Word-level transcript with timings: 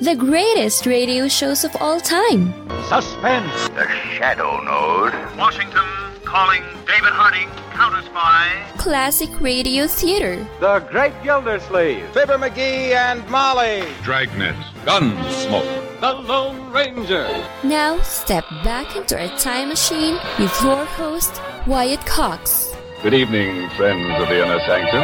the 0.00 0.14
greatest 0.14 0.86
radio 0.86 1.28
shows 1.28 1.64
of 1.64 1.74
all 1.80 2.00
time. 2.00 2.52
Suspense. 2.88 3.68
The 3.70 3.86
Shadow 4.16 4.60
Node. 4.62 5.14
Washington 5.36 5.84
calling 6.24 6.62
David 6.86 7.12
Harding, 7.12 7.48
counter 7.72 8.02
spy. 8.02 8.50
Classic 8.76 9.30
radio 9.40 9.86
theater. 9.86 10.46
The 10.60 10.80
Great 10.90 11.14
Gildersleeve. 11.22 12.06
Fibber 12.10 12.38
McGee 12.38 12.94
and 12.94 13.26
Molly. 13.28 13.84
Dragnet. 14.02 14.56
Gunsmoke. 14.84 16.00
The 16.00 16.12
Lone 16.12 16.72
Ranger. 16.72 17.28
Now, 17.62 18.00
step 18.02 18.44
back 18.64 18.96
into 18.96 19.18
our 19.18 19.38
time 19.38 19.68
machine 19.68 20.18
with 20.38 20.62
your 20.62 20.84
host, 20.84 21.40
Wyatt 21.66 22.04
Cox. 22.04 22.74
Good 23.02 23.14
evening, 23.14 23.70
friends 23.70 24.20
of 24.20 24.28
the 24.28 24.44
inner 24.44 24.60
sanctum. 24.60 25.02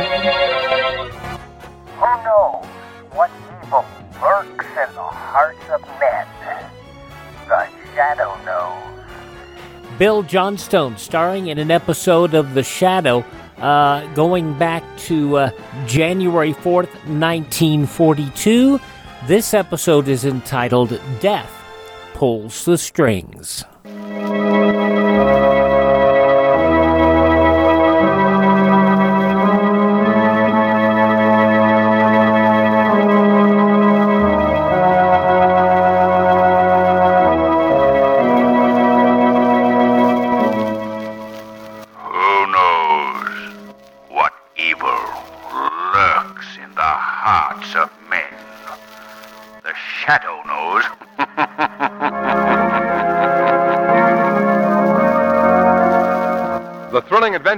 Who 1.97 2.25
knows 2.25 2.67
what 3.13 3.31
lurks 3.71 4.67
in 4.67 4.95
the 4.95 5.03
hearts 5.03 5.69
of 5.71 5.83
men? 6.01 6.27
The 7.49 7.69
Shadow 7.95 8.37
knows. 8.45 8.91
Bill 9.99 10.23
Johnstone 10.23 10.97
starring 10.97 11.49
in 11.49 11.59
an 11.59 11.71
episode 11.71 12.35
of 12.35 12.55
The 12.55 12.63
Shadow 12.63 13.25
uh, 13.59 14.07
going 14.15 14.59
back 14.59 14.83
to 14.99 15.37
uh, 15.37 15.51
January 15.87 16.55
4th, 16.55 16.93
1942. 17.07 18.81
This 19.27 19.53
episode 19.53 20.09
is 20.09 20.25
entitled 20.25 20.99
Death 21.21 21.53
Pulls 22.15 22.65
the 22.65 22.79
Strings. 22.79 23.65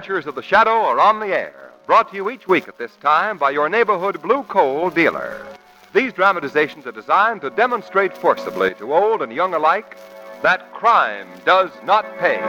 Adventures 0.02 0.26
of 0.26 0.34
the 0.34 0.42
Shadow 0.42 0.80
are 0.82 0.98
on 0.98 1.20
the 1.20 1.28
air, 1.28 1.70
brought 1.86 2.10
to 2.10 2.16
you 2.16 2.28
each 2.28 2.48
week 2.48 2.66
at 2.66 2.76
this 2.76 2.90
time 2.96 3.38
by 3.38 3.50
your 3.50 3.68
neighborhood 3.68 4.20
blue 4.20 4.42
coal 4.42 4.90
dealer. 4.90 5.46
These 5.94 6.12
dramatizations 6.12 6.88
are 6.88 6.90
designed 6.90 7.40
to 7.42 7.50
demonstrate 7.50 8.18
forcibly 8.18 8.74
to 8.74 8.92
old 8.92 9.22
and 9.22 9.32
young 9.32 9.54
alike 9.54 9.96
that 10.42 10.72
crime 10.72 11.28
does 11.44 11.70
not 11.84 12.04
pay. 12.18 12.40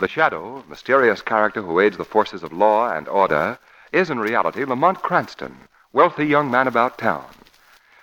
The 0.00 0.08
Shadow, 0.08 0.62
mysterious 0.68 1.22
character 1.22 1.62
who 1.62 1.80
aids 1.80 1.96
the 1.96 2.04
forces 2.04 2.42
of 2.42 2.52
law 2.52 2.92
and 2.94 3.08
order, 3.08 3.58
is 3.92 4.10
in 4.10 4.18
reality 4.18 4.64
Lamont 4.64 5.02
Cranston, 5.02 5.56
wealthy 5.92 6.26
young 6.26 6.50
man 6.50 6.66
about 6.66 6.98
town. 6.98 7.26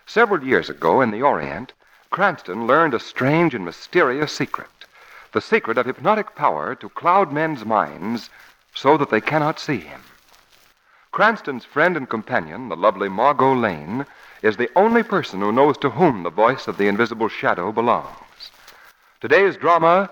Several 0.05 0.43
years 0.43 0.69
ago 0.69 1.01
in 1.01 1.11
the 1.11 1.21
Orient, 1.21 1.73
Cranston 2.09 2.67
learned 2.67 2.93
a 2.93 2.99
strange 2.99 3.53
and 3.53 3.65
mysterious 3.65 4.31
secret 4.31 4.67
the 5.37 5.41
secret 5.41 5.77
of 5.77 5.85
hypnotic 5.85 6.35
power 6.35 6.73
to 6.75 6.89
cloud 6.89 7.31
men's 7.31 7.65
minds 7.65 8.29
so 8.73 8.97
that 8.97 9.09
they 9.09 9.21
cannot 9.21 9.59
see 9.59 9.77
him. 9.77 10.01
Cranston's 11.11 11.65
friend 11.65 11.97
and 11.97 12.09
companion, 12.09 12.69
the 12.69 12.75
lovely 12.75 13.09
Margot 13.09 13.53
Lane, 13.53 14.05
is 14.41 14.57
the 14.57 14.69
only 14.75 15.03
person 15.03 15.39
who 15.39 15.51
knows 15.51 15.77
to 15.77 15.89
whom 15.89 16.23
the 16.23 16.29
voice 16.29 16.67
of 16.67 16.77
the 16.77 16.87
invisible 16.87 17.27
shadow 17.27 17.71
belongs. 17.71 18.51
Today's 19.21 19.57
drama 19.57 20.09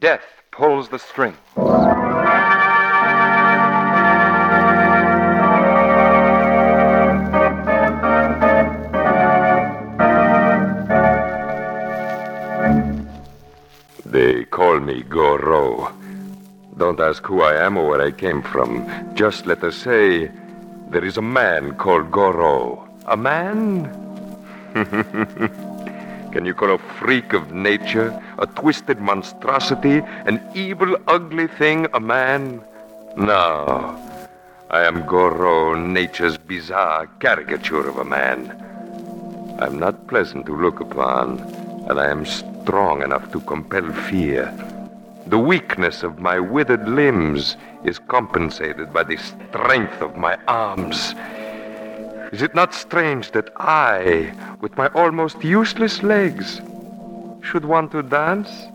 Death 0.00 0.24
Pulls 0.50 0.88
the 0.88 0.98
Strings. 0.98 1.93
Don't 16.76 16.98
ask 16.98 17.24
who 17.24 17.40
I 17.40 17.54
am 17.54 17.76
or 17.76 17.88
where 17.88 18.02
I 18.02 18.10
came 18.10 18.42
from. 18.42 18.84
Just 19.14 19.46
let 19.46 19.62
us 19.62 19.76
say 19.76 20.30
there 20.90 21.04
is 21.04 21.16
a 21.16 21.22
man 21.22 21.76
called 21.76 22.10
Goro. 22.10 22.88
A 23.06 23.16
man? 23.16 23.90
Can 26.32 26.44
you 26.44 26.52
call 26.52 26.74
a 26.74 26.78
freak 26.98 27.32
of 27.32 27.52
nature, 27.52 28.20
a 28.38 28.46
twisted 28.46 28.98
monstrosity, 29.00 30.02
an 30.26 30.40
evil, 30.52 30.96
ugly 31.06 31.46
thing 31.46 31.86
a 31.94 32.00
man? 32.00 32.60
No. 33.16 33.96
I 34.68 34.82
am 34.82 35.06
Goro, 35.06 35.74
nature's 35.74 36.36
bizarre 36.38 37.06
caricature 37.20 37.88
of 37.88 37.98
a 37.98 38.04
man. 38.04 38.50
I'm 39.60 39.78
not 39.78 40.08
pleasant 40.08 40.46
to 40.46 40.56
look 40.56 40.80
upon, 40.80 41.38
and 41.88 42.00
I 42.00 42.10
am 42.10 42.26
strong 42.26 43.02
enough 43.02 43.30
to 43.30 43.40
compel 43.42 43.92
fear. 43.92 44.52
The 45.26 45.38
weakness 45.38 46.02
of 46.02 46.18
my 46.18 46.38
withered 46.38 46.86
limbs 46.86 47.56
is 47.82 47.98
compensated 47.98 48.92
by 48.92 49.04
the 49.04 49.16
strength 49.16 50.02
of 50.02 50.16
my 50.16 50.36
arms. 50.46 51.14
Is 52.30 52.42
it 52.42 52.54
not 52.54 52.74
strange 52.74 53.30
that 53.30 53.50
I, 53.56 54.34
with 54.60 54.76
my 54.76 54.88
almost 54.88 55.42
useless 55.42 56.02
legs, 56.02 56.60
should 57.40 57.64
want 57.64 57.92
to 57.92 58.02
dance? 58.02 58.66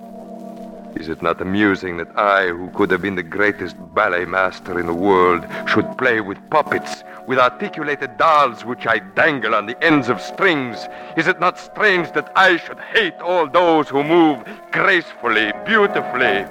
Is 0.95 1.07
it 1.07 1.22
not 1.22 1.39
amusing 1.39 1.97
that 1.97 2.17
I, 2.17 2.47
who 2.47 2.69
could 2.72 2.91
have 2.91 3.01
been 3.01 3.16
the 3.16 3.23
greatest 3.23 3.75
ballet 3.94 4.25
master 4.25 4.79
in 4.79 4.85
the 4.85 4.94
world, 4.94 5.45
should 5.67 5.97
play 5.97 6.19
with 6.19 6.38
puppets, 6.50 7.03
with 7.27 7.39
articulated 7.39 8.17
dolls 8.17 8.66
which 8.66 8.88
I 8.88 8.99
dangle 8.99 9.55
on 9.55 9.66
the 9.67 9.81
ends 9.83 10.09
of 10.09 10.19
strings? 10.19 10.88
Is 11.16 11.28
it 11.28 11.39
not 11.39 11.59
strange 11.59 12.11
that 12.13 12.31
I 12.35 12.57
should 12.57 12.79
hate 12.79 13.16
all 13.22 13.47
those 13.47 13.88
who 13.88 14.03
move 14.03 14.44
gracefully, 14.72 15.53
beautifully? 15.66 16.45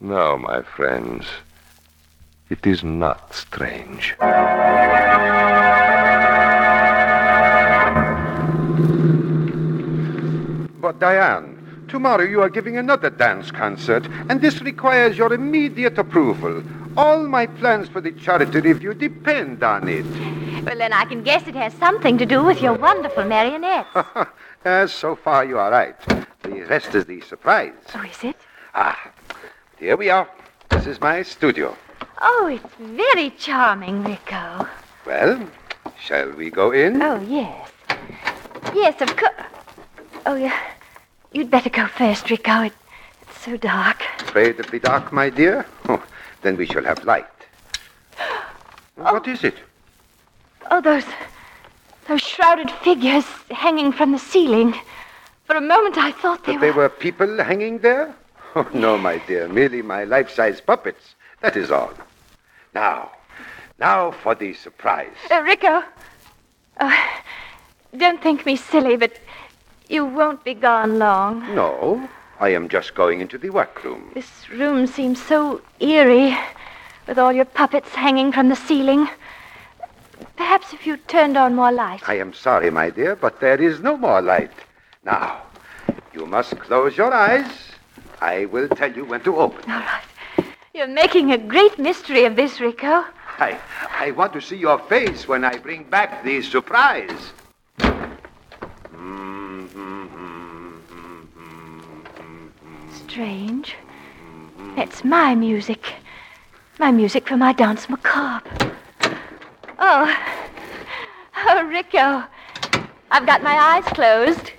No, 0.00 0.38
my 0.38 0.62
friends, 0.62 1.26
it 2.50 2.66
is 2.66 2.82
not 2.82 3.34
strange. 3.34 4.14
But 10.80 10.98
Diane, 10.98 11.61
tomorrow 11.92 12.24
you 12.24 12.40
are 12.40 12.48
giving 12.48 12.78
another 12.78 13.10
dance 13.10 13.50
concert, 13.50 14.08
and 14.30 14.40
this 14.40 14.62
requires 14.62 15.18
your 15.18 15.30
immediate 15.34 15.98
approval. 15.98 16.62
All 16.96 17.28
my 17.28 17.46
plans 17.46 17.86
for 17.90 18.00
the 18.00 18.12
charity 18.12 18.60
review 18.60 18.94
depend 18.94 19.62
on 19.62 19.86
it. 19.88 20.06
Well, 20.64 20.78
then 20.78 20.94
I 20.94 21.04
can 21.04 21.22
guess 21.22 21.46
it 21.46 21.54
has 21.54 21.74
something 21.74 22.16
to 22.16 22.24
do 22.24 22.42
with 22.42 22.62
your 22.62 22.72
wonderful 22.72 23.24
marionettes. 23.24 23.88
Uh, 24.64 24.86
so 24.86 25.16
far 25.16 25.44
you 25.44 25.58
are 25.58 25.72
right. 25.72 25.98
The 26.44 26.60
rest 26.70 26.94
is 26.94 27.04
the 27.04 27.20
surprise. 27.22 27.72
oh, 27.96 28.02
is 28.04 28.22
it? 28.22 28.36
Ah, 28.76 29.10
here 29.76 29.96
we 29.96 30.08
are. 30.08 30.28
This 30.68 30.86
is 30.86 31.00
my 31.00 31.22
studio. 31.22 31.76
Oh, 32.20 32.46
it's 32.46 32.74
very 32.78 33.30
charming, 33.30 34.04
Rico. 34.04 34.68
Well, 35.04 35.48
shall 36.00 36.30
we 36.30 36.48
go 36.50 36.70
in? 36.70 37.02
Oh, 37.02 37.20
yes. 37.28 37.72
Yes, 38.72 39.00
of 39.02 39.16
course. 39.16 39.42
Oh, 40.26 40.36
yeah. 40.36 40.56
You'd 41.32 41.50
better 41.50 41.70
go 41.70 41.86
first, 41.86 42.30
Rico. 42.30 42.62
It, 42.62 42.72
it's 43.22 43.38
so 43.40 43.56
dark. 43.56 44.02
Afraid 44.20 44.60
of 44.60 44.70
the 44.70 44.78
dark, 44.78 45.12
my 45.12 45.30
dear? 45.30 45.66
Oh, 45.88 46.02
then 46.42 46.56
we 46.56 46.66
shall 46.66 46.84
have 46.84 47.04
light. 47.04 47.26
What 48.96 49.26
is 49.26 49.42
it? 49.44 49.54
Oh, 50.70 50.80
those. 50.80 51.04
those 52.08 52.20
shrouded 52.20 52.70
figures 52.70 53.24
hanging 53.50 53.92
from 53.92 54.12
the 54.12 54.18
ceiling. 54.18 54.74
For 55.46 55.56
a 55.56 55.60
moment 55.60 55.96
I 55.98 56.12
thought 56.12 56.44
they 56.44 56.52
That 56.52 56.60
were. 56.60 56.66
they 56.66 56.70
were 56.76 56.88
people 56.88 57.42
hanging 57.42 57.78
there? 57.78 58.14
Oh, 58.54 58.68
no, 58.74 58.98
my 58.98 59.16
dear. 59.26 59.48
Merely 59.48 59.80
my 59.80 60.04
life 60.04 60.30
size 60.30 60.60
puppets. 60.60 61.14
That 61.40 61.56
is 61.56 61.70
all. 61.70 61.92
Now, 62.74 63.10
now 63.78 64.10
for 64.10 64.34
the 64.34 64.52
surprise. 64.52 65.16
Uh, 65.30 65.40
Rico. 65.42 65.82
Oh, 66.80 67.04
don't 67.96 68.22
think 68.22 68.44
me 68.44 68.56
silly, 68.56 68.96
but 68.96 69.18
you 69.88 70.04
won't 70.04 70.44
be 70.44 70.54
gone 70.54 70.98
long. 70.98 71.40
No, 71.54 72.08
I 72.40 72.50
am 72.50 72.68
just 72.68 72.94
going 72.94 73.20
into 73.20 73.38
the 73.38 73.50
workroom. 73.50 74.10
This 74.14 74.48
room 74.50 74.86
seems 74.86 75.22
so 75.22 75.60
eerie, 75.80 76.36
with 77.06 77.18
all 77.18 77.32
your 77.32 77.44
puppets 77.44 77.90
hanging 77.90 78.32
from 78.32 78.48
the 78.48 78.56
ceiling. 78.56 79.08
Perhaps 80.36 80.72
if 80.72 80.86
you 80.86 80.96
turned 80.96 81.36
on 81.36 81.54
more 81.54 81.72
light. 81.72 82.02
I 82.08 82.18
am 82.18 82.32
sorry, 82.32 82.70
my 82.70 82.90
dear, 82.90 83.16
but 83.16 83.40
there 83.40 83.60
is 83.60 83.80
no 83.80 83.96
more 83.96 84.22
light. 84.22 84.52
Now, 85.04 85.42
you 86.12 86.26
must 86.26 86.58
close 86.58 86.96
your 86.96 87.12
eyes. 87.12 87.50
I 88.20 88.46
will 88.46 88.68
tell 88.68 88.92
you 88.92 89.04
when 89.04 89.20
to 89.22 89.36
open. 89.36 89.70
All 89.70 89.80
right. 89.80 90.02
You're 90.74 90.86
making 90.86 91.32
a 91.32 91.38
great 91.38 91.78
mystery 91.78 92.24
of 92.24 92.34
this, 92.36 92.60
Rico. 92.60 93.04
I, 93.38 93.58
I 93.90 94.10
want 94.12 94.32
to 94.34 94.40
see 94.40 94.56
your 94.56 94.78
face 94.78 95.28
when 95.28 95.44
I 95.44 95.58
bring 95.58 95.84
back 95.84 96.24
the 96.24 96.40
surprise. 96.42 97.32
Strange. 102.92 103.74
It's 104.76 105.02
my 105.02 105.34
music. 105.34 105.94
My 106.78 106.90
music 106.90 107.26
for 107.26 107.38
my 107.38 107.54
dance 107.54 107.88
macabre. 107.88 108.76
Oh. 109.78 110.14
Oh, 111.44 111.64
Rico. 111.64 112.22
I've 113.10 113.26
got 113.26 113.42
my 113.42 113.54
eyes 113.54 113.84
closed. 113.94 114.52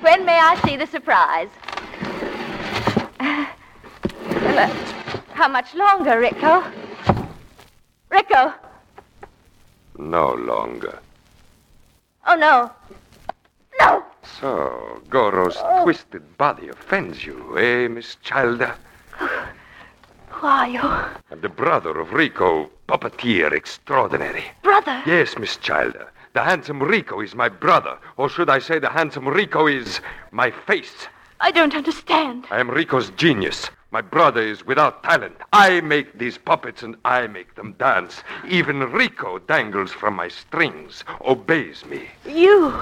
When 0.00 0.24
may 0.24 0.38
I 0.38 0.54
see 0.64 0.76
the 0.76 0.86
surprise? 0.86 1.48
Uh, 3.18 3.46
well, 4.30 4.58
uh, 4.58 4.68
how 5.32 5.48
much 5.48 5.74
longer, 5.74 6.20
Rico? 6.20 6.62
Rico! 8.10 8.54
No 9.98 10.34
longer. 10.34 11.00
Oh, 12.26 12.36
no. 12.36 12.70
So, 14.40 15.00
Goro's 15.08 15.56
twisted 15.82 16.36
body 16.36 16.68
offends 16.68 17.24
you, 17.24 17.56
eh, 17.58 17.88
Miss 17.88 18.16
Childer? 18.16 18.74
Who 20.28 20.46
are 20.46 20.68
you? 20.68 20.80
I'm 20.80 21.40
the 21.40 21.48
brother 21.48 21.98
of 21.98 22.12
Rico, 22.12 22.70
puppeteer 22.86 23.52
extraordinary. 23.52 24.44
Brother? 24.62 25.02
Yes, 25.06 25.38
Miss 25.38 25.56
Childer. 25.56 26.12
The 26.34 26.42
handsome 26.42 26.82
Rico 26.82 27.20
is 27.20 27.34
my 27.34 27.48
brother. 27.48 27.96
Or 28.18 28.28
should 28.28 28.50
I 28.50 28.58
say 28.58 28.78
the 28.78 28.90
handsome 28.90 29.26
Rico 29.26 29.66
is 29.66 30.00
my 30.32 30.50
face? 30.50 31.08
I 31.40 31.50
don't 31.50 31.74
understand. 31.74 32.46
I 32.50 32.60
am 32.60 32.70
Rico's 32.70 33.08
genius. 33.10 33.70
My 33.90 34.02
brother 34.02 34.42
is 34.42 34.66
without 34.66 35.02
talent. 35.02 35.36
I 35.54 35.80
make 35.80 36.18
these 36.18 36.36
puppets 36.36 36.82
and 36.82 36.96
I 37.06 37.26
make 37.26 37.54
them 37.54 37.72
dance. 37.78 38.22
Even 38.46 38.80
Rico 38.92 39.38
dangles 39.38 39.92
from 39.92 40.14
my 40.14 40.28
strings, 40.28 41.04
obeys 41.24 41.86
me. 41.86 42.08
You. 42.26 42.74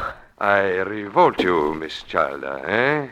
I 0.44 0.80
revolt 0.82 1.40
you, 1.40 1.72
Miss 1.72 2.02
Childer, 2.02 2.60
eh? 2.68 3.08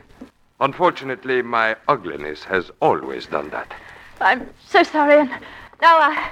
Unfortunately, 0.60 1.40
my 1.40 1.76
ugliness 1.88 2.44
has 2.44 2.70
always 2.82 3.24
done 3.24 3.48
that. 3.48 3.72
I'm 4.20 4.50
so 4.68 4.82
sorry, 4.82 5.20
and 5.20 5.30
now 5.80 5.96
I. 5.98 6.30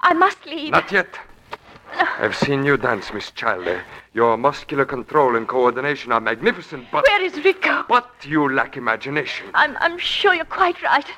I 0.00 0.14
must 0.14 0.46
leave. 0.46 0.72
Not 0.72 0.90
yet. 0.90 1.18
I've 2.18 2.34
seen 2.34 2.64
you 2.64 2.78
dance, 2.78 3.12
Miss 3.12 3.30
Childer. 3.32 3.82
Your 4.14 4.38
muscular 4.38 4.86
control 4.86 5.36
and 5.36 5.46
coordination 5.46 6.12
are 6.12 6.20
magnificent, 6.20 6.86
but. 6.90 7.04
Where 7.06 7.22
is 7.22 7.44
Rico? 7.44 7.84
But 7.86 8.10
you 8.24 8.50
lack 8.50 8.78
imagination. 8.78 9.48
I'm, 9.52 9.76
I'm 9.80 9.98
sure 9.98 10.32
you're 10.32 10.46
quite 10.46 10.82
right. 10.82 11.08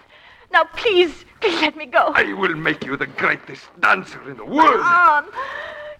Now, 0.50 0.64
please, 0.74 1.24
please 1.40 1.60
let 1.60 1.76
me 1.76 1.86
go. 1.86 2.10
I 2.16 2.32
will 2.32 2.56
make 2.56 2.84
you 2.84 2.96
the 2.96 3.06
greatest 3.06 3.68
dancer 3.78 4.28
in 4.28 4.38
the 4.38 4.44
world. 4.44 4.80
Arm. 4.82 5.26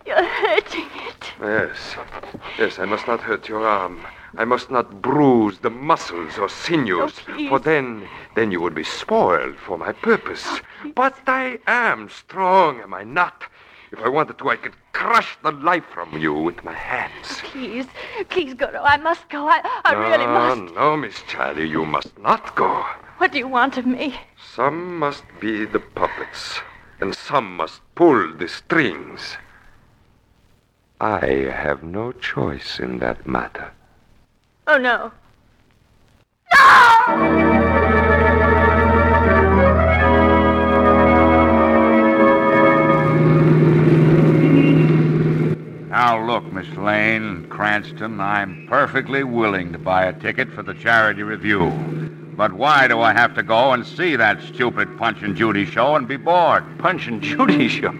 You're 0.07 0.25
hurting 0.25 0.89
it. 1.07 1.33
Yes. 1.41 1.97
Yes, 2.59 2.79
I 2.79 2.85
must 2.85 3.07
not 3.07 3.21
hurt 3.21 3.49
your 3.49 3.67
arm. 3.67 4.01
I 4.37 4.45
must 4.45 4.71
not 4.71 5.03
bruise 5.03 5.59
the 5.59 5.71
muscles 5.71 6.39
or 6.39 6.49
sinews, 6.49 7.13
Oh, 7.29 7.49
for 7.49 7.59
then, 7.59 8.09
then 8.37 8.53
you 8.53 8.61
would 8.61 8.75
be 8.75 8.85
spoiled 8.85 9.57
for 9.57 9.77
my 9.77 9.93
purpose. 9.93 10.45
Oh, 10.47 10.93
but 10.95 11.19
I 11.27 11.59
am 11.67 12.09
strong, 12.09 12.81
am 12.81 12.95
I 12.95 13.03
not? 13.03 13.45
If 13.93 13.99
I 14.01 14.09
wanted 14.09 14.39
to, 14.39 14.49
I 14.51 14.57
could 14.57 14.75
crush 14.93 15.37
the 15.43 15.51
life 15.51 15.85
from 15.93 16.17
you 16.17 16.33
with 16.33 16.63
my 16.63 16.75
hands. 16.75 17.41
Oh, 17.45 17.49
please, 17.51 17.87
please, 18.29 18.55
Goro. 18.55 18.83
I 18.83 18.97
must 18.99 19.29
go. 19.29 19.49
I, 19.49 19.61
I 19.85 19.93
no, 19.95 20.01
really 20.01 20.27
must. 20.27 20.75
No, 20.75 20.91
no, 20.91 20.97
Miss 20.97 21.23
Charlie, 21.27 21.69
you 21.69 21.85
must 21.85 22.17
not 22.19 22.55
go. 22.55 22.85
What 23.19 23.33
do 23.33 23.39
you 23.39 23.49
want 23.49 23.77
of 23.77 23.87
me? 23.87 24.19
Some 24.55 24.99
must 24.99 25.25
be 25.41 25.65
the 25.65 25.81
puppets, 25.81 26.61
and 27.01 27.15
some 27.15 27.57
must 27.57 27.81
pull 27.97 28.33
the 28.33 28.47
strings. 28.49 29.37
I 31.01 31.51
have 31.51 31.83
no 31.83 32.13
choice 32.13 32.79
in 32.79 32.99
that 32.99 33.27
matter. 33.27 33.73
Oh, 34.67 34.77
no. 34.77 35.11
No! 36.53 37.07
Now, 45.89 46.23
look, 46.25 46.45
Miss 46.53 46.69
Lane, 46.77 47.47
Cranston, 47.49 48.21
I'm 48.21 48.67
perfectly 48.69 49.25
willing 49.25 49.73
to 49.73 49.79
buy 49.79 50.05
a 50.05 50.13
ticket 50.13 50.53
for 50.53 50.63
the 50.63 50.75
charity 50.75 51.23
review. 51.23 51.71
But 52.41 52.55
why 52.55 52.89
do 52.89 53.03
I 53.03 53.13
have 53.13 53.35
to 53.35 53.43
go 53.43 53.73
and 53.75 53.87
see 53.87 54.17
that 54.17 54.41
stupid 54.41 54.97
Punch 54.97 55.21
and 55.21 55.37
Judy 55.37 55.67
show 55.67 55.97
and 55.97 56.09
be 56.09 56.17
bored? 56.17 56.65
Punch 56.79 57.07
and 57.07 57.21
Judy 57.21 57.69
show? 57.81 57.91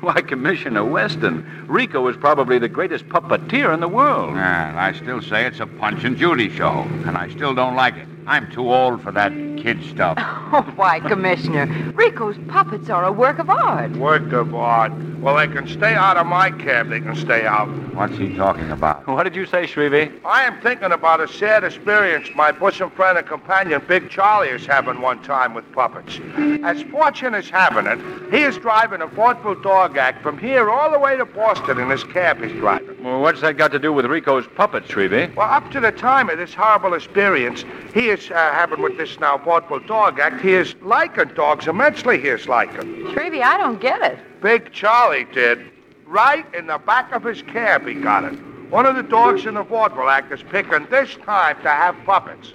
Why, 0.00 0.20
Commissioner 0.20 0.84
Weston, 0.84 1.64
Rico 1.66 2.06
is 2.08 2.16
probably 2.18 2.58
the 2.58 2.68
greatest 2.68 3.08
puppeteer 3.08 3.72
in 3.72 3.80
the 3.80 3.88
world. 3.88 4.32
And 4.36 4.78
I 4.78 4.92
still 4.92 5.22
say 5.22 5.46
it's 5.46 5.60
a 5.60 5.66
Punch 5.66 6.04
and 6.04 6.18
Judy 6.18 6.50
show, 6.50 6.86
and 7.06 7.16
I 7.16 7.30
still 7.30 7.54
don't 7.54 7.76
like 7.76 7.96
it. 7.96 8.06
I'm 8.26 8.52
too 8.52 8.70
old 8.70 9.02
for 9.02 9.10
that 9.12 9.32
kid 9.62 9.82
stuff. 9.84 10.18
Oh, 10.50 10.62
why, 10.76 10.98
Commissioner, 11.00 11.66
Rico's 11.94 12.38
puppets 12.48 12.88
are 12.88 13.04
a 13.04 13.12
work 13.12 13.38
of 13.38 13.50
art. 13.50 13.90
Work 13.98 14.32
of 14.32 14.54
art. 14.54 14.92
Well, 15.20 15.36
they 15.36 15.46
can 15.46 15.68
stay 15.68 15.94
out 15.94 16.16
of 16.16 16.26
my 16.26 16.50
cab. 16.50 16.88
They 16.88 17.00
can 17.00 17.14
stay 17.16 17.44
out. 17.44 17.66
What's 17.92 18.16
he 18.16 18.34
talking 18.34 18.70
about? 18.70 19.06
What 19.06 19.24
did 19.24 19.36
you 19.36 19.44
say, 19.44 19.64
Shrevey? 19.66 20.10
I 20.24 20.44
am 20.44 20.58
thinking 20.62 20.92
about 20.92 21.20
a 21.20 21.28
sad 21.28 21.64
experience 21.64 22.30
my 22.34 22.50
bosom 22.50 22.90
friend 22.92 23.18
and 23.18 23.26
companion, 23.26 23.82
Big 23.86 24.08
Charlie, 24.08 24.48
is 24.48 24.64
having 24.64 25.02
one 25.02 25.22
time 25.22 25.52
with 25.52 25.70
puppets. 25.72 26.18
As 26.64 26.82
fortune 26.84 27.34
is 27.34 27.50
having 27.50 27.86
it, 27.86 27.98
he 28.32 28.42
is 28.42 28.56
driving 28.56 29.02
a 29.02 29.06
vaudeville 29.06 29.60
dog 29.60 29.98
act 29.98 30.22
from 30.22 30.38
here 30.38 30.70
all 30.70 30.90
the 30.90 30.98
way 30.98 31.16
to 31.16 31.26
Boston 31.26 31.78
in 31.78 31.90
his 31.90 32.04
cab 32.04 32.40
he's 32.42 32.52
driving. 32.52 33.02
Well, 33.04 33.20
what's 33.20 33.40
that 33.42 33.58
got 33.58 33.72
to 33.72 33.78
do 33.78 33.92
with 33.92 34.06
Rico's 34.06 34.46
puppets, 34.46 34.88
Shrevey? 34.88 35.34
Well, 35.34 35.50
up 35.50 35.70
to 35.72 35.80
the 35.80 35.92
time 35.92 36.30
of 36.30 36.38
this 36.38 36.54
horrible 36.54 36.94
experience, 36.94 37.64
he 37.92 38.08
is 38.08 38.30
uh, 38.30 38.34
having 38.34 38.80
with 38.80 38.96
this 38.96 39.18
now 39.20 39.36
vaudeville 39.48 39.80
dog 39.80 40.18
act, 40.18 40.42
he 40.42 40.52
is 40.52 40.74
liking 40.82 41.28
dogs 41.34 41.66
immensely, 41.66 42.20
he 42.20 42.28
is 42.28 42.46
liking. 42.46 42.82
Shrevey, 43.12 43.40
I 43.40 43.56
don't 43.56 43.80
get 43.80 44.02
it. 44.02 44.18
Big 44.42 44.70
Charlie 44.72 45.26
did. 45.32 45.70
Right 46.04 46.44
in 46.54 46.66
the 46.66 46.76
back 46.76 47.12
of 47.12 47.24
his 47.24 47.40
cab, 47.40 47.86
he 47.86 47.94
got 47.94 48.24
it. 48.24 48.38
One 48.68 48.84
of 48.84 48.94
the 48.94 49.02
dogs 49.02 49.46
in 49.46 49.54
the 49.54 49.62
vaudeville 49.62 50.10
act 50.10 50.30
is 50.32 50.42
picking 50.42 50.86
this 50.90 51.16
time 51.24 51.56
to 51.62 51.70
have 51.70 51.96
puppets. 52.04 52.52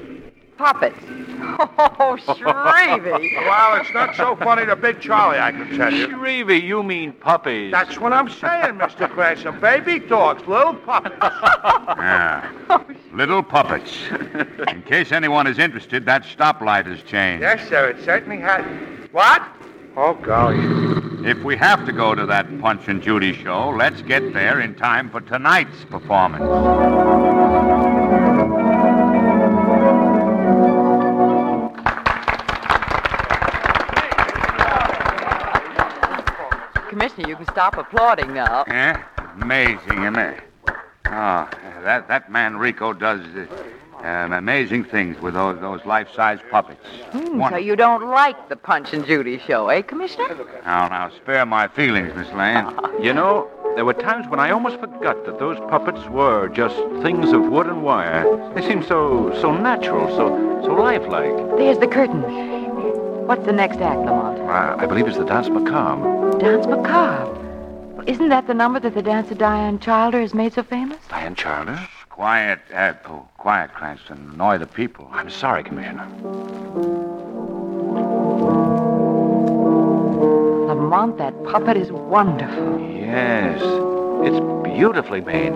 Puppets. 0.63 0.95
Oh, 1.59 2.17
Shrevey. 2.25 3.35
well, 3.35 3.81
it's 3.81 3.93
not 3.93 4.15
so 4.15 4.33
funny 4.37 4.65
to 4.65 4.77
Big 4.77 5.01
Charlie, 5.01 5.37
I 5.37 5.51
can 5.51 5.77
tell 5.77 5.93
you. 5.93 6.07
Shrevey, 6.07 6.63
you 6.63 6.81
mean 6.83 7.11
puppies. 7.11 7.69
That's 7.69 7.99
what 7.99 8.13
I'm 8.13 8.29
saying, 8.29 8.75
Mr. 8.75 9.09
Cranston. 9.09 9.59
Baby 9.59 9.99
dogs, 9.99 10.47
little 10.47 10.73
puppets. 10.75 11.17
Yeah. 11.97 12.49
Little 13.13 13.43
puppets. 13.43 13.93
In 14.69 14.81
case 14.83 15.11
anyone 15.11 15.47
is 15.47 15.59
interested, 15.59 16.05
that 16.05 16.23
stoplight 16.23 16.85
has 16.87 17.03
changed. 17.03 17.41
yes, 17.43 17.67
sir, 17.69 17.89
it 17.89 18.03
certainly 18.03 18.39
has. 18.39 18.65
What? 19.11 19.43
Oh, 19.95 20.13
golly. 20.15 20.57
If 21.29 21.43
we 21.43 21.55
have 21.57 21.85
to 21.85 21.91
go 21.91 22.15
to 22.15 22.25
that 22.25 22.47
Punch 22.61 22.87
and 22.87 23.01
Judy 23.01 23.33
show, 23.33 23.69
let's 23.69 24.01
get 24.01 24.33
there 24.33 24.61
in 24.61 24.75
time 24.75 25.09
for 25.09 25.21
tonight's 25.21 25.83
performance. 25.85 26.41
Stop 37.63 37.77
applauding 37.77 38.33
now. 38.33 38.65
Yeah? 38.67 39.01
Amazing, 39.41 40.01
isn't 40.03 40.17
it? 40.17 40.41
Oh, 41.05 41.47
that, 41.83 42.07
that 42.09 42.29
man 42.29 42.57
Rico 42.57 42.93
does. 42.93 43.21
Uh, 43.21 43.45
Um, 44.03 44.33
amazing 44.33 44.83
things 44.83 45.15
with 45.21 45.33
those 45.33 45.61
those 45.61 45.85
life-size 45.85 46.39
puppets. 46.51 46.85
Hmm, 47.13 47.41
so 47.49 47.55
you 47.55 47.77
don't 47.77 48.05
like 48.09 48.49
the 48.49 48.57
Punch 48.57 48.91
and 48.91 49.05
Judy 49.05 49.37
show, 49.47 49.69
eh, 49.69 49.81
Commissioner? 49.81 50.27
Now, 50.65 50.89
now, 50.89 51.09
spare 51.21 51.45
my 51.45 51.69
feelings, 51.69 52.11
Miss 52.13 52.29
Lane. 52.33 52.67
You 53.05 53.13
know, 53.13 53.33
there 53.75 53.85
were 53.85 53.93
times 54.09 54.27
when 54.27 54.41
I 54.41 54.51
almost 54.51 54.77
forgot 54.85 55.23
that 55.25 55.39
those 55.39 55.57
puppets 55.71 56.03
were 56.09 56.49
just 56.49 56.75
things 57.05 57.31
of 57.31 57.41
wood 57.53 57.67
and 57.67 57.81
wire. 57.81 58.23
They 58.55 58.61
seemed 58.69 58.83
so 58.93 58.99
so 59.43 59.49
natural, 59.69 60.05
so 60.17 60.25
so 60.65 60.71
lifelike. 60.89 61.37
There's 61.59 61.79
the 61.85 61.87
curtain. 61.87 62.21
What's 63.29 63.45
the 63.45 63.53
next 63.53 63.77
act, 63.79 63.99
Lamont? 64.07 64.37
Uh, 64.39 64.83
I 64.83 64.85
believe 64.85 65.07
it's 65.07 65.17
the 65.23 65.29
dance 65.33 65.47
macabre. 65.47 66.03
Dance 66.39 66.67
Macabre. 66.67 67.42
Isn't 68.05 68.29
that 68.29 68.47
the 68.47 68.53
number 68.53 68.79
that 68.81 68.95
the 68.95 69.01
dancer 69.01 69.33
Diane 69.33 69.79
Childer 69.79 70.19
has 70.19 70.33
made 70.33 70.53
so 70.53 70.63
famous? 70.63 70.97
Diane 71.09 71.35
Childer? 71.35 71.79
Quiet, 72.09 72.59
uh, 72.73 72.93
oh, 73.07 73.27
quiet, 73.37 73.73
Cranston. 73.73 74.31
Annoy 74.33 74.57
the 74.57 74.67
people. 74.67 75.07
I'm 75.11 75.29
sorry, 75.29 75.63
Commissioner. 75.63 76.05
Lamont, 80.67 81.17
that 81.17 81.33
puppet 81.45 81.77
is 81.77 81.91
wonderful. 81.91 82.79
Yes, 82.79 83.61
it's 84.25 84.39
beautifully 84.63 85.21
made. 85.21 85.53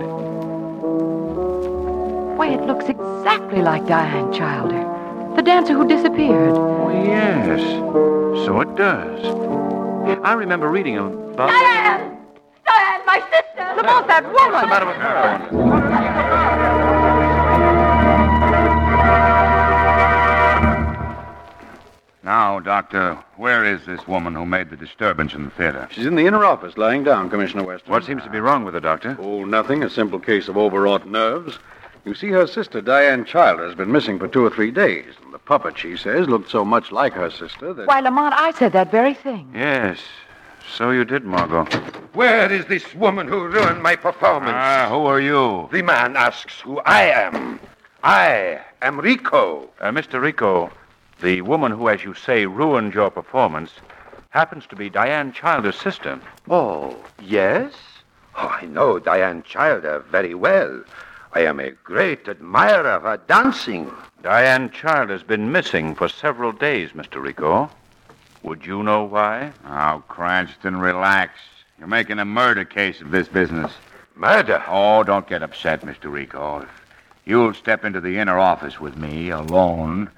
Why, 2.36 2.48
it 2.48 2.62
looks 2.62 2.86
exactly 2.86 3.60
like 3.60 3.86
Diane 3.86 4.32
Childer, 4.32 5.34
the 5.36 5.42
dancer 5.42 5.74
who 5.74 5.86
disappeared. 5.86 6.56
Oh, 6.56 6.88
yes, 6.90 7.60
so 8.46 8.60
it 8.62 8.74
does. 8.74 9.20
I 10.24 10.32
remember 10.32 10.68
reading 10.68 10.96
about. 10.96 12.07
Diane! 13.82 14.06
Diane, 14.06 14.06
my 14.06 14.06
sister! 14.06 14.06
Lamont, 14.06 14.06
that 14.08 14.24
woman! 14.24 14.52
What's 14.52 14.62
the 14.62 14.68
matter 14.68 14.86
with 14.86 14.96
her? 14.96 16.18
Now, 22.24 22.60
Doctor, 22.60 23.18
where 23.36 23.64
is 23.64 23.86
this 23.86 24.06
woman 24.06 24.34
who 24.34 24.44
made 24.44 24.68
the 24.68 24.76
disturbance 24.76 25.32
in 25.32 25.44
the 25.44 25.50
theater? 25.50 25.88
She's 25.90 26.04
in 26.04 26.14
the 26.14 26.26
inner 26.26 26.44
office, 26.44 26.76
lying 26.76 27.02
down, 27.02 27.30
Commissioner 27.30 27.64
Weston. 27.64 27.90
What 27.90 28.04
seems 28.04 28.22
to 28.24 28.30
be 28.30 28.38
wrong 28.38 28.64
with 28.64 28.74
her, 28.74 28.80
Doctor? 28.80 29.16
Oh, 29.18 29.46
nothing. 29.46 29.82
A 29.82 29.88
simple 29.88 30.18
case 30.18 30.46
of 30.48 30.58
overwrought 30.58 31.06
nerves. 31.06 31.58
You 32.04 32.14
see, 32.14 32.28
her 32.28 32.46
sister, 32.46 32.82
Diane 32.82 33.24
Childer, 33.24 33.66
has 33.66 33.74
been 33.74 33.90
missing 33.90 34.18
for 34.18 34.28
two 34.28 34.44
or 34.44 34.50
three 34.50 34.70
days. 34.70 35.14
And 35.24 35.32
the 35.32 35.38
puppet, 35.38 35.78
she 35.78 35.96
says, 35.96 36.28
looked 36.28 36.50
so 36.50 36.66
much 36.66 36.92
like 36.92 37.14
her 37.14 37.30
sister 37.30 37.72
that. 37.72 37.86
Why, 37.86 38.00
Lamont, 38.00 38.34
I 38.36 38.50
said 38.52 38.72
that 38.72 38.90
very 38.90 39.14
thing. 39.14 39.50
Yes, 39.54 39.98
so 40.68 40.90
you 40.90 41.04
did, 41.04 41.24
Margot. 41.24 41.64
Where 42.12 42.50
is 42.50 42.66
this 42.66 42.94
woman 42.94 43.28
who 43.28 43.46
ruined 43.46 43.82
my 43.82 43.96
performance? 43.96 44.54
Ah, 44.54 44.88
who 44.90 45.06
are 45.06 45.20
you? 45.20 45.68
The 45.72 45.82
man 45.82 46.16
asks 46.16 46.60
who 46.60 46.80
I 46.80 47.04
am. 47.04 47.60
I 48.02 48.60
am 48.82 49.00
Rico. 49.00 49.68
Uh, 49.80 49.90
Mr. 49.90 50.20
Rico, 50.20 50.70
the 51.20 51.40
woman 51.42 51.72
who, 51.72 51.88
as 51.88 52.04
you 52.04 52.14
say, 52.14 52.46
ruined 52.46 52.94
your 52.94 53.10
performance 53.10 53.72
happens 54.30 54.66
to 54.66 54.76
be 54.76 54.90
Diane 54.90 55.32
Childer's 55.32 55.78
sister. 55.78 56.20
Oh, 56.48 56.96
yes? 57.22 57.72
Oh, 58.36 58.56
I 58.60 58.66
know 58.66 58.98
Diane 58.98 59.42
Childer 59.42 60.04
very 60.10 60.34
well. 60.34 60.82
I 61.32 61.40
am 61.40 61.60
a 61.60 61.70
great 61.70 62.28
admirer 62.28 62.88
of 62.88 63.02
her 63.02 63.16
dancing. 63.26 63.90
Diane 64.22 64.70
Childer's 64.70 65.22
been 65.22 65.50
missing 65.52 65.94
for 65.94 66.08
several 66.08 66.52
days, 66.52 66.90
Mr. 66.90 67.20
Rico. 67.22 67.70
Would 68.42 68.64
you 68.64 68.82
know 68.82 69.04
why? 69.04 69.52
Now, 69.64 70.04
Cranston, 70.08 70.76
relax. 70.76 71.38
You're 71.78 71.88
making 71.88 72.18
a 72.18 72.24
murder 72.24 72.64
case 72.64 73.00
of 73.00 73.10
this 73.10 73.28
business. 73.28 73.72
Murder? 74.14 74.62
Oh, 74.66 75.02
don't 75.02 75.28
get 75.28 75.42
upset, 75.42 75.82
Mr. 75.82 76.10
Rico. 76.10 76.60
If 76.60 76.68
you'll 77.24 77.54
step 77.54 77.84
into 77.84 78.00
the 78.00 78.18
inner 78.18 78.38
office 78.38 78.80
with 78.80 78.96
me 78.96 79.30
alone, 79.30 80.10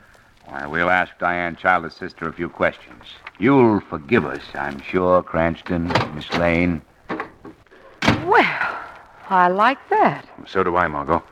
why, 0.47 0.67
we'll 0.67 0.91
ask 0.91 1.17
Diane 1.19 1.57
Childer's 1.57 1.95
sister 1.95 2.29
a 2.29 2.33
few 2.33 2.49
questions. 2.49 3.05
You'll 3.39 3.81
forgive 3.81 4.25
us, 4.25 4.43
I'm 4.55 4.81
sure, 4.83 5.23
Cranston, 5.23 5.93
Miss 6.15 6.31
Lane. 6.35 6.83
Well, 8.27 8.79
I 9.29 9.49
like 9.49 9.89
that. 9.91 10.27
So 10.47 10.63
do 10.65 10.77
I, 10.77 10.89
Margot. 10.89 11.23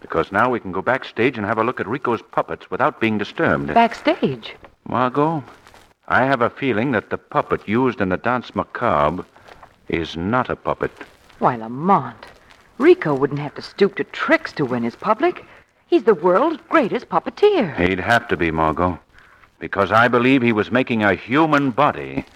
Because 0.00 0.32
now 0.32 0.50
we 0.50 0.60
can 0.60 0.72
go 0.72 0.82
backstage 0.82 1.38
and 1.38 1.46
have 1.46 1.58
a 1.58 1.64
look 1.64 1.80
at 1.80 1.86
Rico's 1.86 2.20
puppets 2.20 2.70
without 2.70 3.00
being 3.00 3.16
disturbed. 3.16 3.72
Backstage. 3.72 4.54
Margot, 4.86 5.42
I 6.08 6.24
have 6.24 6.42
a 6.42 6.50
feeling 6.50 6.92
that 6.92 7.10
the 7.10 7.18
puppet 7.18 7.66
used 7.66 8.00
in 8.00 8.10
the 8.10 8.16
dance 8.16 8.54
macabre 8.54 9.24
is 9.88 10.16
not 10.16 10.50
a 10.50 10.56
puppet. 10.56 10.92
Why, 11.38 11.56
Lamont, 11.56 12.26
Rico 12.78 13.14
wouldn't 13.14 13.40
have 13.40 13.54
to 13.54 13.62
stoop 13.62 13.96
to 13.96 14.04
tricks 14.04 14.52
to 14.54 14.64
win 14.64 14.82
his 14.82 14.96
public. 14.96 15.44
He's 15.86 16.04
the 16.04 16.14
world's 16.14 16.60
greatest 16.68 17.08
puppeteer. 17.08 17.76
He'd 17.76 18.00
have 18.00 18.28
to 18.28 18.36
be, 18.36 18.50
Margot. 18.50 18.98
Because 19.58 19.92
I 19.92 20.08
believe 20.08 20.42
he 20.42 20.52
was 20.52 20.70
making 20.70 21.02
a 21.02 21.14
human 21.14 21.70
body 21.70 22.26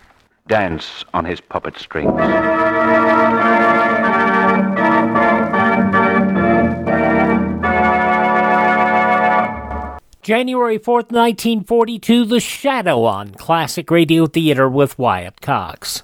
dance 0.46 1.04
on 1.12 1.24
his 1.24 1.40
puppet 1.40 1.78
strings. 1.78 2.18
January 10.28 10.78
4th, 10.78 11.10
1942, 11.10 12.26
The 12.26 12.38
Shadow 12.38 13.04
on 13.04 13.30
Classic 13.30 13.90
Radio 13.90 14.26
Theater 14.26 14.68
with 14.68 14.98
Wyatt 14.98 15.40
Cox. 15.40 16.02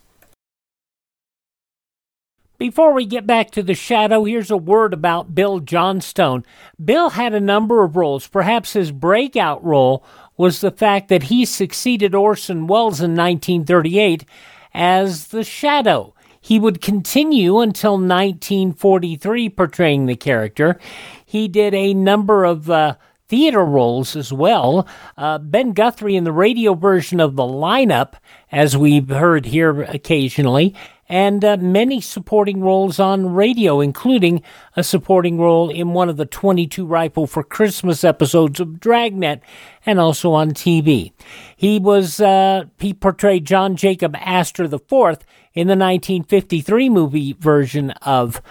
Before 2.57 2.95
we 2.95 3.05
get 3.05 3.27
back 3.27 3.51
to 3.51 3.63
The 3.63 3.75
Shadow, 3.75 4.25
here's 4.25 4.51
a 4.51 4.57
word 4.57 4.95
about 4.95 5.35
Bill 5.35 5.61
Johnstone. 5.61 6.43
Bill 6.83 7.11
had 7.11 7.35
a 7.35 7.39
number 7.39 7.85
of 7.85 7.97
roles. 7.97 8.27
Perhaps 8.27 8.73
his 8.73 8.93
breakout 8.93 9.63
role 9.63 10.03
was 10.39 10.63
the 10.63 10.71
fact 10.71 11.09
that 11.11 11.25
he 11.25 11.45
succeeded 11.45 12.15
Orson 12.15 12.67
Welles 12.67 13.03
in 13.03 13.15
1938 13.15 14.25
as 14.73 15.27
The 15.27 15.45
Shadow. 15.45 16.15
He 16.41 16.59
would 16.59 16.81
continue 16.81 17.61
until 17.61 17.99
1943 17.99 19.51
portraying 19.51 20.07
the 20.07 20.17
character. 20.17 20.81
He 21.27 21.47
did 21.47 21.75
a 21.75 21.93
number 21.93 22.47
of 22.47 22.71
uh, 22.71 22.97
theater 23.29 23.65
roles 23.65 24.17
as 24.17 24.33
well. 24.33 24.87
Uh, 25.17 25.39
ben 25.39 25.73
Guthrie 25.73 26.17
in 26.17 26.25
the 26.25 26.33
radio 26.33 26.75
version 26.75 27.21
of 27.21 27.37
the 27.37 27.43
lineup, 27.43 28.15
as 28.53 28.77
we've 28.77 29.09
heard 29.09 29.47
here 29.47 29.83
occasionally, 29.83 30.75
and 31.09 31.45
uh, 31.45 31.57
many 31.59 32.01
supporting 32.01 32.61
roles 32.61 32.99
on 32.99 33.35
radio, 33.35 33.81
including 33.81 34.43
a 34.77 34.83
supporting 34.83 35.39
role 35.39 35.71
in 35.71 35.93
one 35.93 36.09
of 36.09 36.17
the 36.17 36.27
22 36.27 36.87
Rifle 36.87 37.27
for 37.27 37.43
Christmas 37.43 38.05
episodes 38.05 38.59
of 38.61 38.81
Dragnet, 38.81 39.43
and 39.85 40.01
also 40.01 40.33
on 40.33 40.53
TV. 40.53 41.13
He 41.57 41.79
was 41.79 42.21
uh, 42.21 42.65
he 42.79 42.95
portrayed 42.95 43.47
John 43.47 43.77
Jacob 43.77 44.17
Astor 44.17 44.65
IV 44.65 45.19
in 45.55 45.69
the 45.69 45.77
1953 45.77 46.89
movie 46.89 47.33
version 47.35 47.91
of 48.03 48.43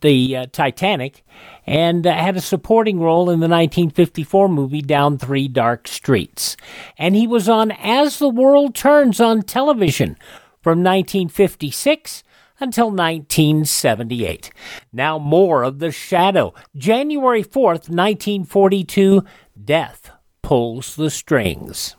the 0.00 0.36
uh, 0.36 0.46
Titanic, 0.50 1.24
and 1.68 2.06
uh, 2.06 2.14
had 2.14 2.34
a 2.34 2.40
supporting 2.40 2.98
role 2.98 3.24
in 3.24 3.40
the 3.40 3.48
1954 3.48 4.48
movie 4.48 4.80
Down 4.80 5.18
Three 5.18 5.48
Dark 5.48 5.86
Streets. 5.86 6.56
And 6.96 7.14
he 7.14 7.26
was 7.26 7.46
on 7.46 7.72
As 7.72 8.18
the 8.18 8.30
World 8.30 8.74
Turns 8.74 9.20
on 9.20 9.42
television 9.42 10.16
from 10.62 10.82
1956 10.82 12.22
until 12.58 12.86
1978. 12.86 14.50
Now, 14.94 15.18
more 15.18 15.62
of 15.62 15.78
The 15.78 15.92
Shadow. 15.92 16.54
January 16.74 17.44
4th, 17.44 17.90
1942, 17.90 19.22
Death 19.62 20.10
Pulls 20.42 20.96
the 20.96 21.10
Strings. 21.10 21.96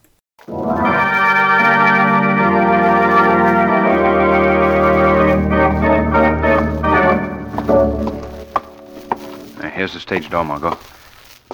Here's 9.79 9.93
the 9.93 10.00
stage 10.00 10.29
door, 10.29 10.43
Margot. 10.43 10.77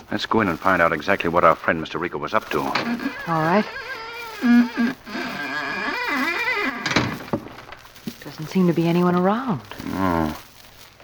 Let's 0.09 0.25
go 0.25 0.41
in 0.41 0.47
and 0.47 0.59
find 0.59 0.81
out 0.81 0.91
exactly 0.91 1.29
what 1.29 1.43
our 1.43 1.55
friend 1.55 1.79
Mr. 1.79 1.99
Rico 1.99 2.17
was 2.17 2.33
up 2.33 2.49
to. 2.49 2.59
All 2.59 2.71
right. 3.27 3.65
Doesn't 8.23 8.47
seem 8.47 8.65
to 8.65 8.73
be 8.73 8.87
anyone 8.87 9.15
around. 9.15 9.61
Oh. 9.89 10.35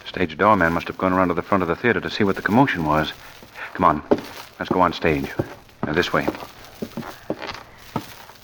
Stage 0.03 0.35
doorman 0.35 0.73
must 0.73 0.87
have 0.87 0.97
gone 0.97 1.13
around 1.13 1.27
to 1.27 1.35
the 1.35 1.43
front 1.43 1.61
of 1.61 1.69
the 1.69 1.75
theater 1.75 2.01
to 2.01 2.09
see 2.09 2.23
what 2.23 2.35
the 2.35 2.41
commotion 2.41 2.85
was. 2.85 3.13
Come 3.75 3.85
on. 3.85 4.01
Let's 4.57 4.69
go 4.71 4.81
on 4.81 4.91
stage. 4.91 5.29
Now, 5.85 5.93
this 5.93 6.11
way. 6.11 6.27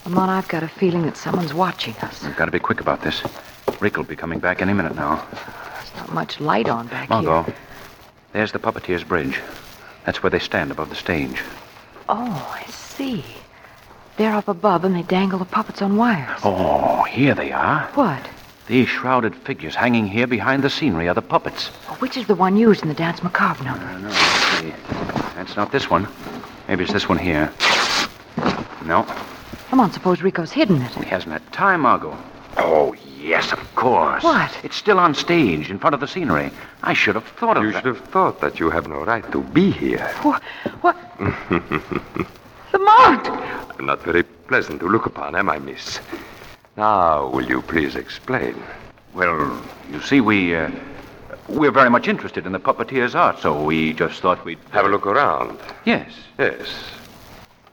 Lamont, 0.05 0.29
I've 0.29 0.47
got 0.47 0.61
a 0.61 0.67
feeling 0.67 1.01
that 1.01 1.17
someone's 1.17 1.53
watching 1.53 1.95
us. 1.95 2.23
We've 2.23 2.37
got 2.37 2.45
to 2.45 2.51
be 2.51 2.59
quick 2.59 2.79
about 2.79 3.01
this. 3.01 3.23
Rick 3.79 3.97
will 3.97 4.03
be 4.03 4.15
coming 4.15 4.37
back 4.37 4.61
any 4.61 4.73
minute 4.73 4.95
now. 4.95 5.25
There's 5.31 5.95
not 5.95 6.13
much 6.13 6.39
light 6.39 6.69
on 6.69 6.85
back 6.87 7.09
here. 7.09 7.21
Margot, 7.21 7.43
here. 7.43 7.55
There's 8.37 8.51
the 8.51 8.59
puppeteer's 8.59 9.03
bridge. 9.03 9.41
That's 10.05 10.21
where 10.21 10.29
they 10.29 10.37
stand 10.37 10.69
above 10.69 10.89
the 10.89 10.95
stage. 10.95 11.41
Oh, 12.07 12.55
I 12.55 12.69
see. 12.69 13.25
They're 14.17 14.35
up 14.35 14.47
above 14.47 14.83
and 14.85 14.95
they 14.95 15.01
dangle 15.01 15.39
the 15.39 15.45
puppets 15.45 15.81
on 15.81 15.97
wires. 15.97 16.39
Oh, 16.43 17.01
here 17.05 17.33
they 17.33 17.51
are. 17.51 17.87
What? 17.95 18.29
These 18.67 18.89
shrouded 18.89 19.33
figures 19.35 19.73
hanging 19.73 20.05
here 20.05 20.27
behind 20.27 20.63
the 20.63 20.69
scenery 20.69 21.07
are 21.07 21.15
the 21.15 21.21
puppets. 21.23 21.71
Oh, 21.89 21.95
which 21.95 22.15
is 22.15 22.27
the 22.27 22.35
one 22.35 22.55
used 22.55 22.83
in 22.83 22.89
the 22.89 22.93
Dance 22.93 23.23
Macabre 23.23 23.63
number? 23.63 23.83
I 23.83 24.01
know. 24.01 24.07
Let's 24.09 24.59
see. 24.59 24.73
That's 25.35 25.55
not 25.55 25.71
this 25.71 25.89
one. 25.89 26.07
Maybe 26.67 26.83
it's 26.83 26.93
this 26.93 27.09
one 27.09 27.17
here. 27.17 27.51
No, 28.85 29.03
Come 29.69 29.79
on, 29.79 29.91
suppose 29.91 30.21
Rico's 30.21 30.51
hidden 30.51 30.79
it. 30.81 30.91
he 30.93 31.05
hasn't 31.05 31.33
had 31.33 31.51
time, 31.51 31.81
Margot. 31.81 32.15
Oh, 32.57 32.91
yes, 33.27 33.51
of 33.51 33.59
course. 33.75 34.23
What? 34.23 34.51
It's 34.63 34.75
still 34.75 34.99
on 34.99 35.13
stage 35.13 35.69
in 35.69 35.77
front 35.79 35.93
of 35.93 35.99
the 35.99 36.07
scenery. 36.07 36.51
I 36.83 36.93
should 36.93 37.15
have 37.15 37.25
thought 37.25 37.57
of 37.57 37.63
You 37.63 37.71
that. 37.73 37.83
should 37.83 37.95
have 37.95 38.05
thought 38.09 38.39
that 38.41 38.59
you 38.59 38.69
have 38.69 38.87
no 38.87 39.03
right 39.03 39.29
to 39.31 39.41
be 39.41 39.71
here. 39.71 40.07
What? 40.23 40.41
What? 40.81 40.95
Lamont! 42.73 43.27
I'm 43.79 43.85
not 43.85 44.01
very 44.03 44.23
pleasant 44.23 44.79
to 44.81 44.87
look 44.87 45.05
upon, 45.05 45.35
am 45.35 45.49
I, 45.49 45.59
miss? 45.59 45.99
Now, 46.75 47.27
will 47.29 47.45
you 47.45 47.61
please 47.61 47.95
explain? 47.95 48.55
Well, 49.13 49.61
you 49.91 49.99
see, 50.01 50.21
we, 50.21 50.55
uh, 50.55 50.69
we're 51.47 51.71
very 51.71 51.89
much 51.89 52.07
interested 52.07 52.45
in 52.45 52.51
the 52.51 52.59
puppeteer's 52.59 53.15
art, 53.15 53.39
so 53.39 53.63
we 53.63 53.93
just 53.93 54.21
thought 54.21 54.43
we'd... 54.45 54.59
Have 54.71 54.85
a 54.85 54.89
look 54.89 55.07
around. 55.07 55.57
Yes. 55.85 56.11
Yes. 56.37 56.67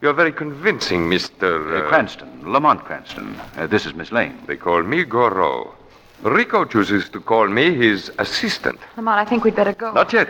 You're 0.04 0.12
very 0.12 0.32
convincing, 0.32 1.08
Mr. 1.08 1.78
Uh, 1.78 1.88
Cranston, 1.88 2.52
Lamont 2.52 2.84
Cranston. 2.84 3.34
Uh, 3.56 3.66
this 3.66 3.86
is 3.86 3.94
Miss 3.94 4.12
Lane. 4.12 4.38
They 4.46 4.54
call 4.54 4.82
me 4.82 5.02
Goro. 5.02 5.74
Rico 6.22 6.66
chooses 6.66 7.08
to 7.08 7.20
call 7.20 7.48
me 7.48 7.74
his 7.74 8.12
assistant. 8.18 8.78
Lamont, 8.98 9.18
I 9.18 9.24
think 9.24 9.44
we'd 9.44 9.56
better 9.56 9.72
go. 9.72 9.92
Not 9.92 10.12
yet. 10.12 10.28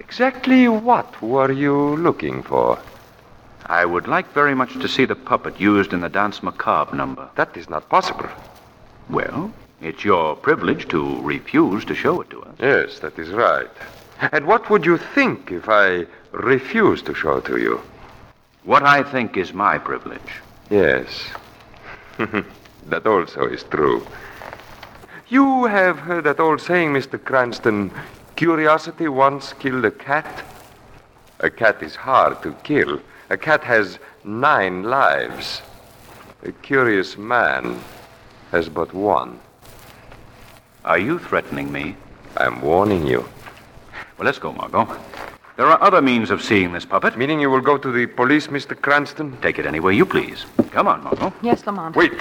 Exactly 0.00 0.66
what 0.66 1.20
were 1.20 1.52
you 1.52 1.96
looking 1.96 2.42
for? 2.42 2.78
I 3.66 3.84
would 3.84 4.08
like 4.08 4.32
very 4.32 4.54
much 4.54 4.72
to 4.80 4.88
see 4.88 5.04
the 5.04 5.14
puppet 5.14 5.60
used 5.60 5.92
in 5.92 6.00
the 6.00 6.08
Dance 6.08 6.42
Macabre 6.42 6.96
number. 6.96 7.28
That 7.34 7.54
is 7.54 7.68
not 7.68 7.90
possible. 7.90 8.30
Well, 9.10 9.52
it's 9.82 10.06
your 10.06 10.36
privilege 10.36 10.88
to 10.88 11.20
refuse 11.20 11.84
to 11.84 11.94
show 11.94 12.22
it 12.22 12.30
to 12.30 12.44
us. 12.44 12.54
Yes, 12.58 13.00
that 13.00 13.18
is 13.18 13.28
right. 13.28 13.68
And 14.32 14.46
what 14.46 14.70
would 14.70 14.86
you 14.86 14.96
think 14.96 15.52
if 15.52 15.68
I 15.68 16.06
refused 16.32 17.04
to 17.04 17.14
show 17.14 17.36
it 17.36 17.44
to 17.44 17.58
you? 17.58 17.82
What 18.64 18.82
I 18.82 19.02
think 19.02 19.36
is 19.36 19.52
my 19.52 19.78
privilege. 19.78 20.32
Yes. 20.70 21.28
that 22.88 23.06
also 23.06 23.46
is 23.46 23.62
true. 23.64 24.06
You 25.28 25.64
have 25.66 25.98
heard 25.98 26.24
that 26.24 26.40
old 26.40 26.60
saying, 26.60 26.92
Mr. 26.92 27.22
Cranston 27.22 27.90
curiosity 28.36 29.08
once 29.08 29.52
killed 29.52 29.84
a 29.84 29.90
cat? 29.90 30.44
A 31.40 31.50
cat 31.50 31.82
is 31.82 31.94
hard 31.94 32.42
to 32.42 32.52
kill. 32.64 33.00
A 33.30 33.36
cat 33.36 33.62
has 33.64 33.98
nine 34.24 34.84
lives. 34.84 35.62
A 36.44 36.52
curious 36.52 37.18
man 37.18 37.78
has 38.50 38.68
but 38.68 38.92
one. 38.94 39.38
Are 40.84 40.98
you 40.98 41.18
threatening 41.18 41.70
me? 41.70 41.96
I'm 42.36 42.60
warning 42.62 43.06
you. 43.06 43.28
Well, 44.16 44.26
let's 44.26 44.38
go, 44.38 44.52
Margot. 44.52 44.86
There 45.58 45.66
are 45.66 45.82
other 45.82 46.00
means 46.00 46.30
of 46.30 46.40
seeing 46.40 46.70
this 46.70 46.84
puppet. 46.84 47.16
Meaning 47.16 47.40
you 47.40 47.50
will 47.50 47.60
go 47.60 47.76
to 47.76 47.90
the 47.90 48.06
police, 48.06 48.46
Mr. 48.46 48.80
Cranston? 48.80 49.36
Take 49.42 49.58
it 49.58 49.66
anywhere 49.66 49.90
you 49.90 50.06
please. 50.06 50.46
Come 50.70 50.86
on, 50.86 51.02
Margot. 51.02 51.32
Yes, 51.42 51.66
Lamont. 51.66 51.96
Wait. 51.96 52.12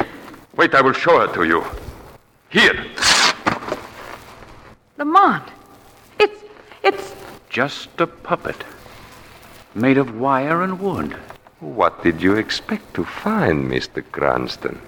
Wait, 0.56 0.74
I 0.74 0.82
will 0.82 0.94
show 0.94 1.20
her 1.20 1.32
to 1.36 1.44
you. 1.44 1.64
Here. 2.50 2.84
Lamont! 4.98 5.44
It's. 6.20 6.44
it's. 6.82 7.14
Just 7.48 8.02
a 8.02 8.08
puppet. 8.08 8.64
Made 9.76 10.00
of 10.00 10.20
wire 10.20 10.64
and 10.64 10.80
wood. 10.80 11.16
What 11.60 12.02
did 12.04 12.20
you 12.20 12.38
expect 12.38 12.96
to 12.96 13.06
find, 13.06 13.70
Mr. 13.70 14.04
Cranston? 14.12 14.82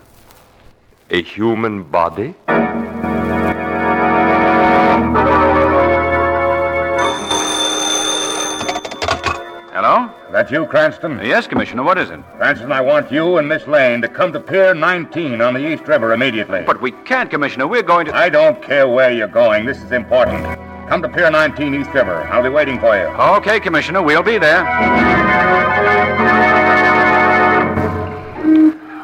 A 1.11 1.21
human 1.21 1.83
body? 1.83 2.33
That 10.39 10.49
you, 10.51 10.65
Cranston? 10.67 11.19
Yes, 11.21 11.47
Commissioner. 11.47 11.83
What 11.83 11.97
is 11.97 12.09
it? 12.11 12.21
Cranston, 12.37 12.71
I 12.71 12.79
want 12.79 13.11
you 13.11 13.39
and 13.39 13.49
Miss 13.49 13.67
Lane 13.67 14.01
to 14.01 14.07
come 14.07 14.31
to 14.31 14.39
Pier 14.39 14.73
19 14.73 15.41
on 15.41 15.53
the 15.53 15.73
East 15.73 15.85
River 15.85 16.13
immediately. 16.13 16.63
But 16.65 16.81
we 16.81 16.91
can't, 17.03 17.29
Commissioner. 17.29 17.67
We're 17.67 17.83
going 17.83 18.05
to. 18.05 18.15
I 18.15 18.29
don't 18.29 18.63
care 18.63 18.87
where 18.87 19.11
you're 19.11 19.27
going. 19.27 19.65
This 19.65 19.81
is 19.81 19.91
important. 19.91 20.45
Come 20.87 21.01
to 21.01 21.09
Pier 21.09 21.29
19 21.29 21.75
East 21.75 21.93
River. 21.93 22.23
I'll 22.31 22.41
be 22.41 22.47
waiting 22.47 22.79
for 22.79 22.95
you. 22.95 23.07
Okay, 23.07 23.59
Commissioner. 23.59 24.01
We'll 24.01 24.23
be 24.23 24.37
there. 24.37 24.63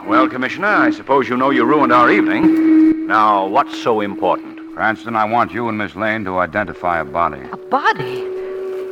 Well, 0.07 0.29
Commissioner, 0.29 0.67
I 0.67 0.91
suppose 0.91 1.27
you 1.27 1.35
know 1.35 1.49
you 1.49 1.65
ruined 1.65 1.91
our 1.91 2.09
evening. 2.09 3.07
Now, 3.07 3.45
what's 3.45 3.77
so 3.77 3.99
important? 3.99 4.73
Cranston, 4.73 5.17
I 5.17 5.25
want 5.25 5.51
you 5.51 5.67
and 5.67 5.77
Miss 5.77 5.97
Lane 5.97 6.23
to 6.23 6.37
identify 6.37 7.01
a 7.01 7.03
body. 7.03 7.41
A 7.51 7.57
body? 7.57 8.34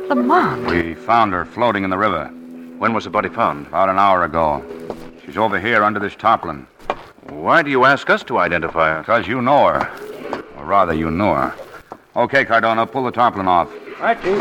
Lamont. 0.08 0.66
We 0.66 0.94
found 0.94 1.32
her 1.32 1.44
floating 1.44 1.84
in 1.84 1.90
the 1.90 1.98
river. 1.98 2.26
When 2.78 2.92
was 2.92 3.04
the 3.04 3.10
body 3.10 3.28
found? 3.28 3.66
About 3.68 3.88
an 3.88 3.98
hour 3.98 4.24
ago. 4.24 4.62
She's 5.24 5.36
over 5.36 5.58
here 5.58 5.82
under 5.82 5.98
this 5.98 6.14
tarpaulin. 6.14 6.66
Why 7.28 7.62
do 7.62 7.70
you 7.70 7.84
ask 7.84 8.10
us 8.10 8.22
to 8.24 8.38
identify 8.38 8.90
her? 8.90 9.00
Because 9.00 9.26
you 9.26 9.40
know 9.40 9.66
her. 9.68 10.44
Or 10.58 10.64
rather, 10.64 10.92
you 10.92 11.10
knew 11.10 11.32
her. 11.32 11.54
Okay, 12.16 12.44
Cardona, 12.44 12.86
pull 12.86 13.04
the 13.04 13.10
tarpaulin 13.10 13.48
off. 13.48 13.72
Right, 13.98 14.20
Chief. 14.22 14.38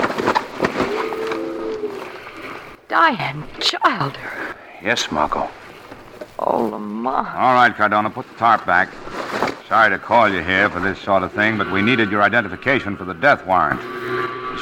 Diane 2.89 3.43
Childer. 3.59 4.55
Yes, 4.83 5.09
Margot. 5.11 5.49
Oh, 6.39 6.65
Lamont. 6.65 7.27
All 7.35 7.53
right, 7.53 7.73
Cardona, 7.73 8.09
put 8.09 8.27
the 8.27 8.35
tarp 8.35 8.65
back. 8.65 8.89
Sorry 9.69 9.89
to 9.89 9.97
call 9.97 10.29
you 10.29 10.41
here 10.41 10.69
for 10.69 10.81
this 10.81 10.99
sort 10.99 11.23
of 11.23 11.31
thing, 11.31 11.57
but 11.57 11.71
we 11.71 11.81
needed 11.81 12.11
your 12.11 12.21
identification 12.21 12.97
for 12.97 13.05
the 13.05 13.13
death 13.13 13.45
warrant. 13.45 13.81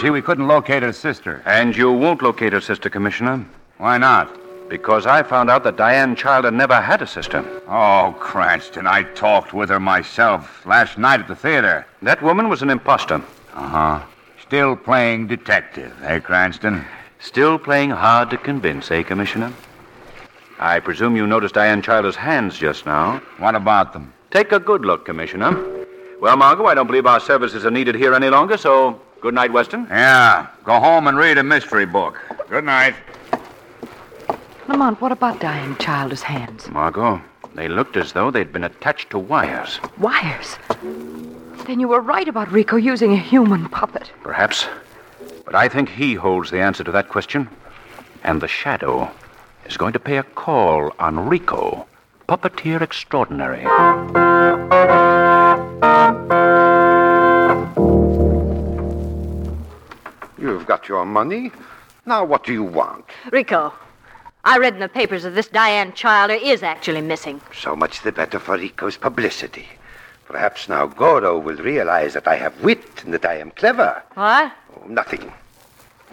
See, 0.02 0.10
we 0.10 0.24
couldn't 0.24 0.48
locate 0.48 0.82
her 0.82 0.94
sister. 0.94 1.44
And 1.46 1.78
you 1.78 1.92
won't 1.92 2.24
locate 2.24 2.54
her 2.54 2.60
sister, 2.60 2.90
Commissioner. 2.90 3.46
Why 3.78 4.00
not? 4.00 4.36
Because 4.68 5.06
I 5.06 5.22
found 5.22 5.52
out 5.52 5.64
that 5.64 5.78
Diane 5.78 6.16
Childer 6.16 6.50
never 6.50 6.82
had 6.82 7.04
a 7.04 7.06
sister. 7.08 7.46
Oh, 7.68 8.16
Cranston, 8.20 8.88
I 8.88 9.04
talked 9.04 9.54
with 9.54 9.70
her 9.70 9.80
myself 9.80 10.66
last 10.66 10.98
night 10.98 11.20
at 11.20 11.28
the 11.28 11.36
theater. 11.36 11.86
That 12.02 12.24
woman 12.24 12.50
was 12.50 12.64
an 12.64 12.72
impostor. 12.72 13.22
Uh 13.54 13.68
huh. 13.68 14.02
Still 14.42 14.76
playing 14.76 15.28
detective, 15.28 15.94
eh, 16.02 16.20
Cranston? 16.20 16.84
Still 17.20 17.60
playing 17.60 17.92
hard 17.92 18.32
to 18.32 18.38
convince, 18.38 18.90
eh, 18.90 19.04
Commissioner? 19.04 19.54
I 20.58 20.80
presume 20.80 21.16
you 21.16 21.28
noticed 21.28 21.54
Diane 21.54 21.84
Childer's 21.84 22.16
hands 22.16 22.58
just 22.58 22.88
now. 22.88 23.22
What 23.38 23.54
about 23.54 23.94
them? 23.94 24.12
Take 24.32 24.52
a 24.52 24.60
good 24.60 24.84
look, 24.84 25.06
Commissioner. 25.06 25.52
Well, 26.20 26.38
Margot, 26.38 26.66
I 26.66 26.74
don't 26.74 26.88
believe 26.88 27.06
our 27.06 27.20
services 27.20 27.68
are 27.68 27.72
needed 27.72 27.94
here 27.94 28.16
any 28.16 28.30
longer, 28.30 28.58
so 28.58 29.00
good 29.22 29.34
night, 29.34 29.54
Weston. 29.54 29.88
Yeah. 29.90 30.48
Go 30.64 30.80
home 30.80 31.08
and 31.08 31.18
read 31.18 31.38
a 31.38 31.44
mystery 31.44 31.86
book. 31.86 32.20
Good 32.50 32.66
night. 32.66 32.96
Lamont, 34.68 35.00
what 35.00 35.12
about 35.12 35.40
Diane 35.40 35.78
Childer's 35.78 36.24
hands? 36.24 36.70
Margot, 36.70 37.22
they 37.56 37.68
looked 37.68 37.98
as 37.98 38.14
though 38.14 38.32
they'd 38.32 38.52
been 38.52 38.64
attached 38.64 39.10
to 39.12 39.20
wires. 39.20 39.80
Wires? 39.98 40.58
Then 41.66 41.80
you 41.80 41.88
were 41.88 42.02
right 42.02 42.28
about 42.28 42.52
Rico 42.52 42.76
using 42.76 43.14
a 43.14 43.18
human 43.18 43.70
puppet. 43.70 44.12
Perhaps. 44.24 44.68
But 45.46 45.56
I 45.56 45.68
think 45.68 45.90
he 45.90 46.16
holds 46.16 46.50
the 46.52 46.60
answer 46.60 46.84
to 46.84 46.92
that 46.92 47.10
question. 47.10 47.50
And 48.24 48.42
the 48.42 48.48
shadow 48.48 49.12
is 49.66 49.78
going 49.78 49.94
to 49.94 50.00
pay 50.00 50.18
a 50.18 50.24
call 50.24 50.94
on 51.00 51.28
Rico, 51.28 51.88
puppeteer 52.28 52.82
extraordinary. 52.82 53.66
Got 60.72 60.88
your 60.88 61.06
money. 61.06 61.52
Now, 62.06 62.24
what 62.24 62.46
do 62.46 62.54
you 62.54 62.64
want? 62.64 63.04
Rico, 63.30 63.74
I 64.46 64.58
read 64.58 64.76
in 64.76 64.80
the 64.80 64.88
papers 64.88 65.24
that 65.24 65.32
this 65.32 65.50
Diane 65.50 65.92
Childer 65.92 66.36
is 66.36 66.64
actually 66.64 67.02
missing. 67.02 67.42
So 67.54 67.76
much 67.76 68.04
the 68.04 68.14
better 68.14 68.40
for 68.40 68.56
Rico's 68.56 68.96
publicity. 68.96 69.68
Perhaps 70.28 70.70
now 70.70 70.86
Goro 70.86 71.38
will 71.38 71.58
realize 71.58 72.14
that 72.14 72.26
I 72.26 72.38
have 72.38 72.64
wit 72.64 73.04
and 73.04 73.14
that 73.14 73.26
I 73.26 73.36
am 73.40 73.52
clever. 73.52 74.02
What? 74.14 74.54
Oh, 74.78 74.88
nothing. 74.88 75.34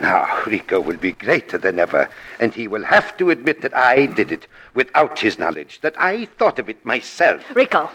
Now, 0.01 0.27
Rico 0.45 0.81
will 0.81 0.97
be 0.97 1.13
greater 1.13 1.57
than 1.57 1.79
ever, 1.79 2.11
and 2.41 2.53
he 2.53 2.67
will 2.67 2.83
have 2.83 3.17
to 3.19 3.31
admit 3.31 3.63
that 3.63 3.77
I 3.77 4.07
did 4.07 4.33
it 4.33 4.49
without 4.75 5.21
his 5.21 5.39
knowledge, 5.39 5.81
that 5.83 5.95
I 6.01 6.25
thought 6.25 6.59
of 6.59 6.69
it 6.69 6.85
myself. 6.85 7.45
Rico, 7.55 7.91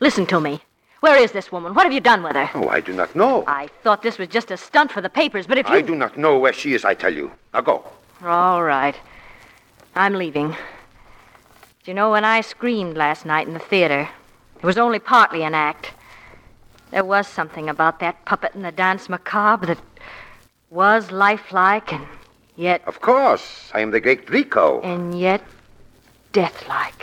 listen 0.00 0.24
to 0.28 0.40
me. 0.40 0.62
Where 1.00 1.16
is 1.16 1.32
this 1.32 1.52
woman? 1.52 1.74
What 1.74 1.84
have 1.84 1.92
you 1.92 2.00
done 2.00 2.22
with 2.22 2.34
her? 2.34 2.50
Oh, 2.54 2.68
I 2.68 2.80
do 2.80 2.92
not 2.92 3.14
know. 3.14 3.44
I 3.46 3.68
thought 3.82 4.02
this 4.02 4.18
was 4.18 4.28
just 4.28 4.50
a 4.50 4.56
stunt 4.56 4.90
for 4.90 5.00
the 5.00 5.10
papers, 5.10 5.46
but 5.46 5.58
if 5.58 5.68
you. 5.68 5.74
I 5.74 5.82
do 5.82 5.94
not 5.94 6.16
know 6.16 6.38
where 6.38 6.52
she 6.52 6.74
is, 6.74 6.84
I 6.84 6.94
tell 6.94 7.12
you. 7.12 7.30
Now 7.52 7.60
go. 7.60 7.84
All 8.24 8.62
right. 8.62 8.96
I'm 9.94 10.14
leaving. 10.14 10.50
Do 10.50 10.56
you 11.90 11.94
know, 11.94 12.10
when 12.10 12.24
I 12.24 12.40
screamed 12.40 12.96
last 12.96 13.26
night 13.26 13.46
in 13.46 13.52
the 13.54 13.60
theater, 13.60 14.08
it 14.56 14.62
was 14.62 14.78
only 14.78 14.98
partly 14.98 15.42
an 15.42 15.54
act. 15.54 15.92
There 16.90 17.04
was 17.04 17.28
something 17.28 17.68
about 17.68 18.00
that 18.00 18.24
puppet 18.24 18.54
in 18.54 18.62
the 18.62 18.72
dance 18.72 19.08
macabre 19.08 19.66
that 19.66 19.78
was 20.70 21.10
lifelike 21.10 21.92
and 21.92 22.06
yet. 22.56 22.82
Of 22.86 23.00
course. 23.00 23.70
I 23.74 23.80
am 23.80 23.90
the 23.90 24.00
great 24.00 24.28
Rico. 24.30 24.80
And 24.80 25.18
yet 25.18 25.42
deathlike. 26.32 26.95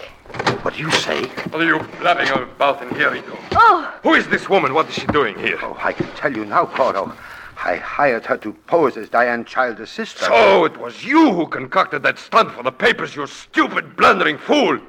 What 0.64 0.76
do 0.76 0.80
you 0.80 0.92
say? 0.92 1.26
What 1.50 1.62
are 1.62 1.66
you 1.66 1.80
blabbing 2.00 2.30
about 2.30 2.82
in 2.82 2.96
here, 2.96 3.12
Rico? 3.12 3.38
Oh! 3.52 3.94
Who 4.02 4.14
is 4.14 4.30
this 4.30 4.48
woman? 4.48 4.74
What 4.74 4.88
is 4.88 4.96
she 4.96 5.06
doing 5.08 5.38
here? 5.38 5.60
Oh, 5.62 5.78
I 5.78 5.92
can 5.92 6.08
tell 6.16 6.32
you 6.34 6.46
now, 6.46 6.64
Goro. 6.64 7.14
I 7.62 7.76
hired 7.76 8.26
her 8.28 8.38
to 8.38 8.54
pose 8.66 8.96
as 8.96 9.10
Diane 9.10 9.44
Childer's 9.44 9.90
sister. 9.90 10.24
So 10.24 10.64
it 10.64 10.78
was 10.78 11.04
you 11.04 11.34
who 11.34 11.48
concocted 11.48 12.02
that 12.04 12.18
stunt 12.18 12.52
for 12.52 12.64
the 12.64 12.72
papers, 12.72 13.14
you 13.14 13.28
stupid, 13.28 13.98
blundering 13.98 14.38
fool. 14.38 14.80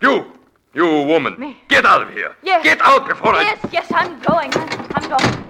You, 0.00 0.26
you 0.74 0.86
woman, 1.04 1.38
Me? 1.38 1.56
get 1.68 1.86
out 1.86 2.02
of 2.02 2.10
here. 2.10 2.34
Yes. 2.42 2.64
Get 2.64 2.80
out 2.82 3.06
before 3.06 3.34
I. 3.36 3.42
Yes, 3.42 3.66
yes, 3.70 3.92
I'm 3.94 4.18
going. 4.22 4.50
I'm 4.52 5.08
going. 5.08 5.44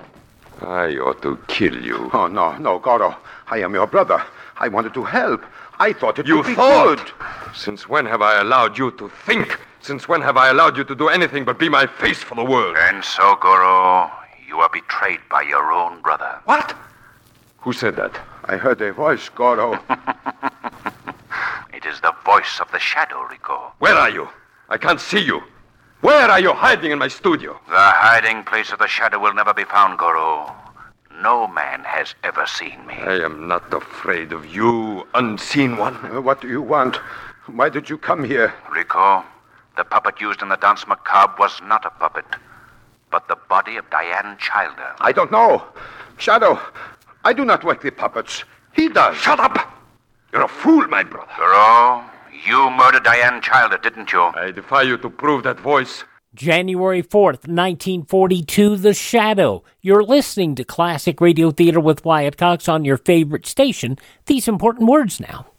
I... 0.60 0.92
I 0.92 0.96
ought 0.98 1.22
to 1.22 1.38
kill 1.48 1.82
you. 1.82 2.10
Oh, 2.12 2.26
no, 2.26 2.58
no, 2.58 2.78
Goro. 2.78 3.16
I 3.46 3.62
am 3.62 3.72
your 3.72 3.86
brother. 3.86 4.22
I 4.58 4.68
wanted 4.68 4.92
to 4.94 5.02
help. 5.02 5.42
I 5.82 5.92
thought 5.92 6.18
it 6.20 6.28
You 6.28 6.36
would 6.36 6.46
be 6.46 6.54
thought? 6.54 6.98
good. 6.98 7.10
Since 7.54 7.88
when 7.88 8.06
have 8.06 8.22
I 8.22 8.40
allowed 8.40 8.78
you 8.78 8.92
to 8.92 9.08
think? 9.26 9.58
Since 9.80 10.06
when 10.06 10.20
have 10.22 10.36
I 10.36 10.48
allowed 10.50 10.76
you 10.76 10.84
to 10.84 10.94
do 10.94 11.08
anything 11.08 11.44
but 11.44 11.58
be 11.58 11.68
my 11.68 11.86
face 11.86 12.22
for 12.22 12.36
the 12.36 12.44
world? 12.44 12.76
And 12.78 13.04
so, 13.04 13.34
Goro, 13.40 14.08
you 14.46 14.60
are 14.60 14.70
betrayed 14.72 15.18
by 15.28 15.42
your 15.42 15.72
own 15.72 16.00
brother. 16.00 16.38
What? 16.44 16.76
Who 17.64 17.72
said 17.72 17.96
that? 17.96 18.14
I 18.44 18.56
heard 18.58 18.80
a 18.80 18.92
voice, 18.92 19.28
Goro. 19.28 19.68
It 21.78 21.84
is 21.84 22.00
the 22.00 22.14
voice 22.24 22.60
of 22.60 22.70
the 22.70 22.78
shadow, 22.78 23.22
Rico. 23.22 23.72
Where 23.80 23.96
are 23.96 24.10
you? 24.10 24.28
I 24.68 24.78
can't 24.78 25.00
see 25.00 25.18
you. 25.30 25.42
Where 26.00 26.28
are 26.30 26.38
you 26.38 26.52
hiding 26.52 26.92
in 26.92 26.98
my 27.00 27.08
studio? 27.08 27.58
The 27.68 27.86
hiding 28.06 28.44
place 28.44 28.70
of 28.70 28.78
the 28.78 28.86
shadow 28.86 29.18
will 29.18 29.34
never 29.34 29.52
be 29.52 29.64
found, 29.64 29.98
Goro. 29.98 30.54
No 31.20 31.46
man 31.46 31.84
has 31.84 32.14
ever 32.24 32.46
seen 32.46 32.86
me. 32.86 32.94
I 32.94 33.16
am 33.24 33.46
not 33.46 33.72
afraid 33.72 34.32
of 34.32 34.46
you, 34.46 35.06
unseen 35.14 35.76
one. 35.76 35.96
Uh, 35.96 36.20
what 36.20 36.40
do 36.40 36.48
you 36.48 36.62
want? 36.62 36.96
Why 37.46 37.68
did 37.68 37.90
you 37.90 37.98
come 37.98 38.24
here? 38.24 38.54
Rico, 38.70 39.24
the 39.76 39.84
puppet 39.84 40.20
used 40.20 40.42
in 40.42 40.48
the 40.48 40.56
dance 40.56 40.86
macabre 40.86 41.34
was 41.38 41.60
not 41.62 41.84
a 41.84 41.90
puppet, 41.90 42.24
but 43.10 43.28
the 43.28 43.36
body 43.48 43.76
of 43.76 43.88
Diane 43.90 44.36
Childer. 44.38 44.94
I 45.00 45.12
don't 45.12 45.30
know. 45.30 45.64
Shadow, 46.18 46.58
I 47.24 47.32
do 47.32 47.44
not 47.44 47.64
work 47.64 47.82
the 47.82 47.90
puppets. 47.90 48.44
He 48.72 48.88
does. 48.88 49.16
Shut 49.16 49.38
up! 49.38 49.58
You're 50.32 50.42
a 50.42 50.48
fool, 50.48 50.86
my 50.88 51.02
brother. 51.02 51.30
Goro, 51.36 52.04
you 52.46 52.70
murdered 52.70 53.04
Diane 53.04 53.42
Childer, 53.42 53.78
didn't 53.78 54.12
you? 54.12 54.22
I 54.22 54.50
defy 54.50 54.82
you 54.82 54.96
to 54.98 55.10
prove 55.10 55.42
that 55.44 55.60
voice. 55.60 56.04
January 56.34 57.02
4th, 57.02 57.46
1942, 57.46 58.76
The 58.76 58.94
Shadow. 58.94 59.62
You're 59.82 60.02
listening 60.02 60.54
to 60.54 60.64
Classic 60.64 61.20
Radio 61.20 61.50
Theater 61.50 61.78
with 61.78 62.06
Wyatt 62.06 62.38
Cox 62.38 62.68
on 62.70 62.86
your 62.86 62.96
favorite 62.96 63.44
station. 63.44 63.98
These 64.24 64.48
important 64.48 64.88
words 64.88 65.20
now. 65.20 65.51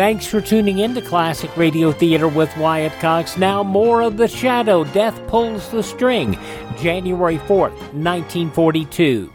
Thanks 0.00 0.24
for 0.24 0.40
tuning 0.40 0.78
in 0.78 0.94
to 0.94 1.02
Classic 1.02 1.54
Radio 1.58 1.92
Theater 1.92 2.26
with 2.26 2.56
Wyatt 2.56 2.92
Cox. 3.00 3.36
Now, 3.36 3.62
more 3.62 4.00
of 4.00 4.16
The 4.16 4.28
Shadow 4.28 4.82
Death 4.82 5.20
Pulls 5.26 5.68
the 5.68 5.82
String, 5.82 6.38
January 6.78 7.36
4th, 7.36 7.76
1942. 7.92 9.30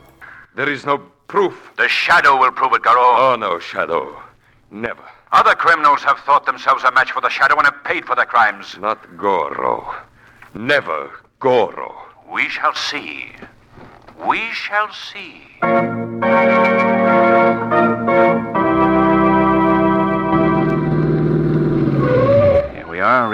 There 0.56 0.67
is 0.67 0.84
no 0.84 0.97
proof. 1.28 1.71
The 1.78 1.88
shadow 1.88 2.39
will 2.39 2.51
prove 2.51 2.73
it, 2.73 2.82
Garo. 2.82 2.95
Oh, 2.97 3.38
no, 3.39 3.60
Shadow. 3.60 4.19
Never. 4.71 5.04
Other 5.32 5.54
criminals 5.54 6.01
have 6.01 6.17
thought 6.21 6.47
themselves 6.47 6.84
a 6.84 6.91
match 6.93 7.12
for 7.12 7.21
the 7.21 7.30
shadow 7.30 7.56
and 7.58 7.67
have 7.67 7.84
paid 7.84 8.04
for 8.04 8.15
their 8.15 8.25
crimes. 8.25 8.75
Not 8.80 9.17
Goro. 9.17 9.93
Never 10.56 11.12
Goro. 11.39 11.95
We 12.34 12.49
shall 12.49 12.73
see. 12.73 13.34
We 14.28 14.39
shall 14.51 14.91
see. 14.91 15.43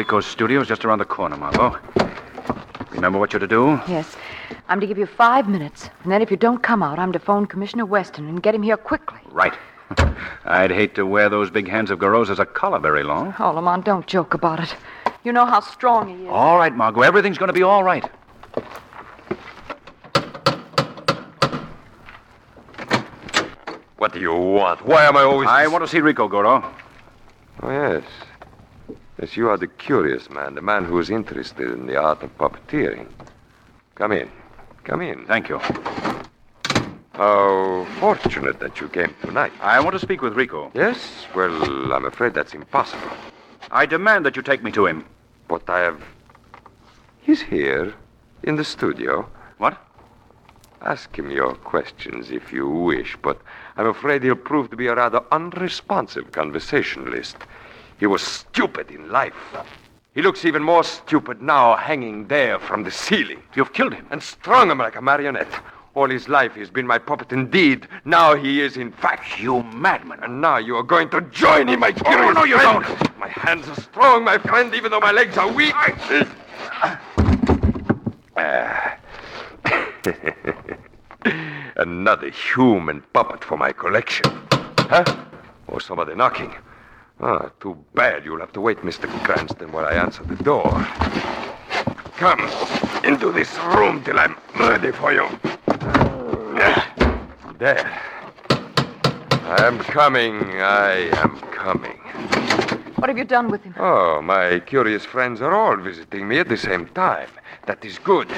Rico's 0.01 0.25
studio 0.25 0.59
is 0.61 0.67
just 0.67 0.83
around 0.83 0.97
the 0.97 1.05
corner, 1.05 1.37
Margot. 1.37 1.77
Remember 2.89 3.19
what 3.19 3.33
you're 3.33 3.39
to 3.39 3.45
do? 3.45 3.79
Yes. 3.87 4.15
I'm 4.67 4.79
to 4.79 4.87
give 4.87 4.97
you 4.97 5.05
five 5.05 5.47
minutes. 5.47 5.91
And 6.01 6.11
then 6.11 6.23
if 6.23 6.31
you 6.31 6.37
don't 6.37 6.63
come 6.63 6.81
out, 6.81 6.97
I'm 6.97 7.11
to 7.11 7.19
phone 7.19 7.45
Commissioner 7.45 7.85
Weston 7.85 8.27
and 8.27 8.41
get 8.41 8.55
him 8.55 8.63
here 8.63 8.77
quickly. 8.77 9.19
Right. 9.29 9.53
I'd 10.45 10.71
hate 10.71 10.95
to 10.95 11.05
wear 11.05 11.29
those 11.29 11.51
big 11.51 11.67
hands 11.67 11.91
of 11.91 11.99
Garo's 11.99 12.31
as 12.31 12.39
a 12.39 12.47
collar 12.47 12.79
very 12.79 13.03
long. 13.03 13.35
Oh, 13.37 13.51
Lamont, 13.51 13.85
don't 13.85 14.07
joke 14.07 14.33
about 14.33 14.59
it. 14.59 14.75
You 15.23 15.33
know 15.33 15.45
how 15.45 15.59
strong 15.59 16.09
he 16.09 16.23
is. 16.23 16.29
All 16.31 16.57
right, 16.57 16.75
Margot. 16.75 17.01
Everything's 17.01 17.37
going 17.37 17.49
to 17.49 17.53
be 17.53 17.61
all 17.61 17.83
right. 17.83 18.03
What 23.97 24.13
do 24.13 24.19
you 24.19 24.33
want? 24.33 24.83
Why 24.83 25.05
am 25.05 25.15
I 25.15 25.21
always. 25.21 25.47
I 25.47 25.67
want 25.67 25.83
to 25.83 25.87
see 25.87 25.99
Rico, 25.99 26.27
Goro. 26.27 26.73
Oh, 27.61 27.69
yes. 27.69 28.03
Yes, 29.21 29.37
you 29.37 29.49
are 29.49 29.57
the 29.57 29.67
curious 29.67 30.31
man, 30.31 30.55
the 30.55 30.63
man 30.63 30.83
who 30.83 30.97
is 30.97 31.11
interested 31.11 31.69
in 31.69 31.85
the 31.85 31.95
art 31.95 32.23
of 32.23 32.35
puppeteering. 32.39 33.05
Come 33.93 34.13
in. 34.13 34.31
Come 34.83 35.01
in. 35.01 35.25
Thank 35.27 35.47
you. 35.47 35.59
How 37.13 37.85
fortunate 37.99 38.59
that 38.61 38.81
you 38.81 38.89
came 38.89 39.13
tonight. 39.21 39.53
I 39.61 39.79
want 39.79 39.93
to 39.93 39.99
speak 39.99 40.23
with 40.23 40.33
Rico. 40.33 40.71
Yes? 40.73 41.27
Well, 41.35 41.93
I'm 41.93 42.05
afraid 42.05 42.33
that's 42.33 42.55
impossible. 42.55 43.11
I 43.69 43.85
demand 43.85 44.25
that 44.25 44.35
you 44.35 44.41
take 44.41 44.63
me 44.63 44.71
to 44.71 44.87
him. 44.87 45.05
But 45.47 45.69
I 45.69 45.81
have. 45.81 46.01
He's 47.21 47.43
here, 47.43 47.93
in 48.41 48.55
the 48.55 48.63
studio. 48.63 49.29
What? 49.59 49.77
Ask 50.81 51.15
him 51.15 51.29
your 51.29 51.53
questions 51.53 52.31
if 52.31 52.51
you 52.51 52.67
wish, 52.67 53.15
but 53.21 53.39
I'm 53.77 53.85
afraid 53.85 54.23
he'll 54.23 54.35
prove 54.35 54.71
to 54.71 54.75
be 54.75 54.87
a 54.87 54.95
rather 54.95 55.23
unresponsive 55.31 56.31
conversationalist. 56.31 57.37
He 58.01 58.07
was 58.07 58.23
stupid 58.23 58.89
in 58.89 59.11
life. 59.11 59.35
He 60.15 60.23
looks 60.23 60.43
even 60.43 60.63
more 60.63 60.83
stupid 60.83 61.39
now, 61.39 61.75
hanging 61.75 62.27
there 62.27 62.57
from 62.57 62.83
the 62.83 62.89
ceiling. 62.89 63.43
You've 63.55 63.73
killed 63.73 63.93
him. 63.93 64.07
And 64.09 64.23
strung 64.23 64.71
him 64.71 64.79
like 64.79 64.95
a 64.95 65.01
marionette. 65.03 65.53
All 65.93 66.09
his 66.09 66.27
life 66.27 66.55
he's 66.55 66.71
been 66.71 66.87
my 66.87 66.97
puppet 66.97 67.31
indeed. 67.31 67.87
Now 68.03 68.35
he 68.35 68.59
is, 68.59 68.75
in 68.75 68.91
fact. 68.91 69.39
You 69.39 69.61
madman. 69.61 70.19
And 70.23 70.41
now 70.41 70.57
you 70.57 70.77
are 70.77 70.83
going 70.83 71.11
to 71.11 71.21
join 71.21 71.67
him, 71.67 71.81
my 71.81 71.91
curious 71.91 72.33
no, 72.33 72.43
you 72.43 72.57
friend. 72.57 72.83
don't. 72.83 73.19
My 73.19 73.27
hands 73.27 73.69
are 73.69 73.79
strong, 73.79 74.23
my 74.23 74.39
friend, 74.39 74.73
even 74.73 74.89
though 74.89 74.99
my 74.99 75.11
legs 75.11 75.37
are 75.37 75.53
weak. 75.53 75.75
Ah. 78.35 78.97
Another 81.75 82.31
human 82.31 83.01
puppet 83.13 83.43
for 83.43 83.57
my 83.57 83.71
collection. 83.71 84.25
Huh? 84.79 85.03
Or 85.67 85.79
somebody 85.79 86.15
knocking. 86.15 86.51
Ah, 87.23 87.51
too 87.59 87.77
bad. 87.93 88.25
You'll 88.25 88.39
have 88.39 88.51
to 88.53 88.61
wait, 88.61 88.79
Mr. 88.79 89.07
Cranston, 89.23 89.71
while 89.71 89.85
I 89.85 89.93
answer 89.93 90.23
the 90.23 90.35
door. 90.43 90.71
Come 92.17 92.39
into 93.03 93.31
this 93.31 93.55
room 93.75 94.03
till 94.03 94.19
I'm 94.19 94.35
ready 94.59 94.91
for 94.91 95.13
you. 95.13 95.27
There. 97.59 98.01
I 98.49 99.65
am 99.67 99.77
coming. 99.79 100.33
I 100.61 101.11
am 101.21 101.37
coming. 101.51 101.99
What 102.95 103.09
have 103.09 103.19
you 103.19 103.25
done 103.25 103.49
with 103.51 103.63
him? 103.63 103.75
Oh, 103.77 104.19
my 104.21 104.59
curious 104.59 105.05
friends 105.05 105.41
are 105.41 105.53
all 105.53 105.77
visiting 105.77 106.27
me 106.27 106.39
at 106.39 106.49
the 106.49 106.57
same 106.57 106.87
time. 106.87 107.29
That 107.67 107.85
is 107.85 107.99
good. 107.99 108.29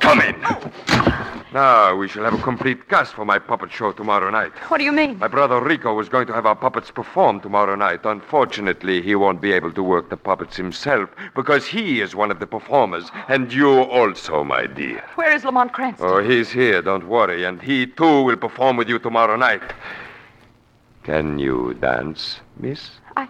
Come 0.00 0.20
in. 0.20 1.37
Now 1.52 1.96
we 1.96 2.08
shall 2.08 2.24
have 2.24 2.34
a 2.34 2.42
complete 2.42 2.90
cast 2.90 3.14
for 3.14 3.24
my 3.24 3.38
puppet 3.38 3.72
show 3.72 3.92
tomorrow 3.92 4.28
night. 4.28 4.52
What 4.68 4.78
do 4.78 4.84
you 4.84 4.92
mean? 4.92 5.18
My 5.18 5.28
brother 5.28 5.58
Rico 5.62 5.94
was 5.94 6.10
going 6.10 6.26
to 6.26 6.34
have 6.34 6.44
our 6.44 6.54
puppets 6.54 6.90
perform 6.90 7.40
tomorrow 7.40 7.74
night. 7.74 8.00
Unfortunately, 8.04 9.00
he 9.00 9.14
won't 9.14 9.40
be 9.40 9.52
able 9.52 9.72
to 9.72 9.82
work 9.82 10.10
the 10.10 10.18
puppets 10.18 10.56
himself 10.56 11.08
because 11.34 11.66
he 11.66 12.02
is 12.02 12.14
one 12.14 12.30
of 12.30 12.38
the 12.38 12.46
performers, 12.46 13.10
and 13.28 13.50
you 13.50 13.80
also, 13.80 14.44
my 14.44 14.66
dear. 14.66 15.02
Where 15.14 15.34
is 15.34 15.44
Lamont 15.44 15.72
Cranston? 15.72 16.06
Oh, 16.06 16.22
he's 16.22 16.50
here, 16.50 16.82
don't 16.82 17.08
worry, 17.08 17.44
and 17.44 17.62
he 17.62 17.86
too 17.86 18.22
will 18.22 18.36
perform 18.36 18.76
with 18.76 18.90
you 18.90 18.98
tomorrow 18.98 19.36
night. 19.36 19.62
Can 21.04 21.38
you 21.38 21.72
dance, 21.80 22.40
miss? 22.58 22.90
I. 23.16 23.26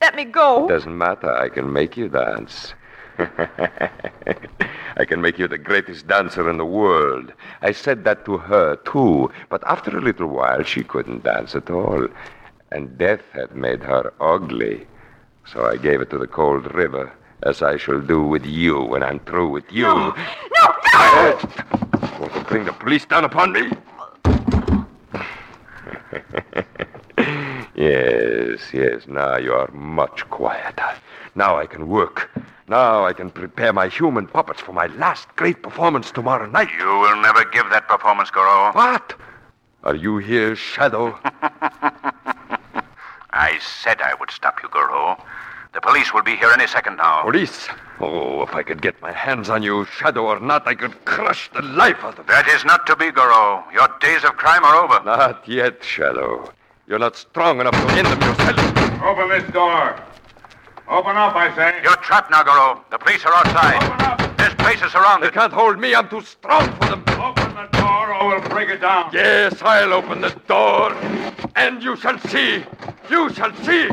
Let 0.00 0.16
me 0.16 0.24
go. 0.24 0.66
It 0.66 0.68
doesn't 0.68 0.98
matter. 0.98 1.32
I 1.32 1.48
can 1.48 1.72
make 1.72 1.96
you 1.96 2.08
dance. 2.08 2.74
I 4.96 5.04
can 5.04 5.20
make 5.20 5.38
you 5.38 5.48
the 5.48 5.58
greatest 5.58 6.06
dancer 6.06 6.48
in 6.48 6.56
the 6.56 6.64
world. 6.64 7.32
I 7.62 7.72
said 7.72 8.04
that 8.04 8.24
to 8.24 8.38
her, 8.38 8.76
too. 8.76 9.30
But 9.48 9.62
after 9.66 9.96
a 9.96 10.00
little 10.00 10.28
while, 10.28 10.62
she 10.62 10.82
couldn't 10.84 11.24
dance 11.24 11.54
at 11.54 11.70
all. 11.70 12.06
And 12.72 12.98
death 12.98 13.22
had 13.32 13.54
made 13.54 13.82
her 13.82 14.12
ugly. 14.20 14.86
So 15.46 15.66
I 15.66 15.76
gave 15.76 16.00
it 16.00 16.10
to 16.10 16.18
the 16.18 16.26
cold 16.26 16.74
river, 16.74 17.12
as 17.42 17.62
I 17.62 17.76
shall 17.76 18.00
do 18.00 18.22
with 18.22 18.46
you 18.46 18.80
when 18.80 19.02
I'm 19.02 19.20
through 19.20 19.50
with 19.50 19.70
you. 19.70 19.84
No, 19.84 20.14
no, 20.14 20.74
no! 20.94 21.38
Want 22.20 22.32
to 22.34 22.44
bring 22.48 22.64
the 22.64 22.72
police 22.72 23.04
down 23.04 23.24
upon 23.24 23.52
me? 23.52 23.70
yes, 27.74 28.60
yes, 28.72 29.06
now 29.06 29.36
you 29.36 29.52
are 29.52 29.70
much 29.72 30.28
quieter. 30.30 30.94
Now 31.34 31.58
I 31.58 31.66
can 31.66 31.88
work. 31.88 32.30
Now 32.68 33.04
I 33.04 33.12
can 33.12 33.30
prepare 33.30 33.72
my 33.72 33.88
human 33.88 34.26
puppets 34.26 34.60
for 34.60 34.72
my 34.72 34.86
last 34.86 35.28
great 35.36 35.62
performance 35.62 36.10
tomorrow 36.10 36.46
night. 36.46 36.68
You 36.78 36.86
will 36.86 37.20
never 37.20 37.44
give 37.44 37.68
that 37.70 37.88
performance, 37.88 38.30
Goro. 38.30 38.72
What? 38.72 39.14
Are 39.82 39.96
you 39.96 40.18
here, 40.18 40.56
Shadow? 40.56 41.18
I 43.32 43.58
said 43.58 44.00
I 44.00 44.14
would 44.14 44.30
stop 44.30 44.62
you, 44.62 44.68
Goro. 44.70 45.22
The 45.74 45.80
police 45.80 46.14
will 46.14 46.22
be 46.22 46.36
here 46.36 46.50
any 46.52 46.68
second 46.68 46.96
now. 46.96 47.22
Police? 47.22 47.68
Oh, 47.98 48.42
if 48.42 48.54
I 48.54 48.62
could 48.62 48.80
get 48.80 49.02
my 49.02 49.10
hands 49.10 49.50
on 49.50 49.64
you, 49.64 49.84
Shadow 49.86 50.26
or 50.26 50.38
not, 50.38 50.68
I 50.68 50.74
could 50.76 51.04
crush 51.04 51.50
the 51.50 51.62
life 51.62 52.04
out 52.04 52.18
of 52.18 52.26
you. 52.28 52.32
That 52.32 52.46
is 52.48 52.64
not 52.64 52.86
to 52.86 52.94
be, 52.94 53.10
Goro. 53.10 53.64
Your 53.72 53.88
days 54.00 54.22
of 54.24 54.36
crime 54.36 54.64
are 54.64 54.76
over. 54.76 55.04
Not 55.04 55.48
yet, 55.48 55.82
Shadow. 55.82 56.52
You're 56.86 57.00
not 57.00 57.16
strong 57.16 57.60
enough 57.60 57.74
to 57.74 57.92
end 57.94 58.06
them 58.06 58.20
yourself. 58.20 59.02
Open 59.02 59.28
this 59.28 59.52
door. 59.52 59.98
Open 60.86 61.16
up, 61.16 61.34
I 61.34 61.54
say. 61.56 61.80
You're 61.82 61.96
trapped 61.96 62.30
now, 62.30 62.42
Goro. 62.42 62.84
The 62.90 62.98
police 62.98 63.24
are 63.24 63.32
outside. 63.32 63.82
Open 63.82 64.06
up. 64.06 64.36
This 64.36 64.52
place 64.54 64.82
is 64.82 64.92
surrounded. 64.92 65.30
They 65.30 65.34
can't 65.34 65.52
hold 65.52 65.78
me. 65.78 65.94
I'm 65.94 66.08
too 66.10 66.20
strong 66.20 66.70
for 66.76 66.88
them. 66.88 67.04
Open 67.08 67.54
the 67.54 67.68
door 67.72 68.14
or 68.14 68.28
we'll 68.28 68.48
break 68.50 68.68
it 68.68 68.82
down. 68.82 69.10
Yes, 69.12 69.62
I'll 69.62 69.94
open 69.94 70.20
the 70.20 70.30
door. 70.46 70.92
And 71.56 71.82
you 71.82 71.96
shall 71.96 72.18
see. 72.18 72.64
You 73.08 73.32
shall 73.32 73.54
see. 73.64 73.88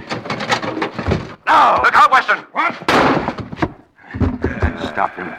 Now. 1.45 1.81
Look 1.81 1.95
out, 1.95 2.11
Weston. 2.11 2.39
What? 2.51 2.75
Stop 4.91 5.15
him. 5.15 5.33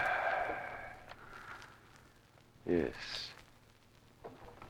Yes. 2.67 2.95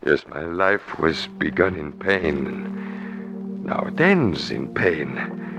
Yes, 0.04 0.26
my 0.26 0.42
life 0.42 0.98
was 0.98 1.28
begun 1.38 1.76
in 1.76 1.92
pain. 1.92 3.62
Now 3.64 3.84
it 3.86 4.00
ends 4.00 4.50
in 4.50 4.74
pain. 4.74 5.51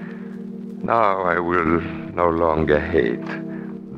Now 0.84 1.22
I 1.22 1.40
will 1.40 1.80
no 2.14 2.28
longer 2.30 2.78
hate 2.78 3.24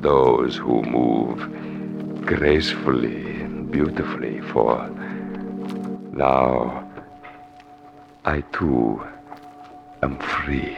those 0.00 0.54
who 0.54 0.82
move 0.82 1.40
gracefully 2.24 3.40
and 3.40 3.68
beautifully, 3.68 4.40
for 4.40 4.88
now 6.12 6.88
I 8.24 8.42
too 8.52 9.04
am 10.04 10.16
free. 10.20 10.76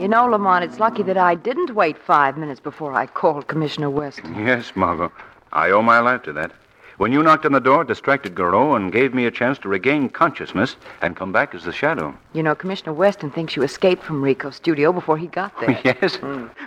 You 0.00 0.06
know, 0.06 0.26
Lamont, 0.26 0.64
it's 0.64 0.78
lucky 0.78 1.02
that 1.02 1.16
I 1.16 1.34
didn't 1.34 1.74
wait 1.74 1.98
five 1.98 2.38
minutes 2.38 2.60
before 2.60 2.94
I 2.94 3.06
called 3.06 3.48
Commissioner 3.48 3.90
Weston. 3.90 4.46
Yes, 4.46 4.76
Margot. 4.76 5.10
I 5.52 5.70
owe 5.70 5.82
my 5.82 5.98
life 5.98 6.22
to 6.22 6.32
that. 6.34 6.52
When 7.00 7.12
you 7.12 7.22
knocked 7.22 7.46
on 7.46 7.52
the 7.52 7.60
door, 7.60 7.80
it 7.80 7.88
distracted 7.88 8.34
Goro 8.34 8.74
and 8.74 8.92
gave 8.92 9.14
me 9.14 9.24
a 9.24 9.30
chance 9.30 9.58
to 9.60 9.70
regain 9.70 10.10
consciousness 10.10 10.76
and 11.00 11.16
come 11.16 11.32
back 11.32 11.54
as 11.54 11.64
the 11.64 11.72
shadow. 11.72 12.14
You 12.34 12.42
know, 12.42 12.54
Commissioner 12.54 12.92
Weston 12.92 13.30
thinks 13.30 13.56
you 13.56 13.62
escaped 13.62 14.02
from 14.02 14.20
Rico's 14.20 14.56
studio 14.56 14.92
before 14.92 15.16
he 15.16 15.26
got 15.26 15.58
there. 15.60 15.80
yes? 15.82 16.18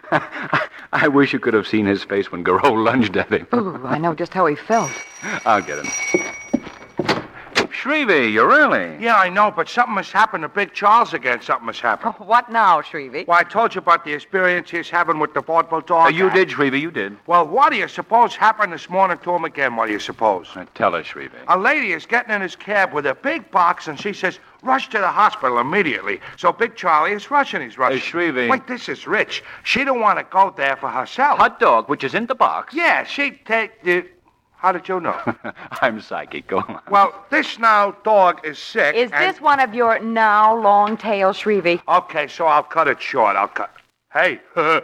I 0.92 1.08
wish 1.08 1.34
you 1.34 1.40
could 1.40 1.54
have 1.54 1.68
seen 1.68 1.86
his 1.86 2.04
face 2.04 2.32
when 2.32 2.44
Garo 2.44 2.74
lunged 2.84 3.16
at 3.16 3.32
him. 3.32 3.46
Ooh, 3.54 3.86
I 3.86 4.00
know 4.00 4.16
just 4.16 4.34
how 4.34 4.48
he 4.48 4.56
felt. 4.56 4.92
I'll 5.46 5.62
get 5.62 5.86
him. 5.86 6.33
Shrevey, 7.84 8.32
you're 8.32 8.48
early. 8.50 8.96
Yeah, 9.04 9.18
I 9.18 9.28
know, 9.28 9.52
but 9.52 9.68
something 9.68 9.98
has 9.98 10.10
happened 10.10 10.44
to 10.44 10.48
Big 10.48 10.72
Charles 10.72 11.14
again. 11.14 11.42
Something 11.42 11.68
has 11.68 11.82
happened. 11.82 12.16
What 12.34 12.50
now, 12.50 12.80
Shrevey? 12.82 13.28
Well, 13.28 13.38
I 13.38 13.44
told 13.44 13.76
you 13.76 13.80
about 13.80 14.06
the 14.06 14.14
experience 14.14 14.70
he's 14.70 14.90
having 14.90 15.20
with 15.20 15.34
the 15.34 15.42
vaudeville 15.42 15.82
dog. 15.82 16.06
Uh, 16.08 16.10
you 16.16 16.30
did, 16.30 16.48
Shrevey, 16.48 16.80
you 16.80 16.92
did. 16.92 17.18
Well, 17.28 17.46
what 17.46 17.72
do 17.74 17.78
you 17.78 17.90
suppose 17.90 18.36
happened 18.38 18.72
this 18.72 18.90
morning 18.90 19.18
to 19.24 19.36
him 19.36 19.44
again? 19.44 19.76
What 19.76 19.88
do 19.88 19.92
you 19.92 20.00
suppose? 20.00 20.48
Uh, 20.56 20.66
tell 20.76 20.96
us, 20.96 21.08
Shrevey. 21.08 21.32
A 21.50 21.60
lady 21.60 21.92
is 21.92 22.06
getting 22.06 22.34
in 22.34 22.40
his 22.42 22.56
cab 22.56 22.94
with 22.94 23.06
a 23.06 23.16
big 23.16 23.52
box, 23.52 23.90
and 23.90 24.00
she 24.00 24.14
says, 24.14 24.40
"Rush 24.62 24.88
to 24.92 25.00
the 25.00 25.10
hospital 25.10 25.60
immediately." 25.60 26.22
So 26.38 26.54
Big 26.54 26.78
Charlie 26.78 27.12
is 27.12 27.30
rushing. 27.30 27.62
He's 27.62 27.78
rushing. 27.78 28.00
Hey, 28.00 28.06
Shrevey. 28.06 28.50
Wait, 28.50 28.66
this 28.66 28.88
is 28.88 29.06
rich. 29.06 29.44
She 29.64 29.84
don't 29.84 30.00
want 30.00 30.18
to 30.20 30.24
go 30.32 30.54
there 30.56 30.78
for 30.78 30.88
herself. 30.90 31.38
Hot 31.40 31.60
dog, 31.60 31.90
which 31.90 32.06
is 32.06 32.16
in 32.16 32.28
the 32.28 32.36
box. 32.36 32.74
Yeah, 32.74 33.04
she'd 33.04 33.46
take 33.46 33.84
the. 33.84 34.06
How 34.64 34.72
did 34.72 34.88
you 34.88 35.02
know? 35.02 35.20
I'm 35.82 36.00
psychic. 36.00 36.48
Go 36.48 36.60
on. 36.60 36.80
well, 36.90 37.26
this 37.30 37.60
now 37.60 37.92
dog 38.06 38.40
is 38.46 38.58
sick. 38.58 38.96
Is 38.96 39.12
and- 39.12 39.22
this 39.22 39.42
one 39.42 39.60
of 39.60 39.76
your 39.76 40.00
now 40.00 40.58
long 40.58 40.96
tail, 40.96 41.34
Shrevey? 41.34 41.82
Okay, 41.86 42.28
so 42.30 42.46
I'll 42.46 42.64
cut 42.64 42.88
it 42.88 43.02
short. 43.02 43.36
I'll 43.36 43.50
cut. 43.50 43.72
Hey, 44.14 44.40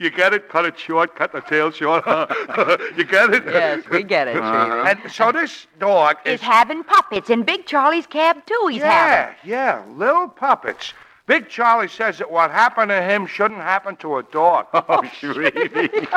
you 0.00 0.10
get 0.10 0.32
it? 0.34 0.48
Cut 0.48 0.64
it 0.64 0.76
short, 0.76 1.14
cut 1.14 1.30
the 1.30 1.40
tail 1.42 1.70
short. 1.70 2.04
you 2.96 3.04
get 3.04 3.32
it? 3.32 3.44
Yes, 3.46 3.84
we 3.90 4.02
get 4.02 4.26
it, 4.26 4.36
uh-huh. 4.38 4.66
Shrevey. 4.66 5.02
And 5.02 5.12
so 5.12 5.30
this 5.30 5.66
dog 5.78 6.16
is. 6.24 6.40
He's 6.40 6.48
having 6.48 6.82
puppets 6.82 7.30
in 7.30 7.44
Big 7.44 7.64
Charlie's 7.66 8.08
cab, 8.08 8.44
too. 8.44 8.68
He's 8.70 8.82
having. 8.82 9.36
yeah, 9.44 9.84
yeah, 9.84 9.94
little 9.94 10.26
puppets. 10.26 10.94
Big 11.26 11.48
Charlie 11.48 11.88
says 11.88 12.18
that 12.18 12.30
what 12.30 12.50
happened 12.50 12.88
to 12.88 13.00
him 13.00 13.26
shouldn't 13.26 13.60
happen 13.60 13.96
to 13.96 14.16
a 14.18 14.22
dog. 14.24 14.66
Oh, 14.74 15.02
Shrevey. 15.02 16.08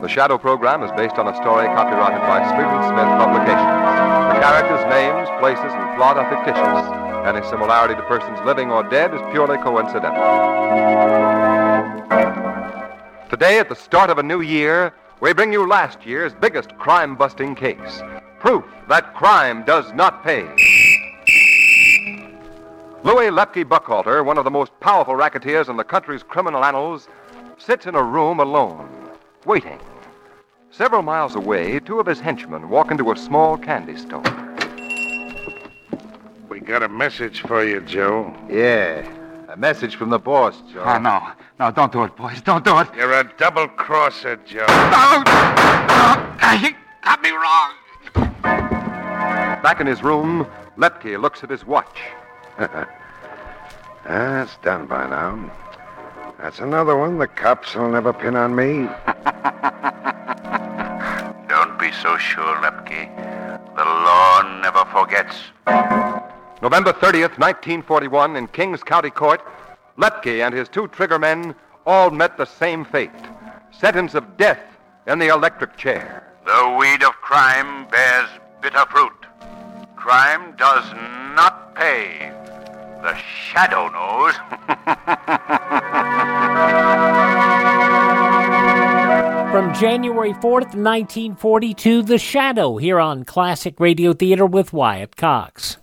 The 0.00 0.08
Shadow 0.08 0.38
program 0.38 0.82
is 0.82 0.90
based 0.92 1.16
on 1.16 1.28
a 1.28 1.36
story 1.36 1.66
copyrighted 1.66 2.20
by 2.22 2.42
Street 2.48 2.66
and 2.66 2.84
Smith 2.88 3.06
Publications. 3.20 3.79
Characters' 4.40 4.88
names, 4.88 5.28
places, 5.38 5.72
and 5.72 5.96
plot 5.96 6.16
are 6.16 6.28
fictitious. 6.28 7.26
Any 7.28 7.46
similarity 7.48 7.94
to 7.94 8.02
persons 8.02 8.38
living 8.46 8.72
or 8.72 8.82
dead 8.82 9.12
is 9.12 9.20
purely 9.30 9.58
coincidental. 9.58 10.22
Today, 13.28 13.58
at 13.58 13.68
the 13.68 13.76
start 13.76 14.08
of 14.08 14.18
a 14.18 14.22
new 14.22 14.40
year, 14.40 14.94
we 15.20 15.34
bring 15.34 15.52
you 15.52 15.68
last 15.68 16.06
year's 16.06 16.32
biggest 16.34 16.76
crime 16.78 17.16
busting 17.16 17.54
case 17.54 18.02
proof 18.40 18.64
that 18.88 19.14
crime 19.14 19.62
does 19.64 19.92
not 19.92 20.24
pay. 20.24 20.42
Louis 23.04 23.30
Lepke 23.30 23.64
Buchalter, 23.64 24.24
one 24.24 24.38
of 24.38 24.44
the 24.44 24.50
most 24.50 24.72
powerful 24.80 25.14
racketeers 25.14 25.68
in 25.68 25.76
the 25.76 25.84
country's 25.84 26.22
criminal 26.22 26.64
annals, 26.64 27.08
sits 27.58 27.86
in 27.86 27.94
a 27.94 28.02
room 28.02 28.40
alone, 28.40 28.88
waiting. 29.44 29.78
Several 30.70 31.02
miles 31.02 31.34
away, 31.34 31.80
two 31.80 31.98
of 31.98 32.06
his 32.06 32.20
henchmen 32.20 32.68
walk 32.68 32.90
into 32.90 33.10
a 33.10 33.16
small 33.16 33.58
candy 33.58 33.96
store. 33.96 34.22
We 36.48 36.60
got 36.60 36.82
a 36.82 36.88
message 36.88 37.40
for 37.42 37.64
you, 37.64 37.80
Joe. 37.80 38.34
Yeah, 38.48 39.04
a 39.48 39.56
message 39.56 39.96
from 39.96 40.10
the 40.10 40.18
boss, 40.18 40.62
Joe. 40.72 40.82
Oh, 40.84 40.98
no. 40.98 41.28
No, 41.58 41.70
don't 41.70 41.92
do 41.92 42.04
it, 42.04 42.16
boys. 42.16 42.40
Don't 42.40 42.64
do 42.64 42.78
it. 42.78 42.88
You're 42.96 43.12
a 43.12 43.24
double 43.36 43.68
crosser, 43.68 44.36
Joe. 44.46 44.66
No! 44.66 45.22
No! 45.26 46.52
You 46.62 46.70
got 47.04 47.20
me 47.22 47.30
wrong. 47.30 47.72
Back 49.62 49.80
in 49.80 49.86
his 49.86 50.02
room, 50.02 50.46
Lepke 50.78 51.20
looks 51.20 51.42
at 51.44 51.50
his 51.50 51.64
watch. 51.66 51.98
Ah, 54.06 54.44
That's 54.44 54.56
done 54.62 54.86
by 54.86 55.06
now. 55.06 55.50
That's 56.38 56.58
another 56.58 56.96
one 56.96 57.18
the 57.18 57.26
cops 57.28 57.74
will 57.74 57.90
never 57.90 58.14
pin 58.14 58.34
on 58.34 58.56
me. 58.56 58.88
Be 61.90 61.96
so 61.96 62.16
sure, 62.18 62.54
Lepke. 62.62 63.10
The 63.74 63.84
law 63.84 64.60
never 64.62 64.84
forgets. 64.92 65.34
November 66.62 66.92
30th, 66.92 67.36
1941, 67.36 68.36
in 68.36 68.46
Kings 68.46 68.84
County 68.84 69.10
Court, 69.10 69.40
Lepke 69.98 70.46
and 70.46 70.54
his 70.54 70.68
two 70.68 70.86
trigger 70.86 71.18
men 71.18 71.52
all 71.86 72.12
met 72.12 72.36
the 72.36 72.44
same 72.44 72.84
fate 72.84 73.10
sentence 73.72 74.14
of 74.14 74.36
death 74.36 74.60
in 75.08 75.18
the 75.18 75.34
electric 75.34 75.76
chair. 75.76 76.32
The 76.46 76.76
weed 76.78 77.02
of 77.02 77.14
crime 77.14 77.88
bears 77.88 78.28
bitter 78.62 78.86
fruit. 78.88 79.26
Crime 79.96 80.54
does 80.56 80.84
not 81.34 81.74
pay. 81.74 82.30
The 83.02 83.16
shadow 83.16 83.88
knows. 83.88 84.34
January 89.78 90.32
4th, 90.34 90.74
1942, 90.74 92.02
The 92.02 92.18
Shadow, 92.18 92.76
here 92.76 92.98
on 93.00 93.24
Classic 93.24 93.78
Radio 93.80 94.12
Theater 94.12 94.44
with 94.44 94.72
Wyatt 94.72 95.16
Cox. 95.16 95.78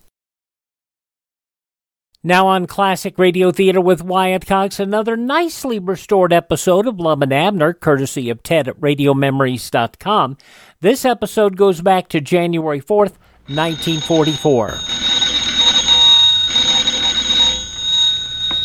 Now 2.23 2.47
on 2.47 2.67
Classic 2.67 3.17
Radio 3.17 3.52
Theater 3.52 3.80
with 3.80 4.04
Wyatt 4.04 4.45
Cox, 4.45 4.80
another 4.80 5.15
nicely 5.15 5.80
restored 5.80 6.34
episode 6.34 6.86
of 6.86 7.00
Lum 7.00 7.23
and 7.23 7.32
Abner, 7.34 7.73
courtesy 7.73 8.30
of 8.30 8.43
Ted 8.43 8.67
at 8.67 8.80
RadioMemories.com. 8.80 10.38
This 10.82 11.06
episode 11.06 11.56
goes 11.56 11.82
back 11.82 12.10
to 12.10 12.19
January 12.21 12.82
4th, 12.82 13.17
1944. 13.47 14.73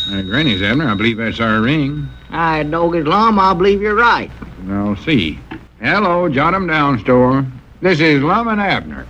Uh, 0.09 0.21
Granny's, 0.23 0.61
Abner. 0.61 0.89
I 0.89 0.93
believe 0.95 1.17
that's 1.17 1.39
our 1.39 1.61
ring. 1.61 2.09
I 2.33 2.63
doggies 2.63 3.05
Lum, 3.05 3.37
I 3.37 3.53
believe 3.53 3.79
you're 3.79 3.93
right. 3.93 4.31
I'll 4.67 4.95
see. 4.95 5.39
Hello, 5.79 6.27
jot 6.27 6.55
'em 6.55 6.65
down, 6.65 6.97
store. 6.97 7.45
This 7.81 7.99
is 7.99 8.23
Lum 8.23 8.47
and 8.47 8.59
Abner. 8.59 9.05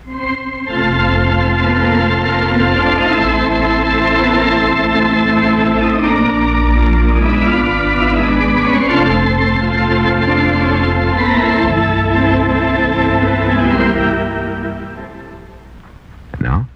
Now, 16.41 16.67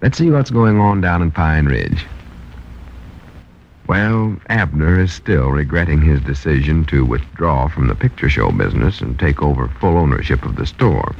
let's 0.00 0.16
see 0.16 0.30
what's 0.30 0.50
going 0.50 0.80
on 0.80 1.02
down 1.02 1.20
in 1.20 1.30
Pine 1.30 1.66
Ridge. 1.66 2.06
Well, 3.86 4.36
Abner 4.48 4.98
is 4.98 5.12
still 5.12 5.50
regretting 5.50 6.00
his 6.00 6.20
decision 6.22 6.86
to 6.86 7.04
withdraw 7.04 7.68
from 7.68 7.86
the 7.86 7.94
picture 7.94 8.30
show 8.30 8.50
business 8.50 9.02
and 9.02 9.18
take 9.18 9.42
over 9.42 9.68
full 9.68 9.98
ownership 9.98 10.46
of 10.46 10.56
the 10.56 10.64
store. 10.64 11.14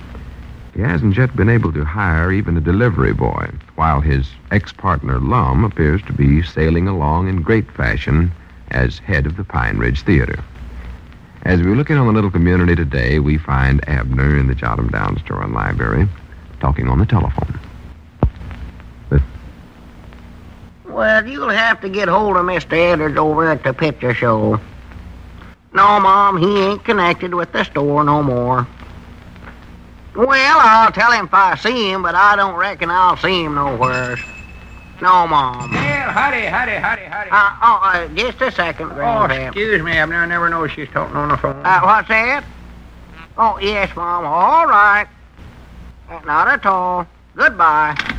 He 0.74 0.80
hasn't 0.80 1.18
yet 1.18 1.36
been 1.36 1.50
able 1.50 1.74
to 1.74 1.84
hire 1.84 2.32
even 2.32 2.56
a 2.56 2.62
delivery 2.62 3.12
boy, 3.12 3.50
while 3.74 4.00
his 4.00 4.30
ex 4.50 4.72
partner 4.72 5.20
Lum 5.20 5.62
appears 5.62 6.00
to 6.04 6.14
be 6.14 6.42
sailing 6.42 6.88
along 6.88 7.28
in 7.28 7.42
great 7.42 7.70
fashion 7.70 8.32
as 8.70 8.98
head 8.98 9.26
of 9.26 9.36
the 9.36 9.44
Pine 9.44 9.76
Ridge 9.76 10.00
Theater. 10.02 10.42
As 11.42 11.60
we 11.60 11.74
look 11.74 11.90
in 11.90 11.98
on 11.98 12.06
the 12.06 12.14
little 12.14 12.30
community 12.30 12.74
today, 12.74 13.18
we 13.18 13.36
find 13.36 13.86
Abner 13.86 14.38
in 14.38 14.46
the 14.46 14.54
Jot 14.54 14.78
'Em 14.78 14.88
Down 14.88 15.18
store 15.18 15.42
and 15.42 15.52
library 15.52 16.08
talking 16.60 16.88
on 16.88 16.98
the 16.98 17.06
telephone. 17.06 17.60
Well, 20.94 21.26
you'll 21.26 21.48
have 21.48 21.80
to 21.80 21.88
get 21.88 22.06
hold 22.06 22.36
of 22.36 22.44
Mr. 22.44 22.74
Edwards 22.74 23.18
over 23.18 23.50
at 23.50 23.64
the 23.64 23.74
picture 23.74 24.14
show. 24.14 24.60
No, 25.72 25.98
Mom, 25.98 26.38
he 26.38 26.60
ain't 26.60 26.84
connected 26.84 27.34
with 27.34 27.50
the 27.50 27.64
store 27.64 28.04
no 28.04 28.22
more. 28.22 28.64
Well, 30.14 30.58
I'll 30.60 30.92
tell 30.92 31.10
him 31.10 31.24
if 31.24 31.34
I 31.34 31.56
see 31.56 31.90
him, 31.90 32.04
but 32.04 32.14
I 32.14 32.36
don't 32.36 32.54
reckon 32.54 32.92
I'll 32.92 33.16
see 33.16 33.42
him 33.42 33.56
nowhere. 33.56 34.16
No, 35.02 35.26
Mom. 35.26 35.72
Well, 35.72 36.10
howdy, 36.10 36.42
howdy, 36.42 36.76
howdy, 36.76 37.02
howdy. 37.02 37.30
Uh, 37.32 37.50
oh, 37.60 37.80
uh, 37.82 38.08
just 38.14 38.40
a 38.40 38.52
second, 38.52 38.92
oh, 38.92 39.24
excuse 39.24 39.82
me, 39.82 39.92
Abner. 39.92 40.22
I 40.22 40.26
never 40.26 40.48
never 40.48 40.48
know 40.48 40.68
she's 40.68 40.88
talking 40.90 41.16
on 41.16 41.30
the 41.30 41.36
phone. 41.36 41.66
Uh, 41.66 41.80
what's 41.80 42.06
that? 42.06 42.44
Oh, 43.36 43.58
yes, 43.58 43.94
Mom. 43.96 44.24
All 44.24 44.68
right. 44.68 45.08
Not 46.24 46.46
at 46.46 46.64
all. 46.64 47.08
Goodbye. 47.34 48.13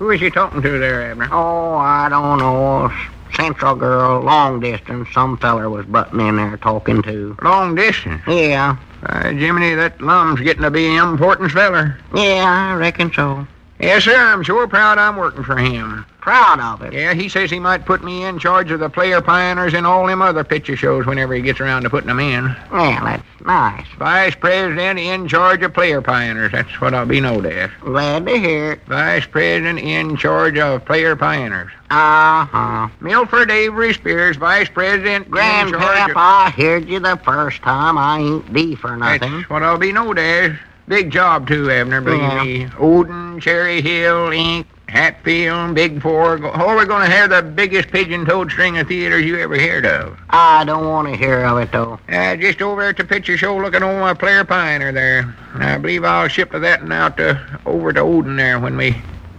Who 0.00 0.08
is 0.08 0.20
she 0.20 0.30
talking 0.30 0.62
to 0.62 0.78
there, 0.78 1.10
Abner? 1.10 1.28
Oh, 1.30 1.74
I 1.74 2.08
don't 2.08 2.38
know. 2.38 2.90
Central 3.34 3.74
girl, 3.74 4.22
long 4.22 4.58
distance. 4.58 5.06
Some 5.12 5.36
feller 5.36 5.68
was 5.68 5.84
butting 5.84 6.20
in 6.20 6.36
there 6.36 6.56
talking 6.56 7.02
to. 7.02 7.36
Long 7.42 7.74
distance? 7.74 8.22
Yeah. 8.26 8.78
Uh, 9.02 9.28
Jiminy, 9.28 9.74
that 9.74 10.00
Lum's 10.00 10.40
getting 10.40 10.62
to 10.62 10.70
be 10.70 10.86
an 10.86 11.06
important 11.06 11.50
feller. 11.50 11.98
Yeah, 12.14 12.70
I 12.72 12.76
reckon 12.76 13.12
so. 13.12 13.46
Yes, 13.80 14.04
sir. 14.04 14.14
I'm 14.14 14.42
sure 14.42 14.68
proud 14.68 14.98
I'm 14.98 15.16
working 15.16 15.42
for 15.42 15.56
him. 15.56 16.04
Proud 16.20 16.60
of 16.60 16.82
it. 16.82 16.92
Yeah, 16.92 17.14
he 17.14 17.30
says 17.30 17.50
he 17.50 17.58
might 17.58 17.86
put 17.86 18.04
me 18.04 18.24
in 18.24 18.38
charge 18.38 18.70
of 18.70 18.80
the 18.80 18.90
player 18.90 19.22
pioneers 19.22 19.72
and 19.72 19.86
all 19.86 20.06
them 20.06 20.20
other 20.20 20.44
picture 20.44 20.76
shows 20.76 21.06
whenever 21.06 21.32
he 21.32 21.40
gets 21.40 21.60
around 21.60 21.84
to 21.84 21.90
putting 21.90 22.08
them 22.08 22.20
in. 22.20 22.54
Well, 22.70 23.02
that's 23.02 23.24
nice. 23.40 23.86
Vice 23.98 24.34
president 24.34 24.98
in 24.98 25.26
charge 25.28 25.62
of 25.62 25.72
player 25.72 26.02
pioneers. 26.02 26.52
That's 26.52 26.78
what 26.78 26.92
I'll 26.92 27.06
be 27.06 27.20
known 27.20 27.46
as. 27.46 27.70
Glad 27.80 28.26
to 28.26 28.38
hear 28.38 28.72
it. 28.72 28.80
Vice 28.86 29.26
president 29.26 29.78
in 29.78 30.14
charge 30.18 30.58
of 30.58 30.84
player 30.84 31.16
pioneers. 31.16 31.72
Uh-huh. 31.90 32.88
Milford 33.00 33.50
Avery 33.50 33.94
Spears, 33.94 34.36
vice 34.36 34.68
president 34.68 35.30
Grandpap, 35.30 36.10
of... 36.10 36.16
I 36.16 36.50
heard 36.50 36.86
you 36.86 37.00
the 37.00 37.16
first 37.24 37.62
time. 37.62 37.96
I 37.96 38.18
ain't 38.20 38.52
D 38.52 38.74
for 38.74 38.94
nothing. 38.94 39.38
That's 39.38 39.50
what 39.50 39.62
I'll 39.62 39.78
be 39.78 39.90
known 39.90 40.18
as. 40.18 40.52
Big 40.90 41.08
job, 41.10 41.46
too, 41.46 41.70
Abner, 41.70 42.00
believe 42.00 42.20
Yeah. 42.20 42.42
me. 42.42 42.66
Oden, 42.76 43.40
Cherry 43.40 43.80
Hill, 43.80 44.30
Inc., 44.30 44.64
Hatfield, 44.88 45.72
Big 45.76 46.02
Fork. 46.02 46.40
Oh, 46.42 46.74
we're 46.74 46.84
going 46.84 47.06
to 47.08 47.16
have 47.16 47.30
the 47.30 47.42
biggest 47.42 47.92
pigeon-toed 47.92 48.50
string 48.50 48.76
of 48.76 48.88
theaters 48.88 49.24
you 49.24 49.38
ever 49.38 49.56
heard 49.56 49.86
of. 49.86 50.18
I 50.30 50.64
don't 50.64 50.88
want 50.88 51.06
to 51.06 51.14
hear 51.16 51.44
of 51.44 51.58
it, 51.58 51.70
though. 51.70 52.00
Uh, 52.08 52.34
just 52.34 52.60
over 52.60 52.82
at 52.82 52.96
the 52.96 53.04
picture 53.04 53.36
show 53.36 53.56
looking 53.56 53.84
on 53.84 54.00
my 54.00 54.14
player 54.14 54.42
pioneer 54.44 54.90
there. 54.90 55.32
I 55.54 55.78
believe 55.78 56.02
I'll 56.02 56.26
ship 56.26 56.50
that 56.50 56.82
one 56.82 56.90
out 56.90 57.16
to, 57.18 57.40
over 57.66 57.92
to 57.92 58.00
Oden 58.00 58.36
there 58.36 58.58
when 58.58 58.76
we 58.76 58.96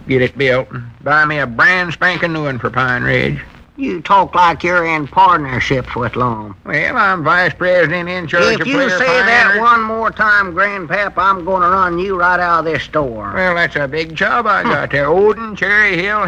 get 0.08 0.22
it 0.22 0.38
built. 0.38 0.70
and 0.70 0.84
Buy 1.04 1.26
me 1.26 1.36
a 1.38 1.46
brand 1.46 1.92
spanking 1.92 2.32
new 2.32 2.44
one 2.44 2.58
for 2.58 2.70
Pine 2.70 3.02
Ridge. 3.02 3.38
You 3.76 4.02
talk 4.02 4.34
like 4.34 4.62
you're 4.62 4.84
in 4.84 5.08
partnerships 5.08 5.96
with 5.96 6.14
Lum. 6.14 6.54
Well, 6.66 6.96
I'm 6.96 7.24
vice 7.24 7.54
president 7.54 8.06
in 8.06 8.26
charge 8.26 8.44
If 8.44 8.60
of 8.60 8.66
If 8.66 8.66
you 8.66 8.90
say 8.90 9.06
that 9.06 9.58
one 9.58 9.82
more 9.82 10.10
time, 10.10 10.52
Grandpap, 10.52 11.14
I'm 11.16 11.44
going 11.44 11.62
to 11.62 11.68
run 11.68 11.98
you 11.98 12.18
right 12.18 12.38
out 12.38 12.60
of 12.60 12.64
this 12.66 12.82
store. 12.82 13.32
Well, 13.32 13.54
that's 13.54 13.74
a 13.76 13.88
big 13.88 14.14
job 14.14 14.46
I 14.46 14.62
got 14.62 14.90
there. 14.90 15.06
Oden, 15.06 15.56
Cherry 15.56 15.96
Hill. 15.96 16.26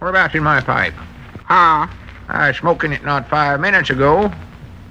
Whereabouts 0.00 0.34
in 0.34 0.42
my 0.42 0.60
pipe? 0.60 0.94
Huh? 1.44 1.86
I 2.28 2.48
was 2.48 2.56
smoking 2.56 2.92
it 2.92 3.04
not 3.04 3.28
five 3.28 3.60
minutes 3.60 3.90
ago. 3.90 4.32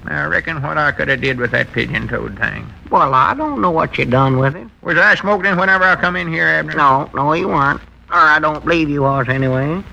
I 0.06 0.24
reckon 0.24 0.62
what 0.62 0.78
I 0.78 0.94
could 0.94 1.10
have 1.10 1.20
did 1.20 1.38
with 1.38 1.52
that 1.52 1.74
pigeon-toed 1.74 2.40
thing. 2.40 2.66
Well, 2.90 3.14
I 3.14 3.34
don't 3.34 3.62
know 3.62 3.72
what 3.72 3.98
you 3.98 4.06
done 4.06 4.40
with 4.40 4.56
it. 4.56 4.68
Was 4.82 4.98
I 4.98 5.16
smoking 5.16 5.58
whenever 5.58 5.84
I 5.84 5.98
come 5.98 6.16
in 6.16 6.32
here, 6.32 6.48
Abner? 6.48 6.76
No, 6.76 7.10
no, 7.14 7.34
you 7.34 7.50
weren't. 7.50 7.82
Or 8.10 8.16
I 8.16 8.40
don't 8.40 8.64
believe 8.64 8.90
you 8.90 9.02
was 9.02 9.28
anyway. 9.28 9.84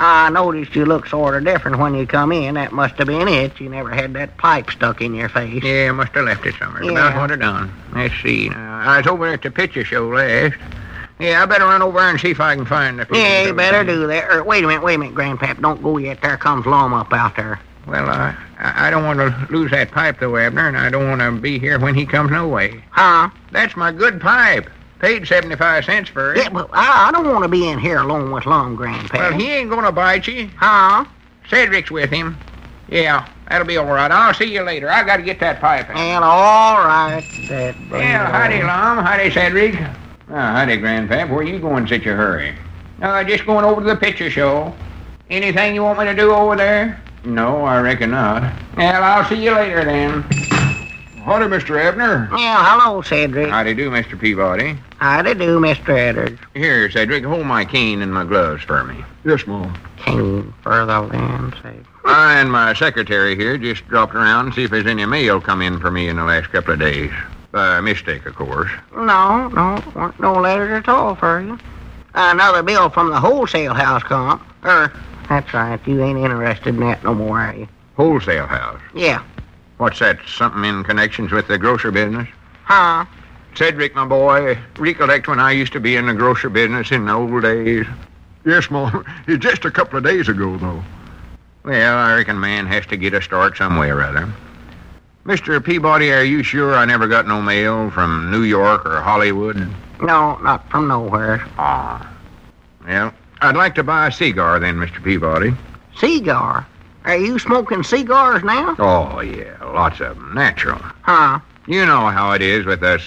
I 0.00 0.30
noticed 0.30 0.76
you 0.76 0.84
looked 0.84 1.08
sort 1.08 1.34
of 1.36 1.44
different 1.44 1.78
when 1.78 1.94
you 1.94 2.06
come 2.06 2.30
in. 2.32 2.54
That 2.54 2.70
must 2.72 2.94
have 2.98 3.08
been 3.08 3.26
it. 3.26 3.58
You 3.60 3.68
never 3.68 3.90
had 3.90 4.14
that 4.14 4.36
pipe 4.36 4.70
stuck 4.70 5.00
in 5.00 5.12
your 5.14 5.28
face. 5.28 5.62
Yeah, 5.62 5.88
I 5.88 5.92
must 5.92 6.12
have 6.14 6.24
left 6.24 6.46
it 6.46 6.54
somewhere. 6.58 6.84
Yeah. 6.84 6.90
About 6.92 7.16
what 7.16 7.32
I 7.32 7.36
done. 7.36 7.72
Let's 7.92 8.14
see. 8.22 8.48
Now, 8.48 8.78
I 8.80 8.98
was 8.98 9.06
over 9.08 9.26
at 9.26 9.42
the 9.42 9.50
picture 9.50 9.84
show 9.84 10.06
last. 10.08 10.54
Yeah, 11.18 11.42
I 11.42 11.46
better 11.46 11.64
run 11.64 11.82
over 11.82 11.98
and 11.98 12.20
see 12.20 12.30
if 12.30 12.40
I 12.40 12.54
can 12.54 12.64
find 12.64 13.00
the 13.00 13.06
Yeah, 13.12 13.46
you 13.46 13.52
better 13.54 13.78
thing. 13.84 13.86
do 13.96 14.06
that. 14.06 14.30
Or, 14.30 14.44
wait 14.44 14.62
a 14.62 14.68
minute, 14.68 14.84
wait 14.84 14.94
a 14.94 14.98
minute, 14.98 15.16
Grandpap. 15.16 15.60
Don't 15.60 15.82
go 15.82 15.96
yet. 15.98 16.22
There 16.22 16.36
comes 16.36 16.64
Lum 16.64 16.94
up 16.94 17.12
out 17.12 17.34
there. 17.34 17.58
Well, 17.88 18.08
uh, 18.08 18.34
I 18.60 18.88
I 18.88 18.90
don't 18.90 19.04
want 19.04 19.18
to 19.18 19.46
lose 19.52 19.70
that 19.72 19.90
pipe, 19.90 20.20
though, 20.20 20.36
Abner, 20.36 20.68
and 20.68 20.76
I 20.76 20.90
don't 20.90 21.08
want 21.08 21.20
to 21.22 21.32
be 21.32 21.58
here 21.58 21.78
when 21.80 21.94
he 21.96 22.06
comes 22.06 22.30
no 22.30 22.46
way. 22.46 22.84
Huh? 22.90 23.30
That's 23.50 23.74
my 23.76 23.90
good 23.90 24.20
pipe. 24.20 24.70
Paid 25.00 25.28
75 25.28 25.84
cents 25.84 26.10
for 26.10 26.34
it. 26.34 26.38
Yeah, 26.38 26.48
but 26.48 26.68
I, 26.72 27.08
I 27.08 27.12
don't 27.12 27.26
want 27.26 27.44
to 27.44 27.48
be 27.48 27.68
in 27.68 27.78
here 27.78 27.98
alone 27.98 28.32
with 28.32 28.46
Long 28.46 28.74
Grandpa. 28.74 29.18
Well, 29.18 29.32
he 29.32 29.50
ain't 29.50 29.70
going 29.70 29.84
to 29.84 29.92
bite 29.92 30.26
you. 30.26 30.50
Huh? 30.56 31.04
Cedric's 31.48 31.90
with 31.90 32.10
him. 32.10 32.36
Yeah, 32.88 33.28
that'll 33.48 33.66
be 33.66 33.76
all 33.76 33.86
right. 33.86 34.10
I'll 34.10 34.34
see 34.34 34.52
you 34.52 34.62
later. 34.62 34.90
I 34.90 35.04
got 35.04 35.18
to 35.18 35.22
get 35.22 35.38
that 35.40 35.60
pipe 35.60 35.88
in. 35.90 35.96
And 35.96 36.24
all 36.24 36.78
right. 36.78 37.22
That 37.48 37.76
Well, 37.90 38.26
howdy, 38.26 38.62
Lum. 38.62 39.04
Howdy, 39.04 39.30
Cedric. 39.30 39.74
Oh, 40.30 40.34
howdy, 40.34 40.78
Grandpap. 40.78 41.30
Where 41.30 41.42
you 41.42 41.58
going 41.60 41.84
in 41.84 41.88
such 41.88 42.06
a 42.06 42.14
hurry? 42.14 42.54
Uh, 43.00 43.22
just 43.22 43.46
going 43.46 43.64
over 43.64 43.80
to 43.80 43.86
the 43.86 43.96
picture 43.96 44.30
show. 44.30 44.74
Anything 45.30 45.74
you 45.74 45.82
want 45.82 45.98
me 45.98 46.06
to 46.06 46.14
do 46.14 46.32
over 46.32 46.56
there? 46.56 47.00
No, 47.24 47.64
I 47.64 47.80
reckon 47.80 48.10
not. 48.10 48.52
Well, 48.76 49.02
I'll 49.02 49.24
see 49.28 49.44
you 49.44 49.52
later 49.52 49.84
then. 49.84 50.24
Howdy, 51.28 51.44
Mr. 51.44 51.78
Abner. 51.78 52.26
Yeah, 52.32 52.64
hello, 52.64 53.02
Cedric. 53.02 53.50
Howdy 53.50 53.74
do, 53.74 53.90
Mr. 53.90 54.18
Peabody. 54.18 54.78
Howdy 54.96 55.34
do, 55.34 55.60
Mr. 55.60 55.90
Edwards. 55.90 56.40
Here, 56.54 56.90
Cedric, 56.90 57.22
hold 57.22 57.44
my 57.44 57.66
cane 57.66 58.00
and 58.00 58.14
my 58.14 58.24
gloves 58.24 58.64
for 58.64 58.82
me. 58.82 59.04
Yes, 59.26 59.46
Mom. 59.46 59.78
Cane 59.98 60.54
for 60.62 60.86
the 60.86 61.00
land's 61.02 61.54
sake. 61.60 61.84
I 62.06 62.40
and 62.40 62.50
my 62.50 62.72
secretary 62.72 63.36
here 63.36 63.58
just 63.58 63.86
dropped 63.88 64.14
around 64.14 64.46
and 64.46 64.54
see 64.54 64.64
if 64.64 64.70
there's 64.70 64.86
any 64.86 65.04
mail 65.04 65.38
come 65.38 65.60
in 65.60 65.78
for 65.78 65.90
me 65.90 66.08
in 66.08 66.16
the 66.16 66.24
last 66.24 66.48
couple 66.48 66.72
of 66.72 66.80
days. 66.80 67.12
By 67.52 67.82
mistake, 67.82 68.24
of 68.24 68.34
course. 68.34 68.70
No, 68.96 69.48
no, 69.48 69.84
weren't 69.94 70.18
no 70.18 70.32
letters 70.32 70.78
at 70.78 70.88
all 70.88 71.14
for 71.14 71.42
you. 71.42 71.58
Another 72.14 72.62
bill 72.62 72.88
from 72.88 73.10
the 73.10 73.20
wholesale 73.20 73.74
house 73.74 74.02
comp. 74.02 74.42
Er, 74.64 74.90
that's 75.28 75.52
right. 75.52 75.78
You 75.86 76.02
ain't 76.02 76.18
interested 76.18 76.68
in 76.68 76.80
that 76.80 77.04
no 77.04 77.14
more, 77.14 77.38
are 77.38 77.54
you? 77.54 77.68
Wholesale 77.96 78.46
house. 78.46 78.80
Yeah. 78.94 79.22
What's 79.78 80.00
that? 80.00 80.18
Something 80.26 80.64
in 80.64 80.84
connections 80.84 81.32
with 81.32 81.48
the 81.48 81.56
grocer 81.56 81.90
business? 81.90 82.28
Huh? 82.64 83.04
Cedric, 83.54 83.94
my 83.94 84.04
boy, 84.04 84.58
recollect 84.76 85.26
when 85.28 85.40
I 85.40 85.52
used 85.52 85.72
to 85.72 85.80
be 85.80 85.96
in 85.96 86.06
the 86.06 86.14
grocer 86.14 86.48
business 86.48 86.92
in 86.92 87.06
the 87.06 87.12
old 87.12 87.42
days? 87.42 87.86
Yes, 88.44 88.70
Mom. 88.70 89.04
It's 89.26 89.42
just 89.42 89.64
a 89.64 89.70
couple 89.70 89.98
of 89.98 90.04
days 90.04 90.28
ago, 90.28 90.56
though. 90.56 90.82
Well, 91.64 91.96
I 91.96 92.14
reckon 92.16 92.38
man 92.40 92.66
has 92.66 92.86
to 92.86 92.96
get 92.96 93.14
a 93.14 93.22
start 93.22 93.56
some 93.56 93.76
way 93.76 93.90
or 93.90 94.02
other. 94.02 94.32
Mr. 95.24 95.62
Peabody, 95.62 96.10
are 96.12 96.24
you 96.24 96.42
sure 96.42 96.74
I 96.74 96.84
never 96.84 97.06
got 97.06 97.26
no 97.26 97.42
mail 97.42 97.90
from 97.90 98.30
New 98.30 98.42
York 98.42 98.86
or 98.86 99.00
Hollywood? 99.00 99.56
No, 100.00 100.36
not 100.38 100.68
from 100.70 100.88
nowhere. 100.88 101.44
Ah. 101.58 102.10
Well, 102.86 103.12
I'd 103.42 103.56
like 103.56 103.74
to 103.74 103.82
buy 103.82 104.08
a 104.08 104.12
cigar 104.12 104.58
then, 104.58 104.76
Mr. 104.76 105.02
Peabody. 105.04 105.52
Cigar? 105.96 106.66
Are 107.04 107.16
you 107.16 107.38
smoking 107.38 107.82
cigars 107.82 108.42
now? 108.42 108.76
Oh, 108.78 109.20
yeah, 109.20 109.56
lots 109.62 110.00
of 110.00 110.16
them. 110.16 110.34
Natural. 110.34 110.78
Huh? 111.02 111.40
You 111.66 111.86
know 111.86 112.08
how 112.08 112.32
it 112.32 112.42
is 112.42 112.66
with 112.66 112.82
us 112.82 113.02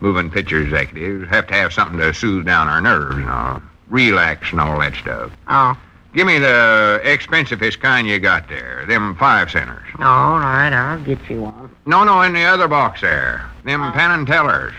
moving 0.00 0.30
picture 0.30 0.60
executives. 0.60 1.28
Have 1.30 1.46
to 1.48 1.54
have 1.54 1.72
something 1.72 1.98
to 1.98 2.12
soothe 2.12 2.46
down 2.46 2.68
our 2.68 2.80
nerves, 2.80 3.16
you 3.16 3.24
know, 3.24 3.62
relax 3.88 4.50
and 4.52 4.60
all 4.60 4.78
that 4.80 4.94
stuff. 4.94 5.32
Oh. 5.48 5.76
Give 6.14 6.26
me 6.26 6.38
the 6.38 6.98
expensivest 7.04 7.80
kind 7.80 8.06
you 8.06 8.18
got 8.18 8.48
there, 8.48 8.86
them 8.86 9.14
five 9.16 9.50
centers. 9.50 9.84
All 9.98 10.38
right, 10.38 10.72
I'll 10.72 11.02
get 11.04 11.18
you 11.28 11.42
one. 11.42 11.70
No, 11.84 12.04
no, 12.04 12.22
in 12.22 12.32
the 12.32 12.44
other 12.44 12.68
box 12.68 13.02
there, 13.02 13.44
them 13.64 13.92
Penn 13.92 14.10
and 14.12 14.26
Tellers. 14.26 14.72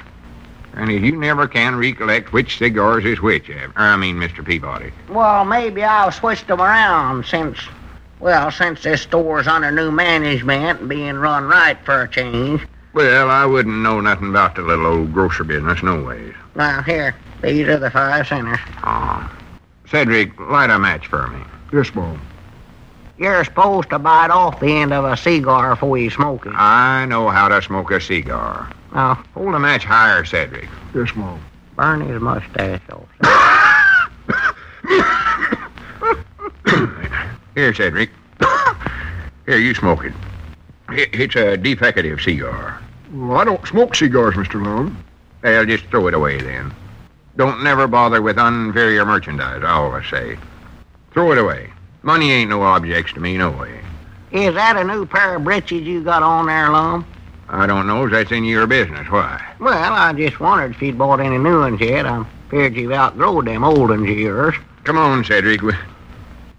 And 0.73 0.91
you 0.91 1.15
never 1.15 1.47
can 1.47 1.75
recollect 1.75 2.33
which 2.33 2.57
cigars 2.57 3.05
is 3.05 3.21
which, 3.21 3.51
eh, 3.51 3.67
I 3.75 3.95
mean, 3.97 4.15
Mr. 4.15 4.43
Peabody. 4.43 4.91
Well, 5.09 5.45
maybe 5.45 5.83
I'll 5.83 6.11
switch 6.11 6.45
them 6.47 6.59
around 6.59 7.25
since, 7.25 7.59
well, 8.19 8.51
since 8.51 8.83
this 8.83 9.01
store's 9.01 9.47
under 9.47 9.71
new 9.71 9.91
management 9.91 10.81
and 10.81 10.89
being 10.89 11.15
run 11.15 11.45
right 11.45 11.77
for 11.85 12.01
a 12.01 12.09
change. 12.09 12.61
Well, 12.93 13.29
I 13.29 13.45
wouldn't 13.45 13.83
know 13.83 14.01
nothing 14.01 14.29
about 14.29 14.55
the 14.55 14.63
little 14.63 14.87
old 14.87 15.13
grocer 15.13 15.43
business, 15.43 15.83
no 15.83 16.01
ways. 16.01 16.33
Now, 16.55 16.81
here, 16.81 17.15
these 17.43 17.67
are 17.67 17.77
the 17.77 17.91
five 17.91 18.27
centers. 18.27 18.59
Ah. 18.83 19.31
Cedric, 19.87 20.37
light 20.39 20.69
a 20.69 20.79
match 20.79 21.07
for 21.07 21.27
me. 21.27 21.39
Yes, 21.71 21.93
Mom. 21.93 22.19
You're 23.17 23.43
supposed 23.45 23.89
to 23.89 23.99
bite 23.99 24.31
off 24.31 24.59
the 24.59 24.71
end 24.71 24.93
of 24.93 25.05
a 25.05 25.17
cigar 25.17 25.75
before 25.75 25.97
you 25.97 26.09
smoke 26.09 26.45
it. 26.45 26.53
I 26.55 27.05
know 27.05 27.29
how 27.29 27.47
to 27.47 27.61
smoke 27.61 27.91
a 27.91 28.01
cigar. 28.01 28.71
Now, 28.93 29.23
Hold 29.33 29.53
the 29.53 29.59
match 29.59 29.83
higher, 29.83 30.23
Cedric. 30.25 30.69
Yes, 30.95 31.15
Mom. 31.15 31.39
burn 31.75 32.01
his 32.01 32.21
mustache 32.21 32.81
off. 32.91 33.07
Here, 37.57 37.73
Cedric. 37.73 38.11
Here, 39.47 39.57
you 39.57 39.73
smoke 39.73 40.05
it. 40.05 40.13
It's 40.89 41.35
a 41.35 41.57
defective 41.57 42.21
cigar. 42.21 42.79
Well, 43.11 43.35
I 43.35 43.45
don't 43.45 43.65
smoke 43.65 43.95
cigars, 43.95 44.35
Mr. 44.35 44.63
Lone. 44.63 44.95
Well, 45.41 45.65
just 45.65 45.85
throw 45.85 46.05
it 46.05 46.13
away 46.13 46.39
then. 46.39 46.71
Don't 47.35 47.63
never 47.63 47.87
bother 47.87 48.21
with 48.21 48.37
inferior 48.37 49.07
merchandise, 49.07 49.63
I 49.63 49.71
always 49.71 50.07
say. 50.07 50.37
Throw 51.09 51.31
it 51.31 51.39
away. 51.39 51.73
Money 52.03 52.31
ain't 52.31 52.51
no 52.51 52.61
objects 52.61 53.13
to 53.13 53.19
me, 53.19 53.39
no 53.39 53.49
way. 53.49 53.81
Is 54.31 54.53
that 54.53 54.77
a 54.77 54.83
new 54.83 55.07
pair 55.07 55.37
of 55.37 55.43
breeches 55.43 55.81
you 55.81 56.03
got 56.03 56.21
on 56.21 56.45
there, 56.45 56.69
Lum? 56.69 57.07
I 57.49 57.65
don't 57.65 57.87
know 57.87 58.05
if 58.05 58.11
that's 58.11 58.31
in 58.31 58.43
your 58.43 58.67
business. 58.67 59.09
Why? 59.09 59.43
Well, 59.59 59.93
I 59.93 60.13
just 60.13 60.39
wondered 60.39 60.75
if 60.75 60.81
you'd 60.83 60.99
bought 60.99 61.21
any 61.21 61.39
new 61.39 61.61
ones 61.61 61.81
yet. 61.81 62.05
I'm 62.05 62.27
feared 62.51 62.75
you've 62.75 62.91
outgrown 62.91 63.45
them 63.45 63.63
old 63.63 63.89
ones 63.89 64.07
of 64.07 64.15
yours. 64.15 64.53
Come 64.83 64.99
on, 64.99 65.23
Cedric. 65.23 65.61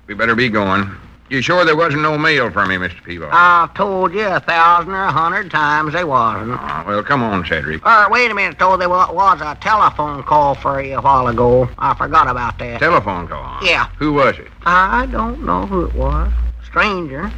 We, 0.09 0.15
better 0.15 0.35
be 0.35 0.49
going. 0.49 0.91
You 1.29 1.43
sure 1.43 1.67
there 1.67 1.77
wasn't 1.77 2.01
no 2.01 2.17
mail 2.17 2.51
for 2.51 2.65
me, 2.65 2.77
Mr. 2.77 3.05
Peabody? 3.05 3.31
I've 3.31 3.75
told 3.75 4.15
you 4.15 4.27
a 4.27 4.41
thousand 4.41 4.93
or 4.93 5.05
a 5.05 5.13
hundred 5.13 5.51
times 5.51 5.93
there 5.93 6.07
wasn't. 6.07 6.53
Ah, 6.53 6.83
well, 6.87 7.03
come 7.03 7.23
on, 7.23 7.45
Cedric. 7.45 7.83
Uh, 7.85 8.09
wait 8.11 8.31
a 8.31 8.35
minute, 8.35 8.59
though. 8.59 8.79
There 8.79 8.89
was 8.89 9.41
a 9.43 9.55
telephone 9.61 10.23
call 10.23 10.55
for 10.55 10.81
you 10.81 10.97
a 10.97 11.03
while 11.03 11.29
ago. 11.29 11.69
I 11.79 11.93
forgot 11.95 12.27
about 12.29 12.59
that. 12.61 12.81
Telephone 12.81 13.29
call. 13.29 13.63
Yeah. 13.63 13.89
Who 13.99 14.15
was 14.15 14.39
it? 14.39 14.49
I 14.65 15.05
don't 15.05 15.45
know 15.45 15.67
who 15.67 15.85
it 15.85 15.95
was. 15.95 16.33
Stranger. 16.65 17.31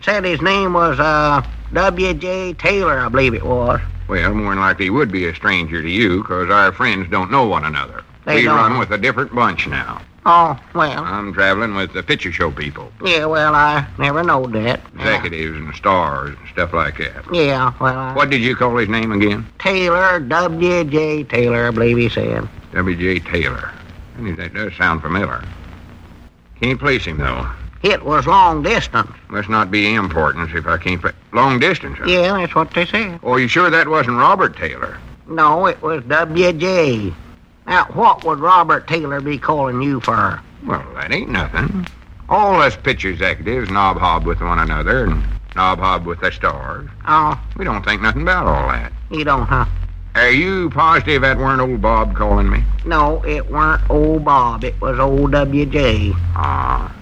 Said 0.00 0.24
his 0.24 0.40
name 0.40 0.72
was, 0.72 0.98
uh, 0.98 1.42
W.J. 1.74 2.54
Taylor, 2.54 2.98
I 3.00 3.08
believe 3.10 3.34
it 3.34 3.44
was. 3.44 3.80
Well, 4.08 4.32
more 4.34 4.50
than 4.54 4.60
likely 4.60 4.86
he 4.86 4.90
would 4.90 5.12
be 5.12 5.26
a 5.26 5.34
stranger 5.34 5.82
to 5.82 5.88
you, 5.90 6.22
'cause 6.24 6.48
our 6.48 6.72
friends 6.72 7.10
don't 7.10 7.30
know 7.30 7.44
one 7.44 7.64
another. 7.64 8.02
They 8.24 8.36
we 8.36 8.44
don't. 8.44 8.56
run 8.56 8.78
with 8.78 8.90
a 8.90 8.98
different 8.98 9.34
bunch 9.34 9.66
now. 9.66 10.00
Oh, 10.26 10.58
well. 10.74 11.04
I'm 11.04 11.32
traveling 11.34 11.74
with 11.74 11.92
the 11.92 12.02
picture 12.02 12.32
show 12.32 12.50
people, 12.50 12.90
Yeah, 13.04 13.26
well, 13.26 13.54
I 13.54 13.86
never 13.98 14.22
knowed 14.22 14.52
that. 14.54 14.80
executives 14.94 15.56
and 15.56 15.74
stars 15.74 16.34
and 16.38 16.48
stuff 16.48 16.72
like 16.72 16.96
that. 16.98 17.24
Yeah, 17.32 17.74
well, 17.78 17.98
I... 17.98 18.14
What 18.14 18.30
did 18.30 18.40
you 18.40 18.56
call 18.56 18.74
his 18.78 18.88
name 18.88 19.12
again? 19.12 19.46
Taylor, 19.58 20.20
W.J. 20.20 21.24
Taylor, 21.24 21.68
I 21.68 21.70
believe 21.72 21.98
he 21.98 22.08
said. 22.08 22.48
W.J. 22.72 23.20
Taylor. 23.20 23.70
And 24.16 24.36
That 24.38 24.54
does 24.54 24.74
sound 24.76 25.02
familiar. 25.02 25.44
Can't 26.60 26.80
place 26.80 27.04
him, 27.04 27.18
though. 27.18 27.46
It 27.82 28.02
was 28.02 28.26
long 28.26 28.62
distance. 28.62 29.10
Must 29.28 29.50
not 29.50 29.70
be 29.70 29.94
importance 29.94 30.52
if 30.54 30.66
I 30.66 30.78
can't. 30.78 31.02
Pla- 31.02 31.12
Long 31.34 31.58
distance, 31.58 31.98
huh? 31.98 32.06
Yeah, 32.06 32.38
that's 32.38 32.54
what 32.54 32.72
they 32.72 32.86
said. 32.86 33.20
Oh, 33.22 33.36
you 33.36 33.46
sure 33.48 33.68
that 33.68 33.88
wasn't 33.88 34.16
Robert 34.16 34.56
Taylor? 34.56 34.96
No, 35.28 35.66
it 35.66 35.82
was 35.82 36.02
W.J. 36.04 37.12
Now, 37.66 37.84
what 37.94 38.24
would 38.24 38.38
Robert 38.40 38.86
Taylor 38.86 39.20
be 39.20 39.38
calling 39.38 39.80
you 39.82 40.00
for? 40.00 40.40
Well, 40.66 40.84
that 40.94 41.12
ain't 41.12 41.30
nothing. 41.30 41.86
All 42.28 42.60
us 42.60 42.76
picture 42.76 43.10
executives 43.10 43.70
knob 43.70 43.98
hob 43.98 44.24
with 44.26 44.40
one 44.40 44.58
another 44.58 45.04
and 45.04 45.24
knob 45.56 45.78
hob 45.78 46.06
with 46.06 46.20
the 46.20 46.30
stars. 46.30 46.88
Oh, 47.06 47.40
We 47.56 47.64
don't 47.64 47.84
think 47.84 48.02
nothing 48.02 48.22
about 48.22 48.46
all 48.46 48.68
that. 48.68 48.92
you 49.10 49.24
don't, 49.24 49.46
huh? 49.46 49.66
Are 50.14 50.30
you 50.30 50.70
positive 50.70 51.22
that 51.22 51.38
weren't 51.38 51.60
old 51.60 51.82
Bob 51.82 52.14
calling 52.14 52.48
me? 52.48 52.62
No, 52.84 53.22
it 53.24 53.50
weren't 53.50 53.82
old 53.90 54.24
Bob. 54.24 54.62
It 54.62 54.80
was 54.80 54.98
old 54.98 55.32
W.J. 55.32 56.12
Ah. 56.36 56.94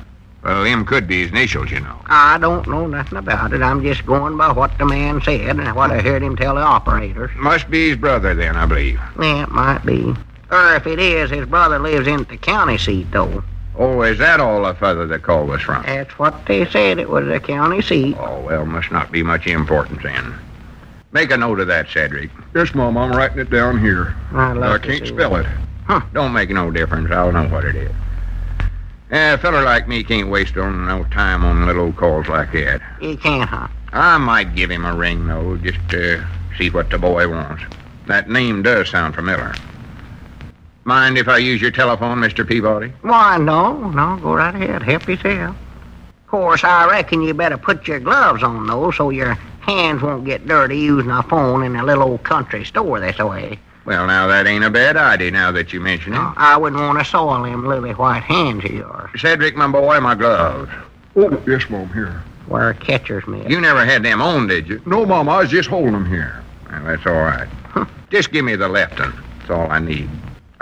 Well, 0.43 0.65
them 0.65 0.85
could 0.85 1.07
be 1.07 1.21
his 1.23 1.31
initials, 1.31 1.71
you 1.71 1.79
know. 1.81 1.97
I 2.07 2.39
don't 2.39 2.67
know 2.67 2.87
nothing 2.87 3.19
about 3.19 3.53
it. 3.53 3.63
I'm 3.63 3.83
just 3.83 4.05
going 4.07 4.37
by 4.37 4.51
what 4.51 4.77
the 4.79 4.87
man 4.87 5.21
said 5.21 5.57
and 5.59 5.77
what 5.77 5.91
I 5.93 6.01
heard 6.01 6.23
him 6.23 6.35
tell 6.37 6.55
the 6.57 6.63
operators. 6.63 7.31
Must 7.37 7.71
be 7.71 7.91
his 7.91 7.97
brother 7.99 8.35
then, 8.35 8.57
I 8.57 8.67
believe. 8.67 8.99
Yeah, 9.21 9.43
it 9.45 9.51
might 9.51 9.85
be. 9.87 10.15
Or 10.53 10.75
if 10.75 10.87
it 10.87 10.99
is, 10.99 11.31
his 11.31 11.47
brother 11.47 11.79
lives 11.79 12.07
in 12.07 12.25
the 12.25 12.37
county 12.37 12.77
seat, 12.77 13.11
though. 13.11 13.43
Oh, 13.75 14.03
is 14.03 14.19
that 14.19 14.39
all 14.39 14.65
the 14.65 14.75
feather 14.75 15.07
the 15.07 15.19
call 15.19 15.47
was 15.47 15.63
from? 15.63 15.83
That's 15.85 16.19
what 16.19 16.45
they 16.45 16.67
said. 16.67 16.99
It 16.99 17.09
was 17.09 17.27
the 17.27 17.41
county 17.41 17.81
seat. 17.81 18.17
Oh, 18.19 18.41
well, 18.41 18.67
must 18.67 18.93
not 18.93 19.11
be 19.11 19.23
much 19.23 19.47
importance 19.47 20.03
then. 20.03 20.39
Make 21.13 21.31
a 21.31 21.39
note 21.39 21.61
of 21.61 21.69
that, 21.69 21.89
Cedric. 21.89 22.31
Yes, 22.55 22.75
Mom, 22.75 22.99
I'm 22.99 23.13
writing 23.13 23.39
it 23.39 23.49
down 23.49 23.81
here. 23.81 24.15
I'd 24.33 24.59
I 24.59 24.77
can't 24.77 25.07
see 25.07 25.15
spell 25.15 25.37
it. 25.37 25.47
Huh. 25.87 26.03
Don't 26.13 26.35
make 26.35 26.51
no 26.51 26.71
difference. 26.71 27.11
I'll 27.11 27.33
know 27.33 27.49
what 27.49 27.65
it 27.65 27.75
is. 27.75 27.93
Eh, 29.11 29.33
a 29.33 29.39
feller 29.39 29.63
like 29.63 29.89
me 29.89 30.05
can't 30.05 30.29
waste 30.29 30.59
on 30.59 30.87
no 30.87 31.05
time 31.05 31.45
on 31.45 31.67
little 31.67 31.85
old 31.87 31.97
calls 31.97 32.29
like 32.29 32.53
that. 32.53 32.83
You 33.01 33.17
can't, 33.17 33.49
huh? 33.49 33.69
I 33.95 34.19
might 34.19 34.55
give 34.55 34.71
him 34.71 34.85
a 34.85 34.95
ring, 34.95 35.27
though, 35.27 35.57
just 35.57 35.79
to 35.91 36.25
see 36.59 36.69
what 36.69 36.91
the 36.91 36.99
boy 36.99 37.27
wants. 37.29 37.63
That 38.07 38.29
name 38.29 38.63
does 38.63 38.91
sound 38.91 39.15
familiar. 39.15 39.55
Mind 40.85 41.17
if 41.17 41.29
I 41.29 41.39
use 41.39 41.61
your 41.61 41.71
telephone, 41.71 42.19
Mr. 42.19 42.47
Peabody? 42.47 42.93
Why, 43.03 43.39
no, 43.39 43.91
no, 43.91 44.19
go 44.21 44.35
right 44.35 44.55
ahead. 44.55 44.83
Help 44.83 45.09
yourself. 45.09 45.57
Of 46.25 46.27
course, 46.27 46.65
I 46.65 46.91
reckon 46.91 47.23
you 47.23 47.35
better 47.35 47.57
put 47.57 47.87
your 47.87 48.01
gloves 48.01 48.43
on, 48.43 48.67
though, 48.67 48.91
so 48.91 49.11
your 49.11 49.35
hands 49.61 50.03
won't 50.03 50.25
get 50.25 50.47
dirty 50.47 50.79
using 50.79 51.11
a 51.11 51.23
phone 51.23 51.63
in 51.63 51.77
a 51.77 51.85
little 51.85 52.05
old 52.05 52.25
country 52.25 52.65
store 52.65 52.99
this 52.99 53.19
way. 53.19 53.59
Well, 53.85 54.07
now, 54.07 54.27
that 54.29 54.47
ain't 54.47 54.65
a 54.65 54.71
bad 54.71 54.97
idea 54.97 55.31
now 55.31 55.53
that 55.53 55.73
you 55.73 55.81
mention 55.81 56.15
it. 56.15 56.19
I 56.19 56.57
wouldn't 56.57 56.81
want 56.81 56.99
to 56.99 57.05
soil 57.05 57.43
them 57.43 57.67
lily 57.67 57.93
white 57.93 58.23
hands 58.23 58.65
of 58.65 58.71
yours. 58.71 59.11
Cedric, 59.21 59.57
my 59.57 59.69
boy, 59.69 60.01
my 60.01 60.15
gloves. 60.15 60.71
Oh, 61.15 61.43
yes, 61.47 61.69
Mom, 61.69 61.93
here. 61.93 62.23
Where 62.47 62.71
a 62.71 62.75
catcher's 62.75 63.27
mitt. 63.27 63.49
You 63.49 63.61
never 63.61 63.85
had 63.85 64.03
them 64.03 64.21
on, 64.21 64.47
did 64.49 64.69
you? 64.69 64.83
No, 64.87 65.07
Mom, 65.07 65.29
I 65.29 65.39
was 65.39 65.51
just 65.51 65.69
holding 65.69 65.93
them 65.93 66.09
here. 66.09 66.43
Well, 66.71 66.85
that's 66.85 67.07
all 67.07 67.13
right. 67.13 67.49
Just 68.11 68.33
give 68.33 68.45
me 68.45 68.57
the 68.57 68.69
left 68.69 68.99
one. 68.99 69.15
That's 69.39 69.51
all 69.51 69.71
I 69.71 69.79
need. 69.79 70.09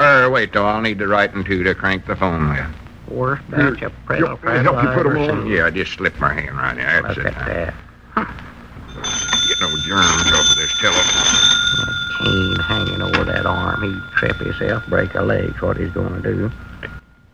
Er, 0.01 0.31
wait, 0.31 0.53
though. 0.53 0.67
I'll 0.67 0.81
need 0.81 0.99
the 0.99 1.07
right 1.09 1.33
one, 1.33 1.45
too, 1.45 1.63
to 1.63 1.75
crank 1.75 2.07
the 2.07 2.17
phone 2.17 2.49
with. 2.51 2.65
Worst 3.09 3.43
batch 3.51 3.83
of 3.83 3.93
pretzel 4.07 4.29
help- 4.37 4.45
help 4.45 4.83
you 4.83 4.89
put 4.91 5.07
'em 5.07 5.17
on? 5.31 5.47
Yeah, 5.47 5.67
I 5.67 5.71
just 5.71 5.93
slipped 5.93 6.21
my 6.21 6.33
hand 6.33 6.57
right 6.57 6.77
there. 6.77 7.03
That's 7.03 7.17
Look 7.19 7.27
it. 7.27 7.37
at 7.37 7.47
that. 7.47 7.75
Get 8.17 9.61
no 9.61 9.69
germs 9.85 10.33
over 10.33 10.55
this 10.55 10.73
telephone. 10.81 11.87
Cane 12.21 12.57
hanging 12.61 13.03
over 13.03 13.25
that 13.25 13.47
arm. 13.47 13.83
He'd 13.83 14.17
trip 14.17 14.37
himself, 14.37 14.87
break 14.89 15.15
a 15.15 15.23
leg's 15.23 15.61
what 15.61 15.77
he's 15.77 15.91
going 15.91 16.23
to 16.23 16.35
do. 16.35 16.53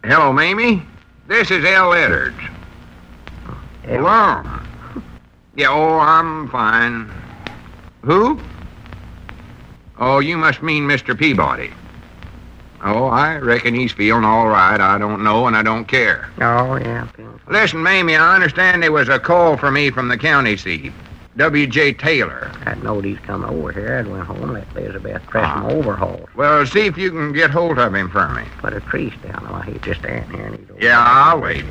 Hello, 0.04 0.32
Mamie. 0.32 0.82
This 1.28 1.50
is 1.50 1.64
L. 1.64 1.92
Edwards. 1.92 2.36
Hello. 3.82 4.42
Yeah, 5.56 5.68
oh, 5.70 5.98
I'm 5.98 6.48
fine. 6.48 7.10
Who? 8.02 8.40
Oh, 9.98 10.20
you 10.20 10.36
must 10.38 10.62
mean 10.62 10.84
Mr. 10.88 11.16
Peabody. 11.18 11.70
Oh, 12.86 13.06
I 13.06 13.36
reckon 13.38 13.74
he's 13.74 13.90
feeling 13.92 14.24
all 14.24 14.46
right. 14.48 14.80
I 14.80 14.96
don't 14.96 15.24
know, 15.24 15.46
and 15.48 15.56
I 15.56 15.62
don't 15.62 15.86
care. 15.86 16.28
Oh, 16.40 16.76
yeah. 16.76 17.08
Listen, 17.48 17.82
Mamie, 17.82 18.14
I 18.14 18.34
understand 18.36 18.82
there 18.82 18.92
was 18.92 19.08
a 19.08 19.18
call 19.18 19.56
for 19.56 19.70
me 19.72 19.90
from 19.90 20.08
the 20.08 20.16
county 20.16 20.56
seat. 20.56 20.92
W.J. 21.36 21.94
Taylor. 21.94 22.50
I 22.64 22.74
knowed 22.76 23.04
he's 23.04 23.18
coming 23.18 23.50
over 23.50 23.70
here. 23.72 24.02
I 24.06 24.08
went 24.10 24.24
home 24.24 24.42
and 24.42 24.52
let 24.54 24.66
Elizabeth 24.76 25.22
press 25.26 25.44
Ah. 25.46 25.68
him 25.68 25.76
overhaul. 25.78 26.28
Well, 26.34 26.64
see 26.64 26.86
if 26.86 26.96
you 26.96 27.10
can 27.10 27.32
get 27.32 27.50
hold 27.50 27.78
of 27.78 27.94
him 27.94 28.08
for 28.08 28.28
me. 28.30 28.42
Put 28.58 28.72
a 28.72 28.80
crease 28.80 29.12
down. 29.22 29.44
Why, 29.50 29.62
he's 29.66 29.82
just 29.82 30.00
standing 30.00 30.30
here 30.30 30.46
and 30.46 30.56
he's 30.58 30.70
over 30.70 30.80
Yeah, 30.80 30.98
I'll 31.04 31.40
wait. 31.40 31.64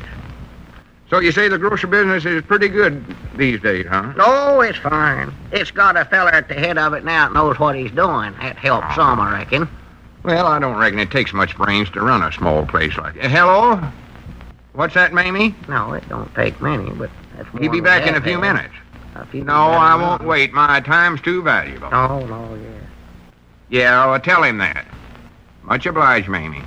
So 1.10 1.18
you 1.20 1.32
say 1.32 1.48
the 1.48 1.58
grocery 1.58 1.88
business 1.88 2.24
is 2.24 2.42
pretty 2.42 2.68
good 2.68 3.02
these 3.36 3.60
days, 3.60 3.86
huh? 3.88 4.12
Oh, 4.18 4.60
it's 4.60 4.78
fine. 4.78 5.32
It's 5.50 5.70
got 5.70 5.96
a 5.96 6.04
feller 6.04 6.30
at 6.30 6.48
the 6.48 6.54
head 6.54 6.78
of 6.78 6.92
it 6.94 7.04
now 7.04 7.26
that 7.28 7.32
knows 7.34 7.58
what 7.58 7.74
he's 7.74 7.90
doing. 7.92 8.34
That 8.40 8.56
helps 8.58 8.94
some, 8.96 9.18
I 9.18 9.38
reckon. 9.38 9.68
Well, 10.26 10.48
I 10.48 10.58
don't 10.58 10.76
reckon 10.76 10.98
it 10.98 11.12
takes 11.12 11.32
much 11.32 11.56
brains 11.56 11.88
to 11.90 12.00
run 12.00 12.20
a 12.20 12.32
small 12.32 12.66
place 12.66 12.96
like 12.98 13.14
that. 13.14 13.30
Hello? 13.30 13.80
What's 14.72 14.94
that, 14.94 15.12
Mamie? 15.12 15.54
No, 15.68 15.92
it 15.92 16.06
don't 16.08 16.34
take 16.34 16.60
many, 16.60 16.90
but 16.90 17.10
that's 17.36 17.50
more 17.52 17.62
He'll 17.62 17.70
be 17.70 17.80
back 17.80 18.08
in 18.08 18.16
a 18.16 18.20
few 18.20 18.36
minutes. 18.36 18.74
No, 19.32 19.54
I 19.54 19.94
won't 19.94 20.24
wait. 20.24 20.52
My 20.52 20.80
time's 20.80 21.20
too 21.20 21.44
valuable. 21.44 21.90
Oh, 21.92 22.26
no, 22.26 22.54
yeah. 22.56 22.70
Yeah, 23.68 24.04
I'll 24.04 24.18
tell 24.18 24.42
him 24.42 24.58
that. 24.58 24.84
Much 25.62 25.86
obliged, 25.86 26.28
Mamie. 26.28 26.64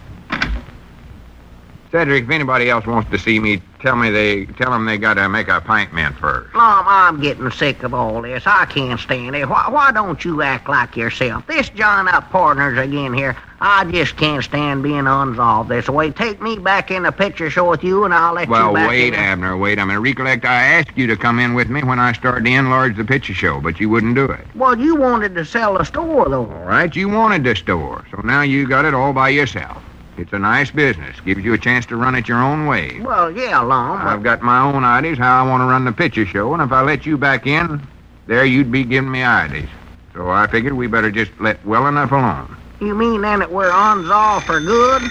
Cedric, 1.92 2.24
if 2.24 2.30
anybody 2.30 2.70
else 2.70 2.86
wants 2.88 3.12
to 3.12 3.20
see 3.20 3.42
me, 3.42 3.62
tell 3.82 3.98
me 3.98 4.10
they 4.10 4.46
tell 4.46 4.72
them 4.72 4.86
they 4.86 4.98
gotta 4.98 5.28
make 5.28 5.50
a 5.50 5.60
pint 5.60 5.94
mint 5.94 6.16
first. 6.16 6.54
Mom, 6.54 6.86
I'm 6.88 7.20
getting 7.20 7.52
sick 7.52 7.84
of 7.84 7.94
all 7.94 8.22
this. 8.22 8.44
I 8.46 8.66
can't 8.68 9.00
stand 9.00 9.36
it. 9.36 9.50
Why, 9.50 9.68
why 9.70 9.92
don't 9.92 10.24
you 10.24 10.44
act 10.44 10.70
like 10.70 10.96
yourself? 10.96 11.46
This 11.48 11.68
John 11.70 12.08
up 12.08 12.30
partners 12.30 12.78
again 12.78 13.14
here. 13.14 13.36
I 13.62 13.84
just 13.86 14.16
can't 14.16 14.44
stand 14.44 14.84
being 14.84 15.06
unsolved 15.06 15.70
this 15.70 15.90
way. 15.90 16.12
Take 16.12 16.42
me 16.42 16.58
back 16.58 16.92
in 16.92 17.04
the 17.04 17.12
picture 17.12 17.50
show 17.50 17.70
with 17.70 17.84
you, 17.84 18.06
and 18.06 18.14
I'll 18.14 18.34
let 18.34 18.48
Well, 18.48 18.70
you 18.70 18.74
back 18.74 18.82
Well, 18.82 18.90
wait, 18.90 19.08
in. 19.08 19.14
the- 19.14 19.20
Abner, 19.20 19.58
wait. 19.58 19.80
I'm 19.80 19.88
gonna 19.88 20.00
recollect 20.00 20.46
I 20.46 20.64
asked 20.64 20.92
you 20.96 21.08
to 21.08 21.18
come 21.18 21.40
in 21.40 21.54
with 21.54 21.70
me 21.70 21.84
when 21.84 22.00
I 22.00 22.14
started 22.14 22.46
to 22.46 22.52
enlarge 22.52 22.96
the 22.96 23.04
picture 23.04 23.34
show, 23.34 23.60
but 23.60 23.80
you 23.80 23.90
wouldn't 23.90 24.16
do 24.16 24.26
it. 24.26 24.48
Well, 24.56 24.78
you 24.80 24.96
wanted 24.96 25.36
to 25.36 25.44
sell 25.44 25.78
the 25.78 25.84
store, 25.84 26.30
though. 26.30 26.46
All 26.46 26.66
right, 26.66 26.96
you 26.96 27.10
wanted 27.10 27.44
the 27.44 27.56
store, 27.56 28.06
so 28.12 28.22
now 28.24 28.42
you 28.42 28.66
got 28.66 28.86
it 28.86 28.94
all 28.94 29.12
by 29.12 29.30
yourself. 29.30 29.84
It's 30.18 30.32
a 30.34 30.40
nice 30.40 30.72
business. 30.72 31.18
Gives 31.26 31.44
you 31.44 31.54
a 31.54 31.58
chance 31.58 31.86
to 31.88 31.96
run 31.98 32.16
it 32.16 32.28
your 32.28 32.42
own 32.42 32.66
way. 32.66 33.00
Well, 33.02 33.32
yeah, 33.32 33.60
Lum, 33.60 34.02
I've 34.02 34.24
got 34.24 34.42
my 34.42 34.62
own 34.62 34.84
ideas 34.86 35.18
how 35.18 35.44
I 35.44 35.48
want 35.48 35.62
to 35.62 35.66
run 35.66 35.84
the 35.86 35.92
picture 35.92 36.26
show, 36.26 36.54
and 36.54 36.62
if 36.62 36.72
I 36.72 36.82
let 36.82 37.06
you 37.06 37.18
back 37.18 37.46
in, 37.46 37.82
there 38.28 38.46
you'd 38.46 38.72
be 38.72 38.84
giving 38.86 39.12
me 39.12 39.24
ideas. 39.24 39.70
So 40.14 40.30
I 40.30 40.48
figured 40.48 40.74
we 40.74 40.88
better 40.88 41.12
just 41.12 41.32
let 41.40 41.66
well 41.66 41.88
enough 41.88 42.12
alone. 42.12 42.56
You 42.80 42.96
mean 42.96 43.22
then 43.22 43.40
that 43.40 43.52
we're 43.52 43.72
on 43.72 44.10
all 44.12 44.40
for 44.42 44.60
good? 44.60 45.02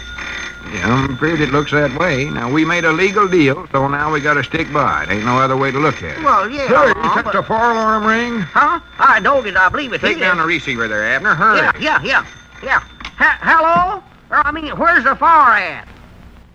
Yeah, 0.73 0.93
I'm 0.93 1.15
afraid 1.15 1.41
it 1.41 1.51
looks 1.51 1.71
that 1.73 1.99
way. 1.99 2.27
Now, 2.27 2.51
we 2.51 2.65
made 2.65 2.85
a 2.85 2.93
legal 2.93 3.27
deal, 3.27 3.67
so 3.73 3.89
now 3.89 4.13
we 4.13 4.21
gotta 4.21 4.45
stick 4.45 4.71
by 4.73 5.05
it. 5.05 5.11
Ain't 5.11 5.25
no 5.25 5.39
other 5.39 5.57
way 5.57 5.71
to 5.71 5.79
look 5.79 6.03
at 6.03 6.19
it. 6.19 6.23
Well, 6.23 6.49
yeah, 6.51 6.69
Hey, 6.69 6.75
Lum, 6.75 6.95
that's 7.15 7.23
but... 7.23 7.35
a 7.35 7.43
four-alarm 7.43 8.05
ring? 8.05 8.41
Huh? 8.41 8.81
I 8.99 9.21
told 9.21 9.47
you, 9.47 9.57
I 9.57 9.69
believe 9.71 9.93
it 9.95 10.01
Take 10.03 10.19
down 10.19 10.37
the 10.37 10.45
receiver 10.45 10.87
there, 10.87 11.05
Abner. 11.07 11.35
Hurry. 11.35 11.59
Yeah, 11.59 11.73
yeah, 11.81 12.03
yeah, 12.03 12.27
yeah. 12.63 12.81
Ha- 13.17 13.39
hello? 13.41 14.03
Or, 14.31 14.47
I 14.47 14.51
mean, 14.53 14.69
where's 14.77 15.05
the 15.05 15.17
fire 15.17 15.59
at? 15.63 15.89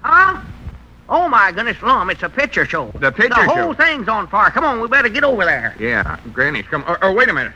Huh? 0.02 0.42
Oh, 1.10 1.28
my 1.28 1.52
goodness, 1.52 1.82
Lum, 1.82 2.10
it's 2.12 2.22
a 2.24 2.30
picture 2.30 2.66
show. 2.66 2.92
The 3.00 3.12
picture 3.12 3.34
show? 3.36 3.42
The 3.42 3.50
whole 3.64 3.74
show? 3.74 3.84
thing's 3.84 4.08
on 4.08 4.28
fire. 4.28 4.52
Come 4.52 4.64
on, 4.64 4.80
we 4.80 4.88
better 4.88 5.10
get 5.10 5.24
over 5.24 5.44
there. 5.44 5.76
Yeah, 5.80 6.20
Granny's 6.34 6.68
come. 6.68 6.84
Oh, 6.88 6.98
oh, 7.02 7.14
wait 7.14 7.30
a 7.30 7.34
minute. 7.34 7.54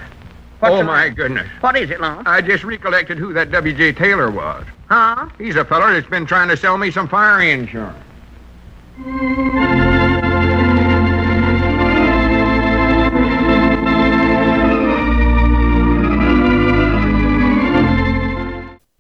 What's 0.60 0.74
oh, 0.74 0.78
the 0.78 0.84
my 0.86 1.10
goodness. 1.10 1.48
What 1.60 1.78
is 1.78 1.92
it, 1.92 2.02
Lum? 2.02 2.24
I 2.26 2.42
just 2.42 2.64
recollected 2.64 3.20
who 3.20 3.32
that 3.34 3.52
W.J. 3.52 3.94
Taylor 3.94 4.32
was. 4.32 4.66
Huh? 4.90 5.30
He's 5.38 5.56
a 5.56 5.64
feller 5.64 5.94
that's 5.94 6.10
been 6.10 6.26
trying 6.26 6.48
to 6.48 6.58
sell 6.58 6.80
me 6.80 6.90
some 6.90 7.08
fire 7.08 7.42
insurance. 7.42 8.04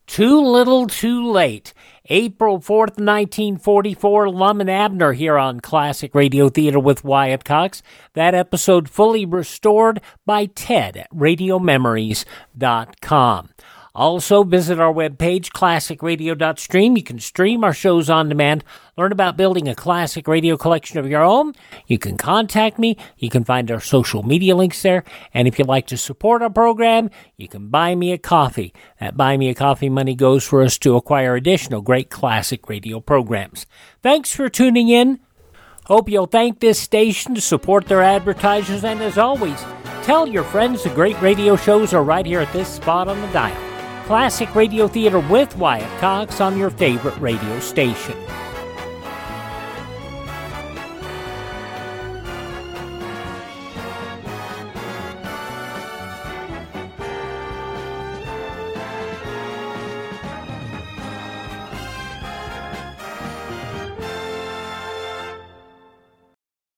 Too 0.05 0.41
Little 0.41 0.85
Too 0.85 1.31
Late. 1.31 1.73
April 2.09 2.59
4th, 2.59 2.97
1944, 2.99 4.29
Lum 4.29 4.61
and 4.61 4.69
Abner 4.69 5.11
here 5.13 5.37
on 5.37 5.59
Classic 5.59 6.13
Radio 6.15 6.49
Theater 6.49 6.79
with 6.79 7.03
Wyatt 7.03 7.43
Cox. 7.43 7.83
That 8.13 8.33
episode 8.33 8.89
fully 8.89 9.25
restored 9.25 10.01
by 10.25 10.45
Ted 10.45 10.95
at 10.97 11.11
RadioMemories.com. 11.11 13.49
Also, 13.97 14.43
visit 14.43 14.79
our 14.79 14.93
webpage, 14.93 15.49
classicradio.stream. 15.53 16.95
You 16.95 17.01
can 17.01 17.17
stream 17.17 17.63
our 17.63 17.73
shows 17.73 18.11
on 18.11 18.29
demand, 18.29 18.63
learn 18.95 19.11
about 19.11 19.37
building 19.37 19.67
a 19.67 19.73
classic 19.73 20.27
radio 20.27 20.55
collection 20.55 20.99
of 20.99 21.09
your 21.09 21.23
own. 21.23 21.55
You 21.87 21.97
can 21.97 22.15
contact 22.15 22.77
me. 22.77 22.95
You 23.17 23.31
can 23.31 23.43
find 23.43 23.71
our 23.71 23.79
social 23.79 24.21
media 24.21 24.55
links 24.55 24.83
there. 24.83 25.03
And 25.33 25.47
if 25.47 25.57
you'd 25.57 25.67
like 25.67 25.87
to 25.87 25.97
support 25.97 26.43
our 26.43 26.51
program, 26.51 27.09
you 27.37 27.47
can 27.47 27.69
buy 27.69 27.95
me 27.95 28.11
a 28.11 28.19
coffee. 28.19 28.71
That 28.99 29.17
buy 29.17 29.35
me 29.35 29.49
a 29.49 29.55
coffee 29.55 29.89
money 29.89 30.13
goes 30.13 30.43
for 30.43 30.61
us 30.61 30.77
to 30.79 30.95
acquire 30.95 31.35
additional 31.35 31.81
great 31.81 32.11
classic 32.11 32.69
radio 32.69 32.99
programs. 32.99 33.65
Thanks 34.03 34.31
for 34.31 34.47
tuning 34.47 34.89
in. 34.89 35.21
Hope 35.85 36.07
you'll 36.07 36.27
thank 36.27 36.59
this 36.59 36.79
station 36.79 37.33
to 37.33 37.41
support 37.41 37.87
their 37.87 38.03
advertisers. 38.03 38.83
And 38.83 39.01
as 39.01 39.17
always, 39.17 39.59
tell 40.03 40.27
your 40.27 40.43
friends 40.43 40.83
the 40.83 40.91
great 40.91 41.19
radio 41.19 41.55
shows 41.55 41.95
are 41.95 42.03
right 42.03 42.27
here 42.27 42.41
at 42.41 42.53
this 42.53 42.67
spot 42.67 43.07
on 43.07 43.19
the 43.21 43.27
dial. 43.29 43.66
Classic 44.07 44.55
Radio 44.55 44.87
Theater 44.87 45.19
with 45.19 45.53
Wyatt 45.57 45.99
Cox 45.99 46.39
on 46.39 46.57
your 46.57 46.69
favorite 46.69 47.19
radio 47.19 47.59
station. 47.59 48.15